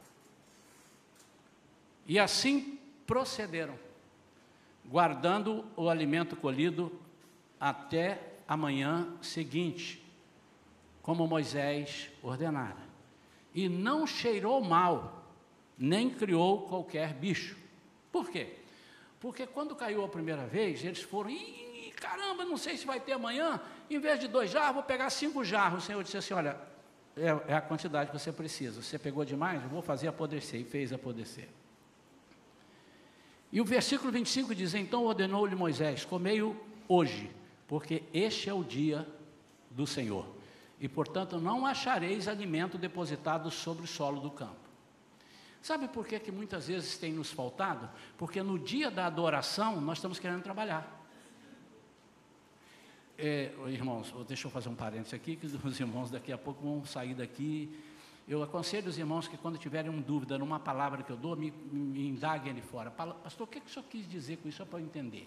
E 2.06 2.18
assim 2.18 2.78
procederam, 3.06 3.76
guardando 4.84 5.64
o 5.76 5.88
alimento 5.88 6.36
colhido 6.36 6.92
até 7.62 8.20
amanhã 8.48 9.06
seguinte, 9.22 10.04
como 11.00 11.28
Moisés 11.28 12.10
ordenara. 12.20 12.90
E 13.54 13.68
não 13.68 14.04
cheirou 14.04 14.60
mal, 14.60 15.22
nem 15.78 16.10
criou 16.10 16.62
qualquer 16.62 17.14
bicho. 17.14 17.56
Por 18.10 18.28
quê? 18.28 18.56
Porque 19.20 19.46
quando 19.46 19.76
caiu 19.76 20.04
a 20.04 20.08
primeira 20.08 20.44
vez, 20.44 20.84
eles 20.84 21.02
foram, 21.02 21.30
Ih, 21.30 21.92
caramba, 21.94 22.44
não 22.44 22.56
sei 22.56 22.76
se 22.76 22.84
vai 22.84 22.98
ter 22.98 23.12
amanhã, 23.12 23.60
em 23.88 24.00
vez 24.00 24.18
de 24.18 24.26
dois 24.26 24.50
jarros, 24.50 24.74
vou 24.74 24.82
pegar 24.82 25.08
cinco 25.10 25.44
jarros. 25.44 25.84
O 25.84 25.86
Senhor 25.86 26.02
disse 26.02 26.16
assim: 26.16 26.34
olha, 26.34 26.58
é, 27.16 27.52
é 27.52 27.54
a 27.54 27.60
quantidade 27.60 28.10
que 28.10 28.18
você 28.18 28.32
precisa. 28.32 28.82
Você 28.82 28.98
pegou 28.98 29.24
demais, 29.24 29.62
eu 29.62 29.68
vou 29.68 29.82
fazer 29.82 30.08
apodrecer. 30.08 30.60
E 30.60 30.64
fez 30.64 30.92
apodrecer. 30.92 31.48
E 33.52 33.60
o 33.60 33.64
versículo 33.64 34.10
25 34.10 34.52
diz: 34.52 34.74
Então 34.74 35.04
ordenou-lhe 35.04 35.54
Moisés: 35.54 36.04
Comei-o 36.04 36.56
hoje, 36.88 37.30
porque 37.72 38.02
este 38.12 38.50
é 38.50 38.52
o 38.52 38.62
dia 38.62 39.08
do 39.70 39.86
Senhor. 39.86 40.26
E 40.78 40.86
portanto 40.86 41.38
não 41.38 41.64
achareis 41.64 42.28
alimento 42.28 42.76
depositado 42.76 43.50
sobre 43.50 43.84
o 43.84 43.86
solo 43.86 44.20
do 44.20 44.30
campo. 44.30 44.60
Sabe 45.62 45.88
por 45.88 46.06
que, 46.06 46.20
que 46.20 46.30
muitas 46.30 46.66
vezes 46.66 46.98
tem 46.98 47.14
nos 47.14 47.32
faltado? 47.32 47.88
Porque 48.18 48.42
no 48.42 48.58
dia 48.58 48.90
da 48.90 49.06
adoração 49.06 49.80
nós 49.80 49.96
estamos 49.96 50.18
querendo 50.18 50.42
trabalhar. 50.42 51.02
É, 53.16 53.54
irmãos, 53.68 54.12
deixa 54.28 54.48
eu 54.48 54.50
fazer 54.50 54.68
um 54.68 54.74
parênteses 54.74 55.14
aqui, 55.14 55.34
que 55.34 55.46
os 55.66 55.80
irmãos 55.80 56.10
daqui 56.10 56.30
a 56.30 56.36
pouco 56.36 56.62
vão 56.62 56.84
sair 56.84 57.14
daqui. 57.14 57.74
Eu 58.28 58.42
aconselho 58.42 58.90
os 58.90 58.98
irmãos 58.98 59.26
que 59.26 59.38
quando 59.38 59.56
tiverem 59.56 59.90
uma 59.90 60.02
dúvida 60.02 60.36
numa 60.36 60.60
palavra 60.60 61.02
que 61.02 61.10
eu 61.10 61.16
dou, 61.16 61.34
me, 61.34 61.50
me 61.50 62.06
indaguem 62.06 62.52
ali 62.52 62.60
fora. 62.60 62.90
Pastor, 62.90 63.46
o 63.46 63.50
que, 63.50 63.60
que 63.60 63.66
o 63.66 63.70
senhor 63.70 63.86
quis 63.88 64.06
dizer 64.06 64.36
com 64.36 64.46
isso? 64.50 64.58
Só 64.58 64.66
para 64.66 64.78
eu 64.78 64.84
entender. 64.84 65.26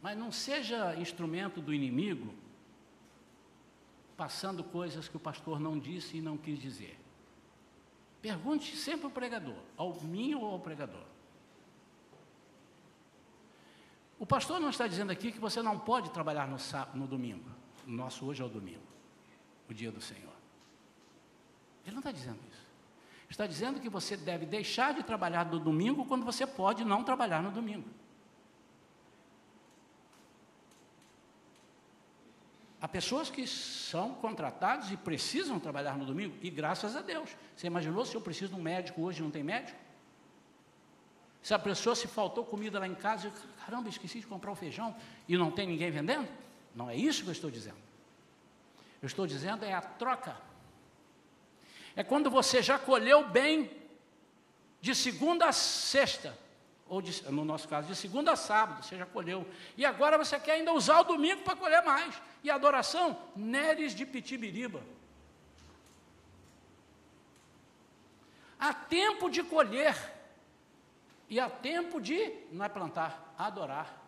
Mas 0.00 0.16
não 0.16 0.30
seja 0.30 0.94
instrumento 0.96 1.60
do 1.60 1.74
inimigo 1.74 2.32
passando 4.16 4.64
coisas 4.64 5.08
que 5.08 5.16
o 5.16 5.20
pastor 5.20 5.60
não 5.60 5.78
disse 5.78 6.16
e 6.16 6.20
não 6.20 6.36
quis 6.36 6.58
dizer. 6.58 6.98
Pergunte 8.20 8.76
sempre 8.76 9.06
ao 9.06 9.10
pregador, 9.12 9.62
ao 9.76 9.94
mim 10.02 10.34
ou 10.34 10.44
ao 10.44 10.58
pregador. 10.58 11.04
O 14.18 14.26
pastor 14.26 14.58
não 14.58 14.70
está 14.70 14.88
dizendo 14.88 15.12
aqui 15.12 15.30
que 15.30 15.38
você 15.38 15.62
não 15.62 15.78
pode 15.78 16.10
trabalhar 16.10 16.48
no, 16.48 16.56
no 16.94 17.06
domingo. 17.06 17.48
O 17.86 17.90
nosso 17.90 18.26
hoje 18.26 18.42
é 18.42 18.44
o 18.44 18.48
domingo, 18.48 18.82
o 19.70 19.72
dia 19.72 19.92
do 19.92 20.00
Senhor. 20.00 20.34
Ele 21.84 21.92
não 21.92 22.00
está 22.00 22.10
dizendo 22.10 22.40
isso. 22.50 22.66
Está 23.30 23.46
dizendo 23.46 23.78
que 23.78 23.88
você 23.88 24.16
deve 24.16 24.46
deixar 24.46 24.94
de 24.94 25.04
trabalhar 25.04 25.46
no 25.46 25.60
domingo 25.60 26.04
quando 26.06 26.24
você 26.24 26.46
pode 26.46 26.84
não 26.84 27.04
trabalhar 27.04 27.40
no 27.40 27.52
domingo. 27.52 27.88
Há 32.80 32.86
pessoas 32.86 33.28
que 33.28 33.46
são 33.46 34.14
contratadas 34.14 34.90
e 34.92 34.96
precisam 34.96 35.58
trabalhar 35.58 35.96
no 35.96 36.04
domingo, 36.04 36.36
e 36.40 36.48
graças 36.48 36.94
a 36.94 37.00
Deus. 37.00 37.30
Você 37.56 37.66
imaginou 37.66 38.04
se 38.04 38.14
eu 38.14 38.20
preciso 38.20 38.54
de 38.54 38.60
um 38.60 38.62
médico 38.62 39.02
hoje 39.02 39.20
não 39.20 39.30
tem 39.30 39.42
médico? 39.42 39.76
Se 41.42 41.52
a 41.54 41.58
pessoa 41.58 41.96
se 41.96 42.06
faltou 42.06 42.44
comida 42.44 42.78
lá 42.78 42.86
em 42.86 42.94
casa, 42.94 43.28
eu, 43.28 43.32
caramba, 43.64 43.88
esqueci 43.88 44.20
de 44.20 44.26
comprar 44.26 44.52
o 44.52 44.54
feijão 44.54 44.94
e 45.26 45.36
não 45.36 45.50
tem 45.50 45.66
ninguém 45.66 45.90
vendendo? 45.90 46.28
Não 46.74 46.88
é 46.88 46.94
isso 46.94 47.22
que 47.22 47.28
eu 47.28 47.32
estou 47.32 47.50
dizendo. 47.50 47.78
Eu 49.02 49.06
estou 49.06 49.26
dizendo 49.26 49.64
é 49.64 49.72
a 49.72 49.80
troca. 49.80 50.36
É 51.96 52.04
quando 52.04 52.30
você 52.30 52.62
já 52.62 52.78
colheu 52.78 53.28
bem 53.28 53.70
de 54.80 54.94
segunda 54.94 55.48
a 55.48 55.52
sexta 55.52 56.36
ou 56.88 57.02
de, 57.02 57.30
no 57.30 57.44
nosso 57.44 57.68
caso, 57.68 57.86
de 57.86 57.94
segunda 57.94 58.32
a 58.32 58.36
sábado, 58.36 58.84
você 58.84 58.96
já 58.96 59.04
colheu. 59.04 59.46
E 59.76 59.84
agora 59.84 60.16
você 60.16 60.38
quer 60.40 60.52
ainda 60.52 60.72
usar 60.72 61.00
o 61.00 61.04
domingo 61.04 61.42
para 61.42 61.56
colher 61.56 61.82
mais. 61.82 62.14
E 62.42 62.50
adoração, 62.50 63.16
Neres 63.36 63.94
de 63.94 64.06
Pitibiriba. 64.06 64.80
Há 68.58 68.72
tempo 68.72 69.30
de 69.30 69.42
colher. 69.42 69.94
E 71.28 71.38
há 71.38 71.50
tempo 71.50 72.00
de, 72.00 72.32
não 72.50 72.64
é 72.64 72.68
plantar, 72.68 73.34
adorar. 73.36 73.98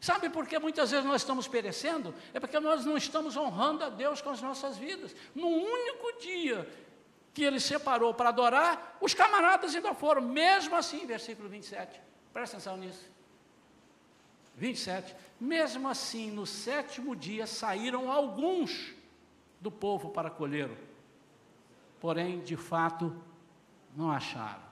Sabe 0.00 0.28
por 0.28 0.46
que 0.46 0.58
muitas 0.58 0.90
vezes 0.90 1.06
nós 1.06 1.22
estamos 1.22 1.48
perecendo? 1.48 2.14
É 2.34 2.40
porque 2.40 2.60
nós 2.60 2.84
não 2.84 2.96
estamos 2.96 3.36
honrando 3.36 3.84
a 3.84 3.88
Deus 3.88 4.20
com 4.20 4.30
as 4.30 4.42
nossas 4.42 4.76
vidas. 4.76 5.14
No 5.34 5.48
único 5.48 6.20
dia 6.20 6.68
que 7.36 7.44
ele 7.44 7.60
separou 7.60 8.14
para 8.14 8.30
adorar, 8.30 8.96
os 8.98 9.12
camaradas 9.12 9.74
ainda 9.74 9.92
foram, 9.92 10.22
mesmo 10.22 10.74
assim, 10.74 11.04
versículo 11.04 11.50
27. 11.50 12.00
Presta 12.32 12.56
atenção 12.56 12.78
nisso. 12.78 13.04
27. 14.54 15.14
Mesmo 15.38 15.86
assim, 15.86 16.30
no 16.30 16.46
sétimo 16.46 17.14
dia 17.14 17.46
saíram 17.46 18.10
alguns 18.10 18.94
do 19.60 19.70
povo 19.70 20.08
para 20.08 20.30
colher. 20.30 20.70
Porém, 22.00 22.40
de 22.40 22.56
fato, 22.56 23.14
não 23.94 24.10
acharam. 24.10 24.64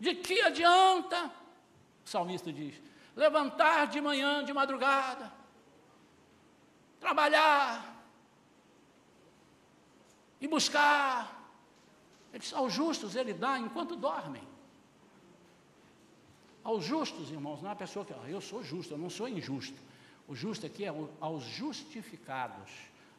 De 0.00 0.12
que 0.16 0.40
adianta, 0.40 1.30
o 2.04 2.08
salmista 2.08 2.52
diz, 2.52 2.74
levantar 3.14 3.86
de 3.86 4.00
manhã, 4.00 4.42
de 4.42 4.52
madrugada, 4.52 5.32
trabalhar, 6.98 7.89
e 10.40 10.48
buscar. 10.48 11.38
Ele 12.32 12.44
aos 12.54 12.72
justos 12.72 13.16
ele 13.16 13.34
dá 13.34 13.58
enquanto 13.58 13.96
dormem. 13.96 14.42
Aos 16.62 16.84
justos, 16.84 17.30
irmãos, 17.30 17.62
não 17.62 17.70
é 17.70 17.72
a 17.72 17.76
pessoa 17.76 18.04
que, 18.04 18.12
eu 18.12 18.40
sou 18.40 18.62
justo, 18.62 18.94
eu 18.94 18.98
não 18.98 19.10
sou 19.10 19.28
injusto. 19.28 19.78
O 20.28 20.34
justo 20.34 20.66
aqui 20.66 20.84
é 20.84 20.92
aos 21.20 21.42
justificados, 21.42 22.70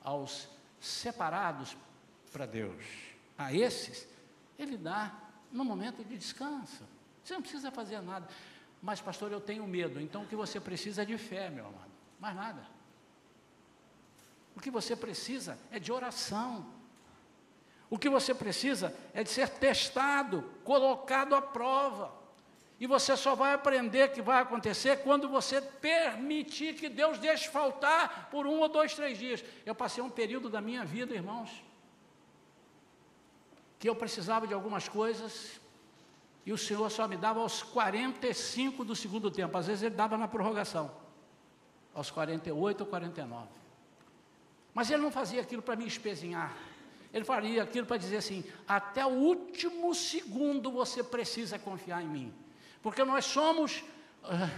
aos 0.03 0.47
separados 0.79 1.75
para 2.31 2.45
Deus. 2.45 2.83
A 3.37 3.53
esses, 3.53 4.07
ele 4.57 4.77
dá 4.77 5.13
no 5.51 5.65
momento 5.65 6.03
de 6.03 6.17
descanso. 6.17 6.83
Você 7.23 7.33
não 7.33 7.41
precisa 7.41 7.71
fazer 7.71 8.01
nada. 8.01 8.27
Mas, 8.81 9.01
pastor, 9.01 9.31
eu 9.31 9.41
tenho 9.41 9.67
medo. 9.67 9.99
Então, 9.99 10.23
o 10.23 10.27
que 10.27 10.35
você 10.35 10.59
precisa 10.59 11.01
é 11.01 11.05
de 11.05 11.17
fé, 11.17 11.49
meu 11.49 11.67
amado. 11.67 11.91
Mais 12.19 12.35
nada. 12.35 12.65
O 14.55 14.59
que 14.59 14.71
você 14.71 14.95
precisa 14.95 15.57
é 15.71 15.79
de 15.79 15.91
oração. 15.91 16.65
O 17.91 17.99
que 17.99 18.09
você 18.09 18.33
precisa 18.33 18.95
é 19.13 19.21
de 19.21 19.29
ser 19.29 19.49
testado, 19.49 20.45
colocado 20.63 21.35
à 21.35 21.41
prova. 21.41 22.09
E 22.79 22.87
você 22.87 23.17
só 23.17 23.35
vai 23.35 23.53
aprender 23.53 24.13
que 24.13 24.21
vai 24.21 24.41
acontecer 24.41 25.03
quando 25.03 25.27
você 25.27 25.61
permitir 25.61 26.75
que 26.75 26.87
Deus 26.87 27.19
deixe 27.19 27.49
faltar 27.49 28.29
por 28.31 28.47
um 28.47 28.61
ou 28.61 28.69
dois, 28.69 28.95
três 28.95 29.17
dias. 29.17 29.43
Eu 29.65 29.75
passei 29.75 30.01
um 30.01 30.09
período 30.09 30.49
da 30.49 30.61
minha 30.61 30.85
vida, 30.85 31.13
irmãos, 31.13 31.51
que 33.77 33.89
eu 33.89 33.95
precisava 33.95 34.47
de 34.47 34.53
algumas 34.53 34.87
coisas 34.87 35.59
e 36.45 36.53
o 36.53 36.57
Senhor 36.57 36.89
só 36.89 37.09
me 37.09 37.17
dava 37.17 37.41
aos 37.41 37.61
45 37.61 38.85
do 38.85 38.95
segundo 38.95 39.29
tempo. 39.29 39.57
Às 39.57 39.67
vezes 39.67 39.83
ele 39.83 39.95
dava 39.95 40.17
na 40.17 40.29
prorrogação, 40.29 40.89
aos 41.93 42.09
48 42.09 42.79
ou 42.79 42.87
49. 42.87 43.49
Mas 44.73 44.89
ele 44.89 45.01
não 45.01 45.11
fazia 45.11 45.41
aquilo 45.41 45.61
para 45.61 45.75
me 45.75 45.85
espezinhar. 45.85 46.55
Ele 47.13 47.25
faria 47.25 47.63
aquilo 47.63 47.85
para 47.85 47.97
dizer 47.97 48.17
assim: 48.17 48.43
até 48.67 49.05
o 49.05 49.09
último 49.09 49.93
segundo 49.93 50.71
você 50.71 51.03
precisa 51.03 51.59
confiar 51.59 52.01
em 52.01 52.07
mim. 52.07 52.33
Porque 52.81 53.03
nós 53.03 53.25
somos 53.25 53.83
uh, 54.23 54.49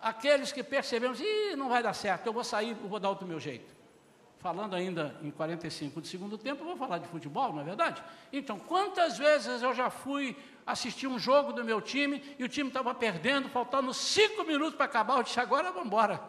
aqueles 0.00 0.52
que 0.52 0.62
percebemos, 0.62 1.20
e 1.20 1.54
não 1.56 1.68
vai 1.68 1.82
dar 1.82 1.94
certo, 1.94 2.26
eu 2.26 2.32
vou 2.32 2.44
sair, 2.44 2.76
eu 2.82 2.88
vou 2.88 2.98
dar 2.98 3.08
outro 3.08 3.26
meu 3.26 3.38
jeito. 3.38 3.72
Falando 4.40 4.74
ainda 4.74 5.16
em 5.22 5.30
45 5.30 6.00
do 6.00 6.06
segundo 6.06 6.36
tempo, 6.36 6.62
eu 6.62 6.66
vou 6.66 6.76
falar 6.76 6.98
de 6.98 7.06
futebol, 7.06 7.52
não 7.52 7.60
é 7.60 7.64
verdade? 7.64 8.02
Então, 8.32 8.58
quantas 8.58 9.16
vezes 9.16 9.62
eu 9.62 9.72
já 9.72 9.88
fui 9.88 10.36
assistir 10.66 11.06
um 11.06 11.16
jogo 11.16 11.52
do 11.52 11.64
meu 11.64 11.80
time 11.80 12.20
e 12.36 12.42
o 12.42 12.48
time 12.48 12.68
estava 12.68 12.92
perdendo, 12.92 13.48
faltando 13.48 13.94
cinco 13.94 14.42
minutos 14.42 14.74
para 14.74 14.86
acabar, 14.86 15.18
eu 15.18 15.22
disse, 15.22 15.38
agora 15.38 15.70
vamos 15.70 15.86
embora, 15.86 16.20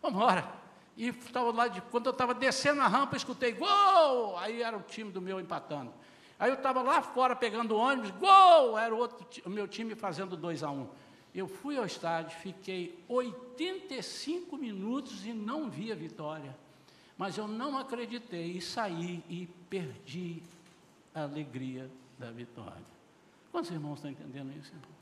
vamos 0.00 0.16
embora. 0.16 0.65
E 0.96 1.08
estava 1.08 1.52
lá, 1.52 1.68
de, 1.68 1.80
quando 1.82 2.06
eu 2.06 2.12
estava 2.12 2.32
descendo 2.32 2.80
a 2.80 2.88
rampa, 2.88 3.16
escutei 3.16 3.52
gol! 3.52 4.38
Aí 4.38 4.62
era 4.62 4.76
o 4.76 4.82
time 4.82 5.10
do 5.10 5.20
meu 5.20 5.38
empatando. 5.38 5.92
Aí 6.38 6.50
eu 6.50 6.54
estava 6.54 6.82
lá 6.82 7.02
fora 7.02 7.36
pegando 7.36 7.76
ônibus, 7.76 8.10
gol! 8.12 8.78
Era 8.78 8.94
o, 8.94 8.98
outro, 8.98 9.26
o 9.44 9.50
meu 9.50 9.68
time 9.68 9.94
fazendo 9.94 10.36
2 10.36 10.62
a 10.62 10.70
1 10.70 10.80
um. 10.80 10.88
Eu 11.34 11.46
fui 11.46 11.76
ao 11.76 11.84
estádio, 11.84 12.38
fiquei 12.38 12.98
85 13.08 14.56
minutos 14.56 15.26
e 15.26 15.34
não 15.34 15.68
vi 15.68 15.92
a 15.92 15.94
vitória. 15.94 16.56
Mas 17.18 17.36
eu 17.36 17.46
não 17.46 17.76
acreditei 17.76 18.52
e 18.52 18.60
saí 18.62 19.22
e 19.28 19.46
perdi 19.68 20.42
a 21.14 21.22
alegria 21.22 21.90
da 22.18 22.30
vitória. 22.30 22.84
Quantos 23.52 23.70
irmãos 23.70 23.96
estão 23.96 24.10
entendendo 24.10 24.50
isso? 24.58 24.72
Irmão? 24.72 24.95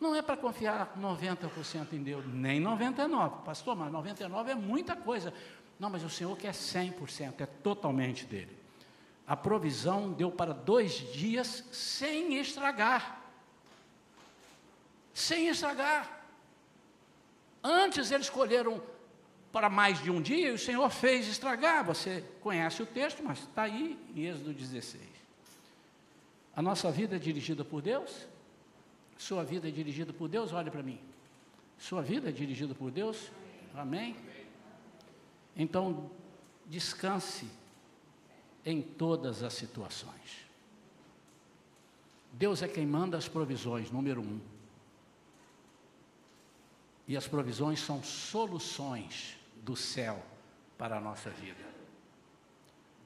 Não 0.00 0.14
é 0.14 0.22
para 0.22 0.36
confiar 0.36 0.96
90% 0.98 1.92
em 1.92 2.02
Deus, 2.02 2.24
nem 2.26 2.60
99%. 2.62 3.42
Pastor, 3.44 3.76
mas 3.76 3.92
99% 3.92 4.48
é 4.48 4.54
muita 4.54 4.96
coisa. 4.96 5.32
Não, 5.78 5.90
mas 5.90 6.02
o 6.02 6.08
Senhor 6.08 6.36
quer 6.38 6.52
100%, 6.52 7.40
é 7.40 7.46
totalmente 7.46 8.24
dele. 8.24 8.56
A 9.26 9.36
provisão 9.36 10.10
deu 10.10 10.30
para 10.30 10.54
dois 10.54 10.94
dias 11.12 11.64
sem 11.70 12.38
estragar. 12.38 13.22
Sem 15.12 15.48
estragar. 15.48 16.24
Antes 17.62 18.10
eles 18.10 18.26
escolheram 18.26 18.82
para 19.52 19.68
mais 19.68 20.02
de 20.02 20.10
um 20.10 20.22
dia 20.22 20.48
e 20.48 20.54
o 20.54 20.58
Senhor 20.58 20.88
fez 20.88 21.28
estragar. 21.28 21.84
Você 21.84 22.24
conhece 22.40 22.82
o 22.82 22.86
texto, 22.86 23.22
mas 23.22 23.40
está 23.40 23.62
aí 23.62 23.98
em 24.14 24.24
Êxodo 24.24 24.54
16. 24.54 25.02
A 26.56 26.62
nossa 26.62 26.90
vida 26.90 27.16
é 27.16 27.18
dirigida 27.18 27.64
por 27.64 27.82
Deus? 27.82 28.26
Sua 29.20 29.44
vida 29.44 29.68
é 29.68 29.70
dirigida 29.70 30.14
por 30.14 30.28
Deus? 30.30 30.50
Olhe 30.50 30.70
para 30.70 30.82
mim. 30.82 30.98
Sua 31.78 32.00
vida 32.00 32.30
é 32.30 32.32
dirigida 32.32 32.74
por 32.74 32.90
Deus? 32.90 33.30
Amém? 33.74 34.16
Então, 35.54 36.10
descanse 36.64 37.46
em 38.64 38.80
todas 38.80 39.42
as 39.42 39.52
situações. 39.52 40.46
Deus 42.32 42.62
é 42.62 42.68
quem 42.68 42.86
manda 42.86 43.18
as 43.18 43.28
provisões, 43.28 43.90
número 43.90 44.22
um. 44.22 44.40
E 47.06 47.14
as 47.14 47.28
provisões 47.28 47.78
são 47.78 48.02
soluções 48.02 49.36
do 49.56 49.76
céu 49.76 50.24
para 50.78 50.96
a 50.96 51.00
nossa 51.00 51.28
vida. 51.28 51.68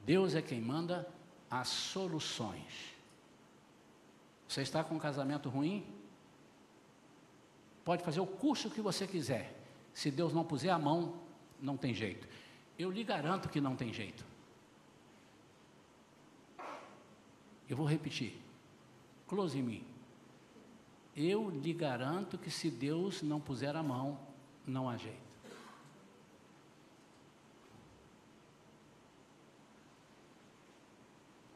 Deus 0.05 0.33
é 0.33 0.41
quem 0.41 0.61
manda 0.61 1.05
as 1.51 1.67
soluções. 1.67 2.95
Você 4.47 4.61
está 4.61 4.81
com 4.81 4.95
um 4.95 4.99
casamento 4.99 5.49
ruim? 5.49 5.85
Pode 7.85 8.03
fazer 8.03 8.19
o 8.19 8.25
curso 8.25 8.71
que 8.71 8.81
você 8.81 9.05
quiser. 9.05 9.55
Se 9.93 10.09
Deus 10.09 10.33
não 10.33 10.43
puser 10.43 10.71
a 10.71 10.79
mão, 10.79 11.21
não 11.61 11.77
tem 11.77 11.93
jeito. 11.93 12.27
Eu 12.77 12.89
lhe 12.89 13.03
garanto 13.03 13.47
que 13.47 13.61
não 13.61 13.75
tem 13.75 13.93
jeito. 13.93 14.25
Eu 17.69 17.77
vou 17.77 17.85
repetir. 17.85 18.37
Close 19.27 19.57
em 19.57 19.61
mim. 19.61 19.87
Eu 21.15 21.49
lhe 21.49 21.71
garanto 21.73 22.39
que 22.39 22.49
se 22.49 22.69
Deus 22.69 23.21
não 23.21 23.39
puser 23.39 23.75
a 23.75 23.83
mão, 23.83 24.19
não 24.65 24.89
há 24.89 24.97
jeito. 24.97 25.23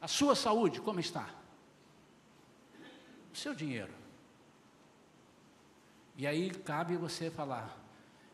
A 0.00 0.08
sua 0.08 0.34
saúde, 0.34 0.80
como 0.80 1.00
está? 1.00 1.28
O 3.32 3.36
seu 3.36 3.54
dinheiro. 3.54 3.99
E 6.20 6.26
aí 6.26 6.50
cabe 6.50 6.98
você 6.98 7.30
falar: 7.30 7.82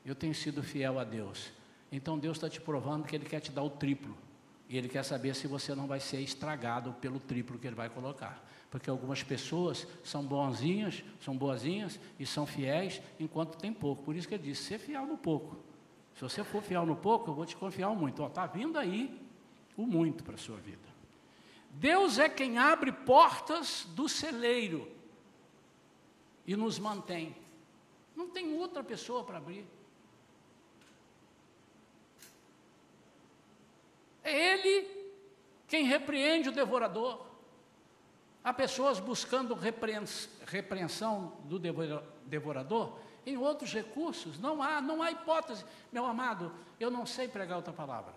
Eu 0.04 0.12
tenho 0.12 0.34
sido 0.34 0.60
fiel 0.60 0.98
a 0.98 1.04
Deus. 1.04 1.52
Então 1.92 2.18
Deus 2.18 2.36
está 2.36 2.50
te 2.50 2.60
provando 2.60 3.06
que 3.06 3.14
Ele 3.14 3.24
quer 3.24 3.38
te 3.38 3.52
dar 3.52 3.62
o 3.62 3.70
triplo. 3.70 4.18
E 4.68 4.76
Ele 4.76 4.88
quer 4.88 5.04
saber 5.04 5.36
se 5.36 5.46
você 5.46 5.72
não 5.72 5.86
vai 5.86 6.00
ser 6.00 6.20
estragado 6.20 6.94
pelo 6.94 7.20
triplo 7.20 7.60
que 7.60 7.64
Ele 7.64 7.76
vai 7.76 7.88
colocar. 7.88 8.44
Porque 8.72 8.90
algumas 8.90 9.22
pessoas 9.22 9.86
são 10.02 10.24
bonzinhas, 10.24 11.04
são 11.20 11.36
boazinhas 11.36 12.00
e 12.18 12.26
são 12.26 12.44
fiéis 12.44 13.00
enquanto 13.20 13.56
tem 13.56 13.72
pouco. 13.72 14.02
Por 14.02 14.16
isso 14.16 14.26
que 14.26 14.34
Ele 14.34 14.42
disse: 14.42 14.64
ser 14.64 14.80
fiel 14.80 15.06
no 15.06 15.16
pouco. 15.16 15.56
Se 16.16 16.22
você 16.22 16.42
for 16.42 16.64
fiel 16.64 16.84
no 16.84 16.96
pouco, 16.96 17.30
eu 17.30 17.34
vou 17.36 17.46
te 17.46 17.54
confiar 17.54 17.90
muito. 17.90 18.26
Está 18.26 18.46
vindo 18.46 18.80
aí 18.80 19.16
o 19.76 19.86
muito 19.86 20.24
para 20.24 20.34
a 20.34 20.38
sua 20.38 20.56
vida. 20.56 20.88
Deus 21.70 22.18
é 22.18 22.28
quem 22.28 22.58
abre 22.58 22.90
portas 22.90 23.86
do 23.94 24.08
celeiro 24.08 24.90
e 26.44 26.56
nos 26.56 26.80
mantém. 26.80 27.45
Não 28.16 28.30
tem 28.30 28.56
outra 28.56 28.82
pessoa 28.82 29.22
para 29.22 29.36
abrir. 29.36 29.66
É 34.24 34.54
Ele 34.54 34.88
quem 35.68 35.84
repreende 35.84 36.48
o 36.48 36.52
devorador. 36.52 37.26
Há 38.42 38.52
pessoas 38.52 38.98
buscando 38.98 39.54
repreensão 40.46 41.36
do 41.44 41.58
devorador 42.24 42.98
em 43.26 43.36
outros 43.36 43.72
recursos. 43.72 44.38
Não 44.38 44.62
há, 44.62 44.80
não 44.80 45.02
há 45.02 45.10
hipótese. 45.10 45.64
Meu 45.92 46.06
amado, 46.06 46.52
eu 46.78 46.90
não 46.90 47.04
sei 47.04 47.28
pregar 47.28 47.56
outra 47.56 47.72
palavra. 47.72 48.14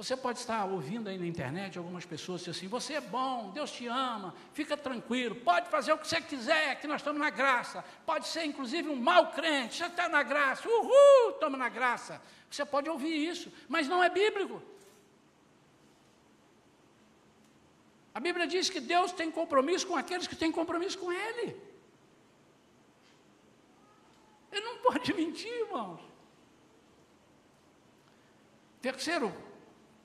Você 0.00 0.16
pode 0.16 0.38
estar 0.38 0.64
ouvindo 0.64 1.10
aí 1.10 1.18
na 1.18 1.26
internet 1.26 1.76
algumas 1.76 2.06
pessoas 2.06 2.40
dizendo 2.40 2.56
assim: 2.56 2.68
você 2.68 2.94
é 2.94 3.02
bom, 3.02 3.50
Deus 3.50 3.70
te 3.70 3.86
ama, 3.86 4.34
fica 4.54 4.74
tranquilo, 4.74 5.34
pode 5.34 5.68
fazer 5.68 5.92
o 5.92 5.98
que 5.98 6.08
você 6.08 6.22
quiser, 6.22 6.80
que 6.80 6.86
nós 6.86 7.02
estamos 7.02 7.20
na 7.20 7.28
graça. 7.28 7.84
Pode 8.06 8.26
ser 8.26 8.44
inclusive 8.44 8.88
um 8.88 8.96
mau 8.96 9.30
crente, 9.30 9.76
já 9.76 9.88
está 9.88 10.08
na 10.08 10.22
graça, 10.22 10.66
uhul, 10.66 11.32
estamos 11.32 11.58
na 11.58 11.68
graça. 11.68 12.18
Você 12.50 12.64
pode 12.64 12.88
ouvir 12.88 13.14
isso, 13.14 13.52
mas 13.68 13.88
não 13.88 14.02
é 14.02 14.08
bíblico. 14.08 14.62
A 18.14 18.20
Bíblia 18.20 18.46
diz 18.46 18.70
que 18.70 18.80
Deus 18.80 19.12
tem 19.12 19.30
compromisso 19.30 19.86
com 19.86 19.96
aqueles 19.96 20.26
que 20.26 20.34
têm 20.34 20.50
compromisso 20.50 20.98
com 20.98 21.12
Ele. 21.12 21.60
Ele 24.50 24.64
não 24.64 24.78
pode 24.78 25.12
mentir, 25.20 25.52
irmãos. 25.52 26.00
Terceiro 28.80 29.49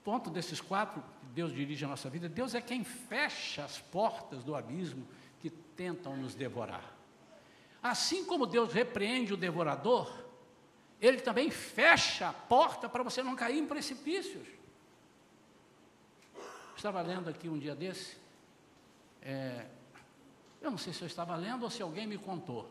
ponto 0.06 0.30
desses 0.30 0.60
quatro 0.60 1.02
Deus 1.34 1.52
dirige 1.52 1.84
a 1.84 1.88
nossa 1.88 2.08
vida, 2.08 2.28
Deus 2.28 2.54
é 2.54 2.60
quem 2.60 2.84
fecha 2.84 3.64
as 3.64 3.80
portas 3.80 4.44
do 4.44 4.54
abismo 4.54 5.04
que 5.40 5.50
tentam 5.50 6.16
nos 6.16 6.32
devorar. 6.32 6.94
Assim 7.82 8.24
como 8.24 8.46
Deus 8.46 8.72
repreende 8.72 9.34
o 9.34 9.36
devorador, 9.36 10.24
Ele 11.00 11.20
também 11.20 11.50
fecha 11.50 12.28
a 12.28 12.32
porta 12.32 12.88
para 12.88 13.02
você 13.02 13.20
não 13.20 13.34
cair 13.34 13.58
em 13.58 13.66
precipícios. 13.66 14.46
Estava 16.76 17.02
lendo 17.02 17.28
aqui 17.28 17.48
um 17.48 17.58
dia 17.58 17.74
desse, 17.74 18.16
é, 19.20 19.66
eu 20.62 20.70
não 20.70 20.78
sei 20.78 20.92
se 20.92 21.02
eu 21.02 21.08
estava 21.08 21.34
lendo 21.34 21.64
ou 21.64 21.70
se 21.70 21.82
alguém 21.82 22.06
me 22.06 22.16
contou, 22.16 22.70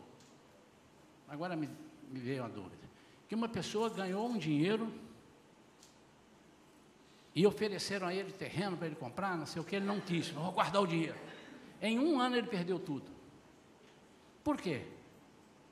agora 1.28 1.54
me, 1.54 1.68
me 2.08 2.18
veio 2.18 2.44
a 2.44 2.48
dúvida, 2.48 2.88
que 3.28 3.34
uma 3.34 3.48
pessoa 3.48 3.90
ganhou 3.90 4.26
um 4.26 4.38
dinheiro 4.38 4.90
e 7.36 7.46
ofereceram 7.46 8.06
a 8.06 8.14
ele 8.14 8.32
terreno 8.32 8.78
para 8.78 8.86
ele 8.86 8.96
comprar, 8.96 9.36
não 9.36 9.44
sei 9.44 9.60
o 9.60 9.64
que, 9.64 9.76
ele 9.76 9.84
não 9.84 10.00
quis, 10.00 10.30
vou 10.30 10.50
guardar 10.50 10.80
o 10.80 10.86
dinheiro. 10.86 11.18
Em 11.82 11.98
um 11.98 12.18
ano 12.18 12.34
ele 12.34 12.46
perdeu 12.46 12.78
tudo. 12.78 13.04
Por 14.42 14.58
quê? 14.58 14.86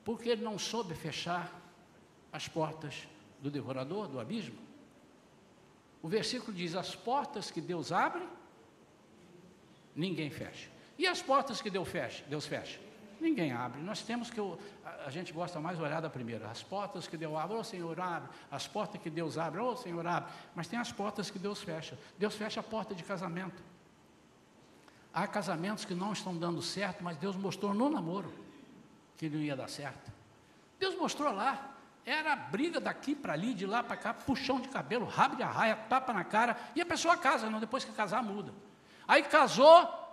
Porque 0.04 0.28
ele 0.28 0.44
não 0.44 0.58
soube 0.58 0.94
fechar 0.94 1.58
as 2.30 2.46
portas 2.46 3.08
do 3.40 3.50
devorador, 3.50 4.06
do 4.08 4.20
abismo? 4.20 4.58
O 6.02 6.08
versículo 6.08 6.52
diz: 6.52 6.74
as 6.74 6.94
portas 6.94 7.50
que 7.50 7.62
Deus 7.62 7.90
abre, 7.90 8.28
ninguém 9.96 10.28
fecha. 10.28 10.68
E 10.98 11.06
as 11.06 11.22
portas 11.22 11.62
que 11.62 11.70
Deus 11.70 11.88
fecha? 11.88 12.22
Deus 12.28 12.46
fecha. 12.46 12.78
Ninguém 13.24 13.52
abre. 13.52 13.80
Nós 13.80 14.02
temos 14.02 14.30
que. 14.30 14.38
A, 15.06 15.08
gente 15.08 15.32
gosta 15.32 15.58
mais 15.58 15.80
olhar 15.80 16.02
da 16.02 16.10
primeira. 16.10 16.46
As 16.50 16.62
portas 16.62 17.08
que 17.08 17.16
Deus 17.16 17.34
abre, 17.34 17.56
ô 17.56 17.60
oh, 17.60 17.64
Senhor, 17.64 17.98
abre. 17.98 18.28
As 18.50 18.66
portas 18.66 19.00
que 19.00 19.08
Deus 19.08 19.38
abre, 19.38 19.60
ô 19.62 19.70
oh, 19.70 19.76
Senhor, 19.76 20.06
abre. 20.06 20.30
Mas 20.54 20.68
tem 20.68 20.78
as 20.78 20.92
portas 20.92 21.30
que 21.30 21.38
Deus 21.38 21.62
fecha. 21.62 21.98
Deus 22.18 22.34
fecha 22.34 22.60
a 22.60 22.62
porta 22.62 22.94
de 22.94 23.02
casamento. 23.02 23.62
Há 25.10 25.26
casamentos 25.26 25.86
que 25.86 25.94
não 25.94 26.12
estão 26.12 26.36
dando 26.36 26.60
certo, 26.60 27.02
mas 27.02 27.16
Deus 27.16 27.34
mostrou 27.34 27.72
no 27.72 27.88
namoro 27.88 28.30
que 29.16 29.30
não 29.30 29.38
ia 29.38 29.56
dar 29.56 29.70
certo. 29.70 30.12
Deus 30.78 30.94
mostrou 30.94 31.32
lá. 31.32 31.70
Era 32.04 32.36
briga 32.36 32.78
daqui 32.78 33.14
para 33.14 33.32
ali, 33.32 33.54
de 33.54 33.64
lá 33.64 33.82
para 33.82 33.96
cá, 33.96 34.12
puxão 34.12 34.60
de 34.60 34.68
cabelo, 34.68 35.06
rabo 35.06 35.36
de 35.36 35.42
arraia, 35.42 35.74
tapa 35.74 36.12
na 36.12 36.24
cara, 36.24 36.58
e 36.76 36.82
a 36.82 36.84
pessoa 36.84 37.16
casa, 37.16 37.48
não, 37.48 37.58
depois 37.58 37.86
que 37.86 37.92
casar 37.92 38.22
muda. 38.22 38.52
Aí 39.08 39.22
casou, 39.22 40.03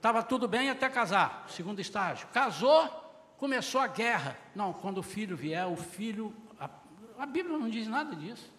estava 0.00 0.22
tudo 0.22 0.48
bem 0.48 0.70
até 0.70 0.88
casar, 0.88 1.44
segundo 1.46 1.78
estágio. 1.78 2.26
Casou, 2.28 2.88
começou 3.36 3.82
a 3.82 3.86
guerra. 3.86 4.34
Não, 4.54 4.72
quando 4.72 4.98
o 4.98 5.02
filho 5.02 5.36
vier, 5.36 5.66
o 5.66 5.76
filho. 5.76 6.34
A, 6.58 6.70
a 7.18 7.26
Bíblia 7.26 7.58
não 7.58 7.68
diz 7.68 7.86
nada 7.86 8.16
disso. 8.16 8.50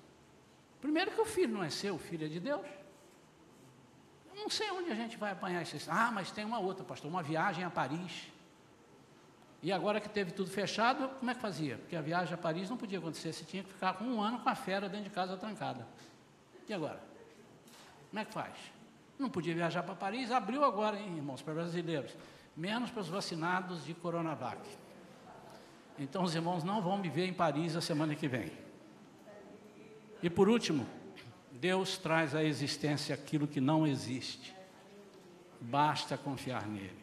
Primeiro 0.80 1.10
que 1.10 1.20
o 1.20 1.26
filho 1.26 1.52
não 1.52 1.64
é 1.64 1.72
seu, 1.72 1.96
o 1.96 2.00
filho 2.00 2.28
é 2.28 2.30
de 2.30 2.40
Deus. 2.40 2.66
Eu 4.30 4.40
não 4.40 4.50
sei 4.52 4.70
onde 4.70 4.92
a 4.92 4.96
gente 4.96 5.18
vai 5.18 5.32
apanhar 5.32 5.64
esses. 5.64 5.90
Ah, 5.90 6.12
mas 6.14 6.30
tem 6.30 6.46
uma 6.46 6.60
outra, 6.60 6.86
pastor, 6.86 7.10
uma 7.10 7.24
viagem 7.24 7.64
a 7.64 7.72
Paris. 7.72 8.28
E 9.64 9.72
agora 9.72 10.00
que 10.00 10.10
teve 10.10 10.32
tudo 10.32 10.50
fechado, 10.52 11.10
como 11.20 11.32
é 11.32 11.34
que 11.34 11.42
fazia? 11.42 11.78
Porque 11.78 11.96
a 11.96 12.02
viagem 12.02 12.36
a 12.36 12.38
Paris 12.38 12.70
não 12.70 12.78
podia 12.78 13.00
acontecer, 13.00 13.34
você 13.34 13.44
tinha 13.44 13.64
que 13.64 13.72
ficar 13.72 14.02
um 14.02 14.22
ano 14.22 14.40
com 14.40 14.50
a 14.50 14.56
fera 14.56 14.88
dentro 14.88 15.06
de 15.06 15.16
casa 15.16 15.36
trancada. 15.38 15.88
E 16.70 16.74
agora? 16.74 17.02
Como 18.10 18.20
é 18.20 18.26
que 18.26 18.32
faz? 18.32 18.54
Não 19.22 19.30
podia 19.30 19.54
viajar 19.54 19.84
para 19.84 19.94
Paris, 19.94 20.32
abriu 20.32 20.66
agora, 20.66 21.00
hein, 21.00 21.18
irmãos, 21.18 21.44
para 21.44 21.54
brasileiros. 21.54 22.12
Menos 22.58 22.90
para 22.90 23.02
os 23.02 23.08
vacinados 23.08 23.86
de 23.86 23.94
Coronavac. 23.94 24.60
Então 26.00 26.24
os 26.24 26.34
irmãos 26.34 26.64
não 26.64 26.82
vão 26.82 26.98
me 26.98 27.08
ver 27.08 27.28
em 27.28 27.34
Paris 27.34 27.76
a 27.76 27.82
semana 27.82 28.16
que 28.16 28.28
vem. 28.28 28.52
E 30.24 30.30
por 30.30 30.50
último, 30.50 30.88
Deus 31.52 32.00
traz 32.00 32.34
à 32.34 32.44
existência 32.44 33.14
aquilo 33.14 33.48
que 33.48 33.62
não 33.62 33.86
existe. 33.86 34.56
Basta 35.60 36.18
confiar 36.18 36.66
nele. 36.66 37.00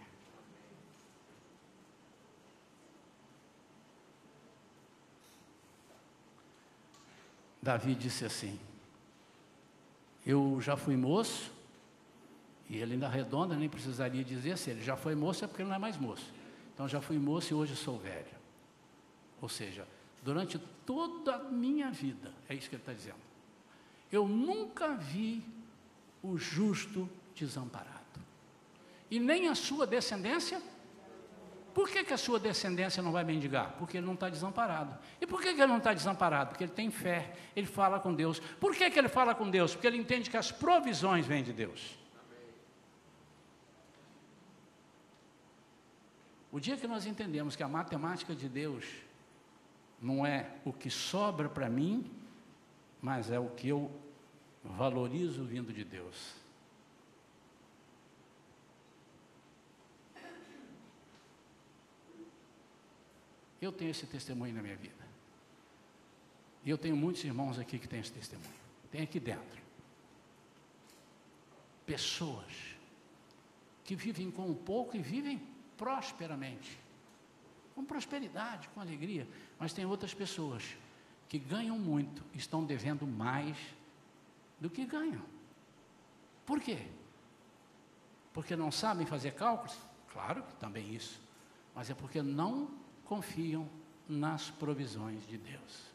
Davi 7.63 7.95
disse 7.95 8.25
assim: 8.25 8.59
Eu 10.27 10.61
já 10.61 10.77
fui 10.77 10.97
moço, 10.97 11.57
e 12.69 12.77
ele 12.77 12.95
ainda 12.95 13.07
arredonda, 13.07 13.57
nem 13.57 13.69
precisaria 13.69 14.23
dizer 14.23 14.59
se 14.59 14.71
ele 14.71 14.83
já 14.83 14.97
foi 14.97 15.15
moço, 15.15 15.45
é 15.45 15.49
porque 15.49 15.63
ele 15.63 15.69
não 15.69 15.77
é 15.77 15.79
mais 15.79 15.97
moço. 15.97 16.33
Então 16.75 16.89
já 16.89 17.01
fui 17.01 17.19
moço 17.19 17.53
e 17.53 17.55
hoje 17.55 17.75
sou 17.75 17.99
velho. 17.99 18.27
Ou 19.41 19.49
seja, 19.49 19.87
durante 20.23 20.59
toda 20.85 21.37
a 21.37 21.39
minha 21.45 21.91
vida, 21.91 22.33
é 22.49 22.55
isso 22.55 22.69
que 22.69 22.75
ele 22.75 22.83
está 22.83 22.93
dizendo. 22.93 23.19
Eu 24.11 24.27
nunca 24.27 24.95
vi 24.95 25.43
o 26.23 26.37
justo 26.37 27.09
desamparado. 27.35 27.99
E 29.11 29.19
nem 29.19 29.49
a 29.49 29.55
sua 29.55 29.87
descendência 29.87 30.61
por 31.79 31.89
que, 31.89 32.03
que, 32.03 32.13
a 32.13 32.17
sua 32.17 32.41
descendência 32.41 33.01
não 33.01 33.13
vai 33.13 33.23
mendigar? 33.23 33.77
Porque 33.79 33.99
ele 33.99 34.07
não 34.07 34.15
está 34.15 34.29
desamparado. 34.29 34.99
E 35.21 35.27
por 35.27 35.41
que, 35.41 35.55
que 35.55 35.61
ele 35.61 35.69
não 35.69 35.79
está 35.79 35.95
desamparado? 35.95 36.51
Porque 36.51 36.65
ele 36.65 36.73
tem 36.73 36.91
fé, 36.91 37.33
ele 37.55 37.69
fala 37.69 38.01
com 38.01 38.13
Deus. 38.13 38.41
Por 38.59 38.75
que, 38.75 38.91
que 38.91 38.99
ele 38.99 39.09
fala 39.09 39.33
com 39.33 39.49
Deus? 39.49 39.75
Porque 39.75 39.87
ele 39.87 39.97
entende 39.97 40.29
que 40.29 40.37
as 40.37 40.51
provisões 40.51 41.25
vêm 41.25 41.43
de 41.43 41.53
Deus. 41.53 41.98
O 46.59 46.61
dia 46.61 46.77
que 46.77 46.89
nós 46.89 47.07
entendemos 47.07 47.55
que 47.55 47.63
a 47.63 47.69
matemática 47.69 48.35
de 48.35 48.49
Deus 48.49 48.85
não 50.03 50.27
é 50.27 50.57
o 50.65 50.73
que 50.73 50.91
sobra 50.91 51.49
para 51.49 51.71
mim, 51.71 52.11
mas 53.01 53.31
é 53.31 53.39
o 53.39 53.49
que 53.51 53.69
eu 53.69 53.89
valorizo 54.65 55.45
vindo 55.45 55.73
de 55.73 55.85
Deus. 55.85 56.35
Eu 63.63 63.71
tenho 63.71 63.93
esse 63.93 64.07
testemunho 64.09 64.53
na 64.53 64.61
minha 64.61 64.75
vida. 64.75 65.07
E 66.65 66.71
eu 66.71 66.77
tenho 66.77 66.97
muitos 66.97 67.23
irmãos 67.23 67.57
aqui 67.57 67.79
que 67.79 67.87
têm 67.87 68.01
esse 68.01 68.11
testemunho. 68.13 68.51
Tem 68.91 69.03
aqui 69.03 69.21
dentro. 69.21 69.63
Pessoas 71.87 72.53
que 73.85 73.95
vivem 73.95 74.29
com 74.29 74.49
um 74.49 74.57
pouco 74.57 74.97
e 74.97 75.01
vivem 75.01 75.57
prosperamente. 75.79 76.79
Com 77.75 77.85
prosperidade, 77.85 78.69
com 78.71 78.81
alegria. 78.81 79.27
Mas 79.59 79.73
tem 79.73 79.87
outras 79.87 80.13
pessoas 80.13 80.77
que 81.29 81.39
ganham 81.39 81.79
muito, 81.79 82.23
estão 82.35 82.65
devendo 82.65 83.07
mais 83.07 83.57
do 84.61 84.69
que 84.69 84.85
ganham. 84.85 85.23
Por 86.45 86.61
quê? 86.61 86.87
Porque 88.33 88.57
não 88.57 88.73
sabem 88.73 89.07
fazer 89.07 89.33
cálculos? 89.33 89.79
Claro 90.13 90.43
que 90.43 90.55
também 90.55 90.95
isso. 90.95 91.21
Mas 91.75 91.89
é 91.89 91.95
porque 91.95 92.21
não 92.21 92.69
confiam 93.05 93.69
nas 94.09 94.51
provisões 94.51 95.27
de 95.27 95.39
Deus. 95.39 95.89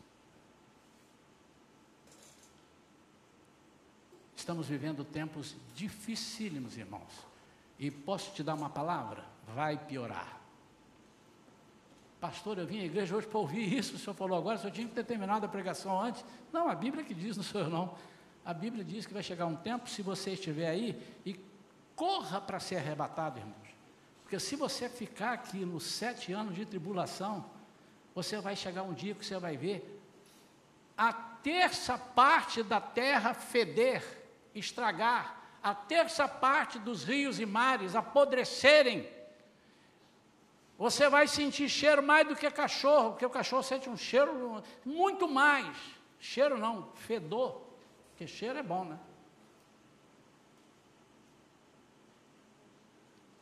Estamos 4.36 4.68
vivendo 4.68 5.04
tempos 5.04 5.56
dificílimos, 5.74 6.78
irmãos. 6.78 7.12
E 7.80 7.90
posso 7.90 8.34
te 8.34 8.44
dar 8.44 8.54
uma 8.54 8.70
palavra? 8.70 9.33
Vai 9.48 9.78
piorar. 9.78 10.42
Pastor, 12.20 12.58
eu 12.58 12.66
vim 12.66 12.80
à 12.80 12.86
igreja 12.86 13.16
hoje 13.16 13.28
para 13.28 13.40
ouvir 13.40 13.74
isso. 13.74 13.96
O 13.96 14.00
senhor 14.00 14.16
falou 14.16 14.38
agora, 14.38 14.56
o 14.56 14.60
senhor 14.60 14.72
tinha 14.72 14.88
que 14.88 14.94
ter 14.94 15.04
terminado 15.04 15.46
a 15.46 15.50
pregação 15.50 16.00
antes. 16.00 16.24
Não, 16.52 16.70
a 16.70 16.76
Bíblia 16.76 17.04
que 17.04 17.14
diz, 17.14 17.36
não 17.36 17.44
sou 17.44 17.62
eu 17.62 17.70
não. 17.70 17.96
A 18.46 18.54
Bíblia 18.54 18.84
diz 18.84 19.06
que 19.06 19.14
vai 19.14 19.24
chegar 19.24 19.46
um 19.46 19.56
tempo, 19.56 19.90
se 19.90 20.02
você 20.02 20.32
estiver 20.32 20.68
aí, 20.68 21.02
e 21.26 21.40
corra 21.96 22.40
para 22.40 22.60
ser 22.60 22.78
arrebatado, 22.78 23.40
irmão. 23.40 23.56
Porque 24.22 24.40
se 24.40 24.56
você 24.56 24.90
ficar 24.90 25.34
aqui 25.34 25.66
nos 25.66 25.84
sete 25.84 26.32
anos 26.34 26.56
de 26.56 26.66
tribulação, 26.66 27.46
você 28.16 28.40
vai 28.40 28.56
chegar 28.56 28.84
um 28.84 28.94
dia 28.94 29.14
que 29.14 29.26
você 29.26 29.38
vai 29.38 29.58
ver 29.58 30.02
a 30.98 31.12
terça 31.12 31.98
parte 31.98 32.64
da 32.64 32.80
terra 32.80 33.34
feder, 33.34 34.04
estragar, 34.54 35.42
a 35.62 35.74
terça 35.74 36.28
parte 36.28 36.78
dos 36.80 37.04
rios 37.04 37.40
e 37.40 37.46
mares 37.46 37.96
apodrecerem. 37.96 39.08
Você 40.84 41.08
vai 41.08 41.30
sentir 41.30 41.70
cheiro 41.70 42.04
mais 42.04 42.28
do 42.28 42.36
que 42.36 42.52
cachorro, 42.52 43.12
porque 43.12 43.26
o 43.26 43.30
cachorro 43.30 43.64
sente 43.64 43.90
um 43.90 43.96
cheiro 43.96 44.62
muito 44.84 45.30
mais. 45.30 45.78
Cheiro 46.20 46.58
não, 46.58 46.92
fedor, 46.96 47.62
porque 48.10 48.28
cheiro 48.28 48.60
é 48.60 48.64
bom, 48.64 48.84
né? 48.84 49.00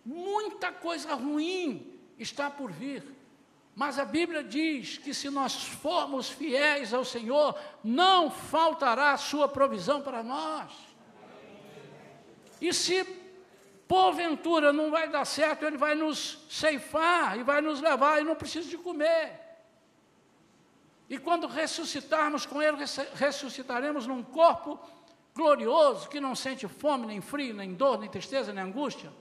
Muita 0.06 0.72
coisa 0.72 1.16
ruim 1.16 2.00
está 2.20 2.48
por 2.52 2.72
vir. 2.72 3.04
Mas 3.76 3.98
a 3.98 4.06
Bíblia 4.06 4.44
diz 4.44 5.00
que 5.00 5.12
se 5.12 5.28
nós 5.32 5.64
formos 5.64 6.30
fiéis 6.30 6.94
ao 6.94 7.04
Senhor, 7.04 7.60
não 7.84 8.30
faltará 8.30 9.14
a 9.14 9.18
sua 9.18 9.48
provisão 9.48 10.04
para 10.04 10.22
nós. 10.22 10.72
E 12.62 12.72
se 12.72 13.21
porventura 13.92 14.72
não 14.72 14.90
vai 14.90 15.10
dar 15.10 15.26
certo, 15.26 15.66
Ele 15.66 15.76
vai 15.76 15.96
nos 15.96 16.40
ceifar 16.50 17.38
e 17.38 17.44
vai 17.44 17.60
nos 17.60 17.82
levar 17.82 18.22
e 18.22 18.24
não 18.24 18.36
precisa 18.36 18.70
de 18.70 18.78
comer. 18.78 19.38
E 21.10 21.18
quando 21.18 21.46
ressuscitarmos 21.46 22.46
com 22.46 22.62
Ele, 22.62 22.78
ressuscitaremos 23.16 24.08
num 24.08 24.24
corpo 24.24 24.80
glorioso 25.36 26.08
que 26.08 26.22
não 26.22 26.34
sente 26.36 26.70
fome, 26.70 27.06
nem 27.06 27.20
frio, 27.20 27.54
nem 27.54 27.74
dor, 27.74 28.00
nem 28.00 28.10
tristeza, 28.10 28.54
nem 28.54 28.64
angústia. 28.64 29.12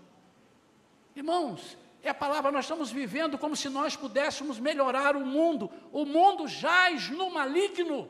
Irmãos, 1.17 1.77
é 2.01 2.11
a 2.11 2.15
palavra, 2.15 2.53
nós 2.53 2.67
estamos 2.67 2.93
vivendo 2.93 3.37
como 3.37 3.57
se 3.57 3.69
nós 3.69 3.97
pudéssemos 3.97 4.61
melhorar 4.61 5.17
o 5.17 5.27
mundo. 5.27 5.69
O 5.91 6.05
mundo 6.05 6.47
jaz 6.47 7.11
no 7.11 7.29
maligno. 7.29 8.09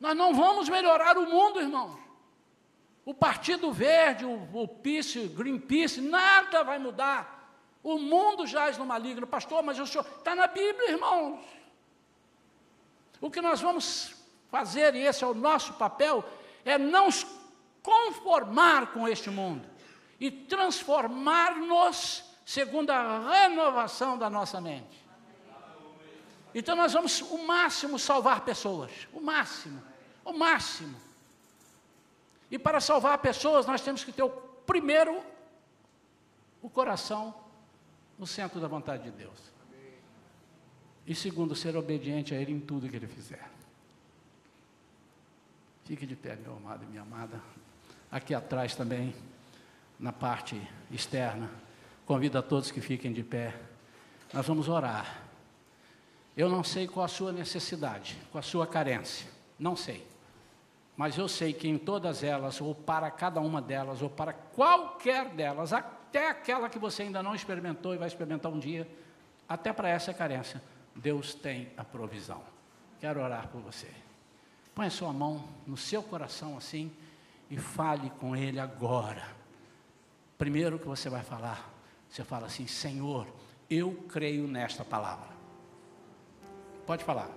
Nós 0.00 0.16
não 0.16 0.32
vamos 0.32 0.70
melhorar 0.70 1.18
o 1.18 1.26
mundo, 1.28 1.60
irmãos. 1.60 2.05
O 3.06 3.14
Partido 3.14 3.72
Verde, 3.72 4.24
o, 4.24 4.48
o 4.52 4.66
Peace, 4.66 5.28
Greenpeace, 5.28 6.00
nada 6.00 6.64
vai 6.64 6.76
mudar. 6.76 7.56
O 7.80 8.00
mundo 8.00 8.48
jaz 8.48 8.76
no 8.76 8.84
maligno. 8.84 9.28
Pastor, 9.28 9.62
mas 9.62 9.78
o 9.78 9.86
senhor 9.86 10.04
está 10.18 10.34
na 10.34 10.48
Bíblia, 10.48 10.90
irmãos. 10.90 11.40
O 13.20 13.30
que 13.30 13.40
nós 13.40 13.60
vamos 13.60 14.12
fazer, 14.50 14.96
e 14.96 15.06
esse 15.06 15.22
é 15.22 15.26
o 15.26 15.34
nosso 15.34 15.74
papel, 15.74 16.24
é 16.64 16.76
não 16.76 17.08
conformar 17.80 18.88
com 18.88 19.06
este 19.06 19.30
mundo 19.30 19.68
e 20.18 20.28
transformar-nos 20.28 22.24
segundo 22.44 22.90
a 22.90 23.20
renovação 23.20 24.18
da 24.18 24.28
nossa 24.28 24.60
mente. 24.60 25.06
Então 26.52 26.74
nós 26.74 26.92
vamos 26.92 27.20
o 27.20 27.46
máximo 27.46 28.00
salvar 28.00 28.40
pessoas, 28.40 28.90
o 29.12 29.20
máximo, 29.20 29.80
o 30.24 30.32
máximo. 30.32 31.05
E 32.50 32.58
para 32.58 32.80
salvar 32.80 33.18
pessoas, 33.18 33.66
nós 33.66 33.80
temos 33.80 34.04
que 34.04 34.12
ter 34.12 34.22
o 34.22 34.30
primeiro 34.30 35.22
o 36.62 36.70
coração 36.70 37.34
no 38.18 38.26
centro 38.26 38.60
da 38.60 38.66
vontade 38.66 39.04
de 39.04 39.10
Deus. 39.10 39.38
E 41.06 41.14
segundo, 41.14 41.54
ser 41.54 41.76
obediente 41.76 42.34
a 42.34 42.40
Ele 42.40 42.52
em 42.52 42.60
tudo 42.60 42.88
que 42.88 42.96
Ele 42.96 43.06
fizer. 43.06 43.48
Fique 45.84 46.04
de 46.04 46.16
pé, 46.16 46.34
meu 46.34 46.56
amado 46.56 46.82
e 46.82 46.86
minha 46.86 47.02
amada. 47.02 47.40
Aqui 48.10 48.34
atrás 48.34 48.74
também, 48.74 49.14
na 50.00 50.12
parte 50.12 50.60
externa, 50.90 51.48
convido 52.04 52.38
a 52.38 52.42
todos 52.42 52.72
que 52.72 52.80
fiquem 52.80 53.12
de 53.12 53.22
pé. 53.22 53.54
Nós 54.32 54.44
vamos 54.44 54.68
orar. 54.68 55.22
Eu 56.36 56.48
não 56.48 56.64
sei 56.64 56.88
qual 56.88 57.04
a 57.04 57.08
sua 57.08 57.32
necessidade, 57.32 58.18
qual 58.32 58.40
a 58.40 58.42
sua 58.42 58.66
carência, 58.66 59.30
não 59.56 59.76
sei. 59.76 60.04
Mas 60.96 61.18
eu 61.18 61.28
sei 61.28 61.52
que 61.52 61.68
em 61.68 61.76
todas 61.76 62.22
elas, 62.22 62.60
ou 62.60 62.74
para 62.74 63.10
cada 63.10 63.40
uma 63.40 63.60
delas, 63.60 64.00
ou 64.00 64.08
para 64.08 64.32
qualquer 64.32 65.28
delas, 65.28 65.72
até 65.72 66.30
aquela 66.30 66.70
que 66.70 66.78
você 66.78 67.02
ainda 67.02 67.22
não 67.22 67.34
experimentou 67.34 67.94
e 67.94 67.98
vai 67.98 68.08
experimentar 68.08 68.50
um 68.50 68.58
dia, 68.58 68.88
até 69.46 69.72
para 69.72 69.88
essa 69.88 70.14
carência, 70.14 70.62
Deus 70.94 71.34
tem 71.34 71.68
a 71.76 71.84
provisão. 71.84 72.42
Quero 72.98 73.20
orar 73.20 73.48
por 73.48 73.60
você. 73.60 73.90
Põe 74.74 74.86
a 74.86 74.90
sua 74.90 75.12
mão 75.12 75.44
no 75.66 75.76
seu 75.76 76.02
coração 76.02 76.56
assim 76.56 76.90
e 77.50 77.58
fale 77.58 78.10
com 78.18 78.34
Ele 78.34 78.58
agora. 78.58 79.36
Primeiro 80.38 80.78
que 80.78 80.86
você 80.86 81.10
vai 81.10 81.22
falar, 81.22 81.70
você 82.08 82.24
fala 82.24 82.46
assim: 82.46 82.66
Senhor, 82.66 83.26
eu 83.68 84.04
creio 84.08 84.46
nesta 84.46 84.84
palavra. 84.84 85.28
Pode 86.86 87.04
falar. 87.04 87.30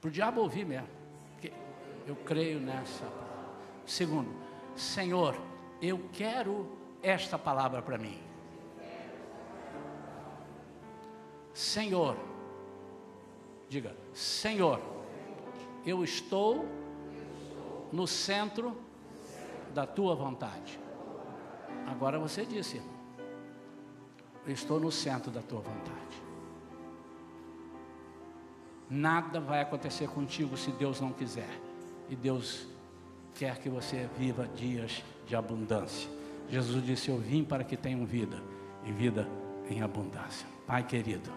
Para 0.00 0.08
o 0.08 0.10
diabo 0.10 0.42
ouvir 0.42 0.64
mesmo. 0.64 0.99
Eu 2.10 2.16
creio 2.16 2.58
nessa. 2.58 3.04
Segundo, 3.86 4.34
Senhor, 4.74 5.36
eu 5.80 6.08
quero 6.12 6.68
esta 7.00 7.38
palavra 7.38 7.80
para 7.80 7.96
mim. 7.96 8.18
Senhor, 11.54 12.16
diga, 13.68 13.96
Senhor, 14.12 14.80
eu 15.86 16.02
estou 16.02 16.66
no 17.92 18.08
centro 18.08 18.76
da 19.72 19.86
tua 19.86 20.16
vontade. 20.16 20.80
Agora 21.86 22.18
você 22.18 22.44
disse, 22.44 22.82
eu 24.44 24.52
estou 24.52 24.80
no 24.80 24.90
centro 24.90 25.30
da 25.30 25.42
tua 25.42 25.60
vontade. 25.60 26.22
Nada 28.90 29.38
vai 29.38 29.60
acontecer 29.60 30.08
contigo 30.08 30.56
se 30.56 30.72
Deus 30.72 31.00
não 31.00 31.12
quiser. 31.12 31.69
E 32.10 32.16
Deus 32.16 32.66
quer 33.34 33.58
que 33.58 33.70
você 33.70 34.08
viva 34.18 34.46
dias 34.46 35.02
de 35.26 35.34
abundância. 35.34 36.10
Jesus 36.48 36.84
disse: 36.84 37.08
Eu 37.08 37.18
vim 37.18 37.42
para 37.44 37.64
que 37.64 37.76
tenham 37.76 38.04
vida, 38.04 38.42
e 38.84 38.92
vida 38.92 39.26
em 39.70 39.80
abundância. 39.80 40.46
Pai 40.66 40.82
querido, 40.82 41.30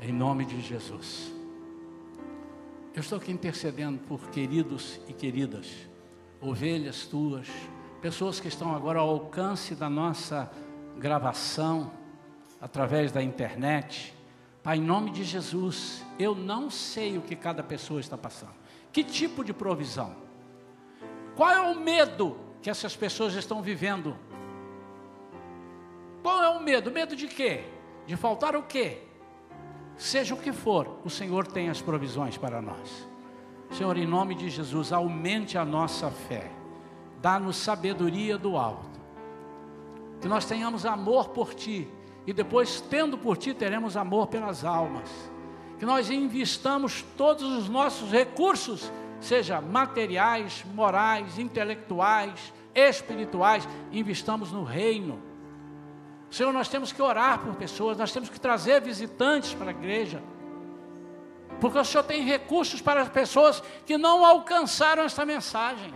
em 0.00 0.12
nome 0.12 0.46
de 0.46 0.60
Jesus, 0.60 1.32
eu 2.94 3.00
estou 3.00 3.18
aqui 3.18 3.32
intercedendo 3.32 3.98
por 3.98 4.30
queridos 4.30 5.00
e 5.08 5.12
queridas, 5.12 5.68
ovelhas 6.40 7.06
tuas, 7.06 7.48
pessoas 8.00 8.40
que 8.40 8.48
estão 8.48 8.74
agora 8.74 9.00
ao 9.00 9.08
alcance 9.10 9.74
da 9.74 9.90
nossa 9.90 10.50
gravação, 10.96 11.92
através 12.60 13.12
da 13.12 13.22
internet 13.22 14.14
Pai, 14.62 14.76
em 14.76 14.82
nome 14.82 15.10
de 15.10 15.24
Jesus, 15.24 16.04
eu 16.18 16.34
não 16.34 16.68
sei 16.68 17.16
o 17.16 17.22
que 17.22 17.34
cada 17.34 17.62
pessoa 17.62 17.98
está 17.98 18.18
passando. 18.18 18.59
Que 18.92 19.04
tipo 19.04 19.44
de 19.44 19.52
provisão? 19.52 20.16
Qual 21.36 21.50
é 21.50 21.60
o 21.60 21.78
medo 21.78 22.36
que 22.60 22.68
essas 22.68 22.96
pessoas 22.96 23.34
estão 23.34 23.62
vivendo? 23.62 24.16
Qual 26.22 26.42
é 26.42 26.48
o 26.48 26.60
medo? 26.60 26.90
Medo 26.90 27.16
de 27.16 27.26
quê? 27.26 27.64
De 28.06 28.16
faltar 28.16 28.56
o 28.56 28.62
quê? 28.62 29.02
Seja 29.96 30.34
o 30.34 30.38
que 30.38 30.52
for, 30.52 30.98
o 31.04 31.10
Senhor 31.10 31.46
tem 31.46 31.68
as 31.68 31.80
provisões 31.80 32.36
para 32.36 32.60
nós. 32.60 33.08
Senhor, 33.70 33.96
em 33.96 34.06
nome 34.06 34.34
de 34.34 34.48
Jesus, 34.50 34.92
aumente 34.92 35.56
a 35.56 35.64
nossa 35.64 36.10
fé. 36.10 36.50
Dá-nos 37.20 37.56
sabedoria 37.56 38.36
do 38.36 38.56
alto. 38.56 39.00
Que 40.20 40.28
nós 40.28 40.44
tenhamos 40.44 40.84
amor 40.84 41.28
por 41.28 41.54
Ti 41.54 41.88
e 42.26 42.32
depois, 42.32 42.80
tendo 42.80 43.16
por 43.16 43.36
ti, 43.36 43.54
teremos 43.54 43.96
amor 43.96 44.26
pelas 44.26 44.64
almas. 44.64 45.29
Que 45.80 45.86
nós 45.86 46.10
investamos 46.10 47.02
todos 47.16 47.42
os 47.42 47.66
nossos 47.66 48.10
recursos, 48.10 48.92
seja 49.18 49.62
materiais, 49.62 50.62
morais, 50.74 51.38
intelectuais, 51.38 52.52
espirituais, 52.74 53.66
investamos 53.90 54.52
no 54.52 54.62
reino. 54.62 55.22
Senhor, 56.30 56.52
nós 56.52 56.68
temos 56.68 56.92
que 56.92 57.00
orar 57.00 57.38
por 57.38 57.54
pessoas, 57.54 57.96
nós 57.96 58.12
temos 58.12 58.28
que 58.28 58.38
trazer 58.38 58.82
visitantes 58.82 59.54
para 59.54 59.68
a 59.68 59.70
igreja. 59.70 60.22
Porque 61.58 61.78
o 61.78 61.84
Senhor 61.84 62.04
tem 62.04 62.24
recursos 62.24 62.82
para 62.82 63.00
as 63.00 63.08
pessoas 63.08 63.62
que 63.86 63.96
não 63.96 64.22
alcançaram 64.22 65.02
esta 65.02 65.24
mensagem. 65.24 65.94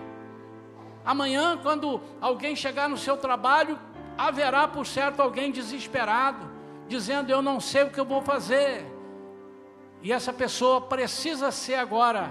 Amanhã, 1.05 1.59
quando 1.63 2.01
alguém 2.23 2.57
chegar 2.57 2.89
no 2.89 2.97
seu 2.97 3.19
trabalho, 3.19 3.79
haverá 4.17 4.67
por 4.67 4.87
certo 4.87 5.21
alguém 5.21 5.53
desesperado, 5.53 6.51
dizendo: 6.89 7.31
Eu 7.31 7.43
não 7.43 7.61
sei 7.61 7.83
o 7.83 7.91
que 7.91 8.01
eu 8.01 8.07
vou 8.07 8.23
fazer. 8.23 8.94
E 10.05 10.13
essa 10.13 10.33
pessoa 10.33 10.83
precisa 10.83 11.51
ser 11.51 11.75
agora 11.75 12.31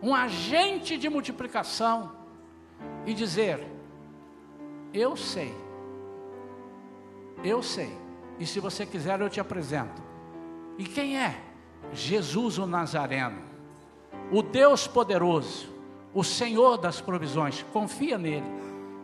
um 0.00 0.14
agente 0.14 0.96
de 0.96 1.10
multiplicação 1.10 2.12
e 3.04 3.12
dizer: 3.12 3.66
Eu 4.94 5.16
sei, 5.16 5.54
eu 7.44 7.62
sei, 7.62 7.92
e 8.38 8.46
se 8.46 8.58
você 8.58 8.86
quiser 8.86 9.20
eu 9.20 9.28
te 9.28 9.40
apresento. 9.40 10.00
E 10.78 10.84
quem 10.84 11.18
é? 11.18 11.42
Jesus 11.92 12.56
o 12.56 12.66
Nazareno, 12.66 13.42
o 14.32 14.40
Deus 14.40 14.86
poderoso, 14.86 15.68
o 16.14 16.24
Senhor 16.24 16.78
das 16.78 17.02
provisões, 17.02 17.62
confia 17.72 18.16
nele 18.16 18.56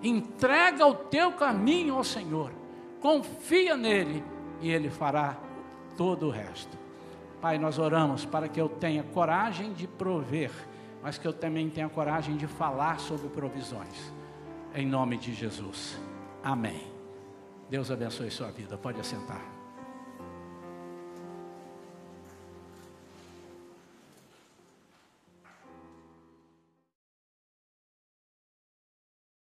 entrega 0.03 0.84
o 0.86 0.94
teu 0.94 1.32
caminho 1.32 1.94
ao 1.94 2.05
Senhor, 2.05 2.53
confia 3.00 3.76
nele 3.76 4.24
e 4.61 4.70
ele 4.70 4.90
fará 4.90 5.36
todo 5.96 6.26
o 6.26 6.30
resto. 6.30 6.82
Pai, 7.43 7.59
nós 7.59 7.76
oramos 7.76 8.24
para 8.24 8.49
que 8.49 8.61
eu 8.61 8.68
tenha 8.68 9.03
coragem 9.03 9.72
de 9.72 9.88
prover, 9.88 10.53
mas 11.03 11.18
que 11.18 11.26
eu 11.26 11.32
também 11.32 11.68
tenha 11.68 11.88
coragem 11.88 12.36
de 12.36 12.47
falar 12.47 13.01
sobre 13.01 13.28
provisões. 13.28 14.12
Em 14.72 14.86
nome 14.86 15.18
de 15.18 15.34
Jesus. 15.34 16.01
Amém. 16.40 16.86
Deus 17.68 17.90
abençoe 17.90 18.30
sua 18.30 18.53
vida. 18.53 18.78
Pode 18.78 19.01
assentar. 19.01 19.51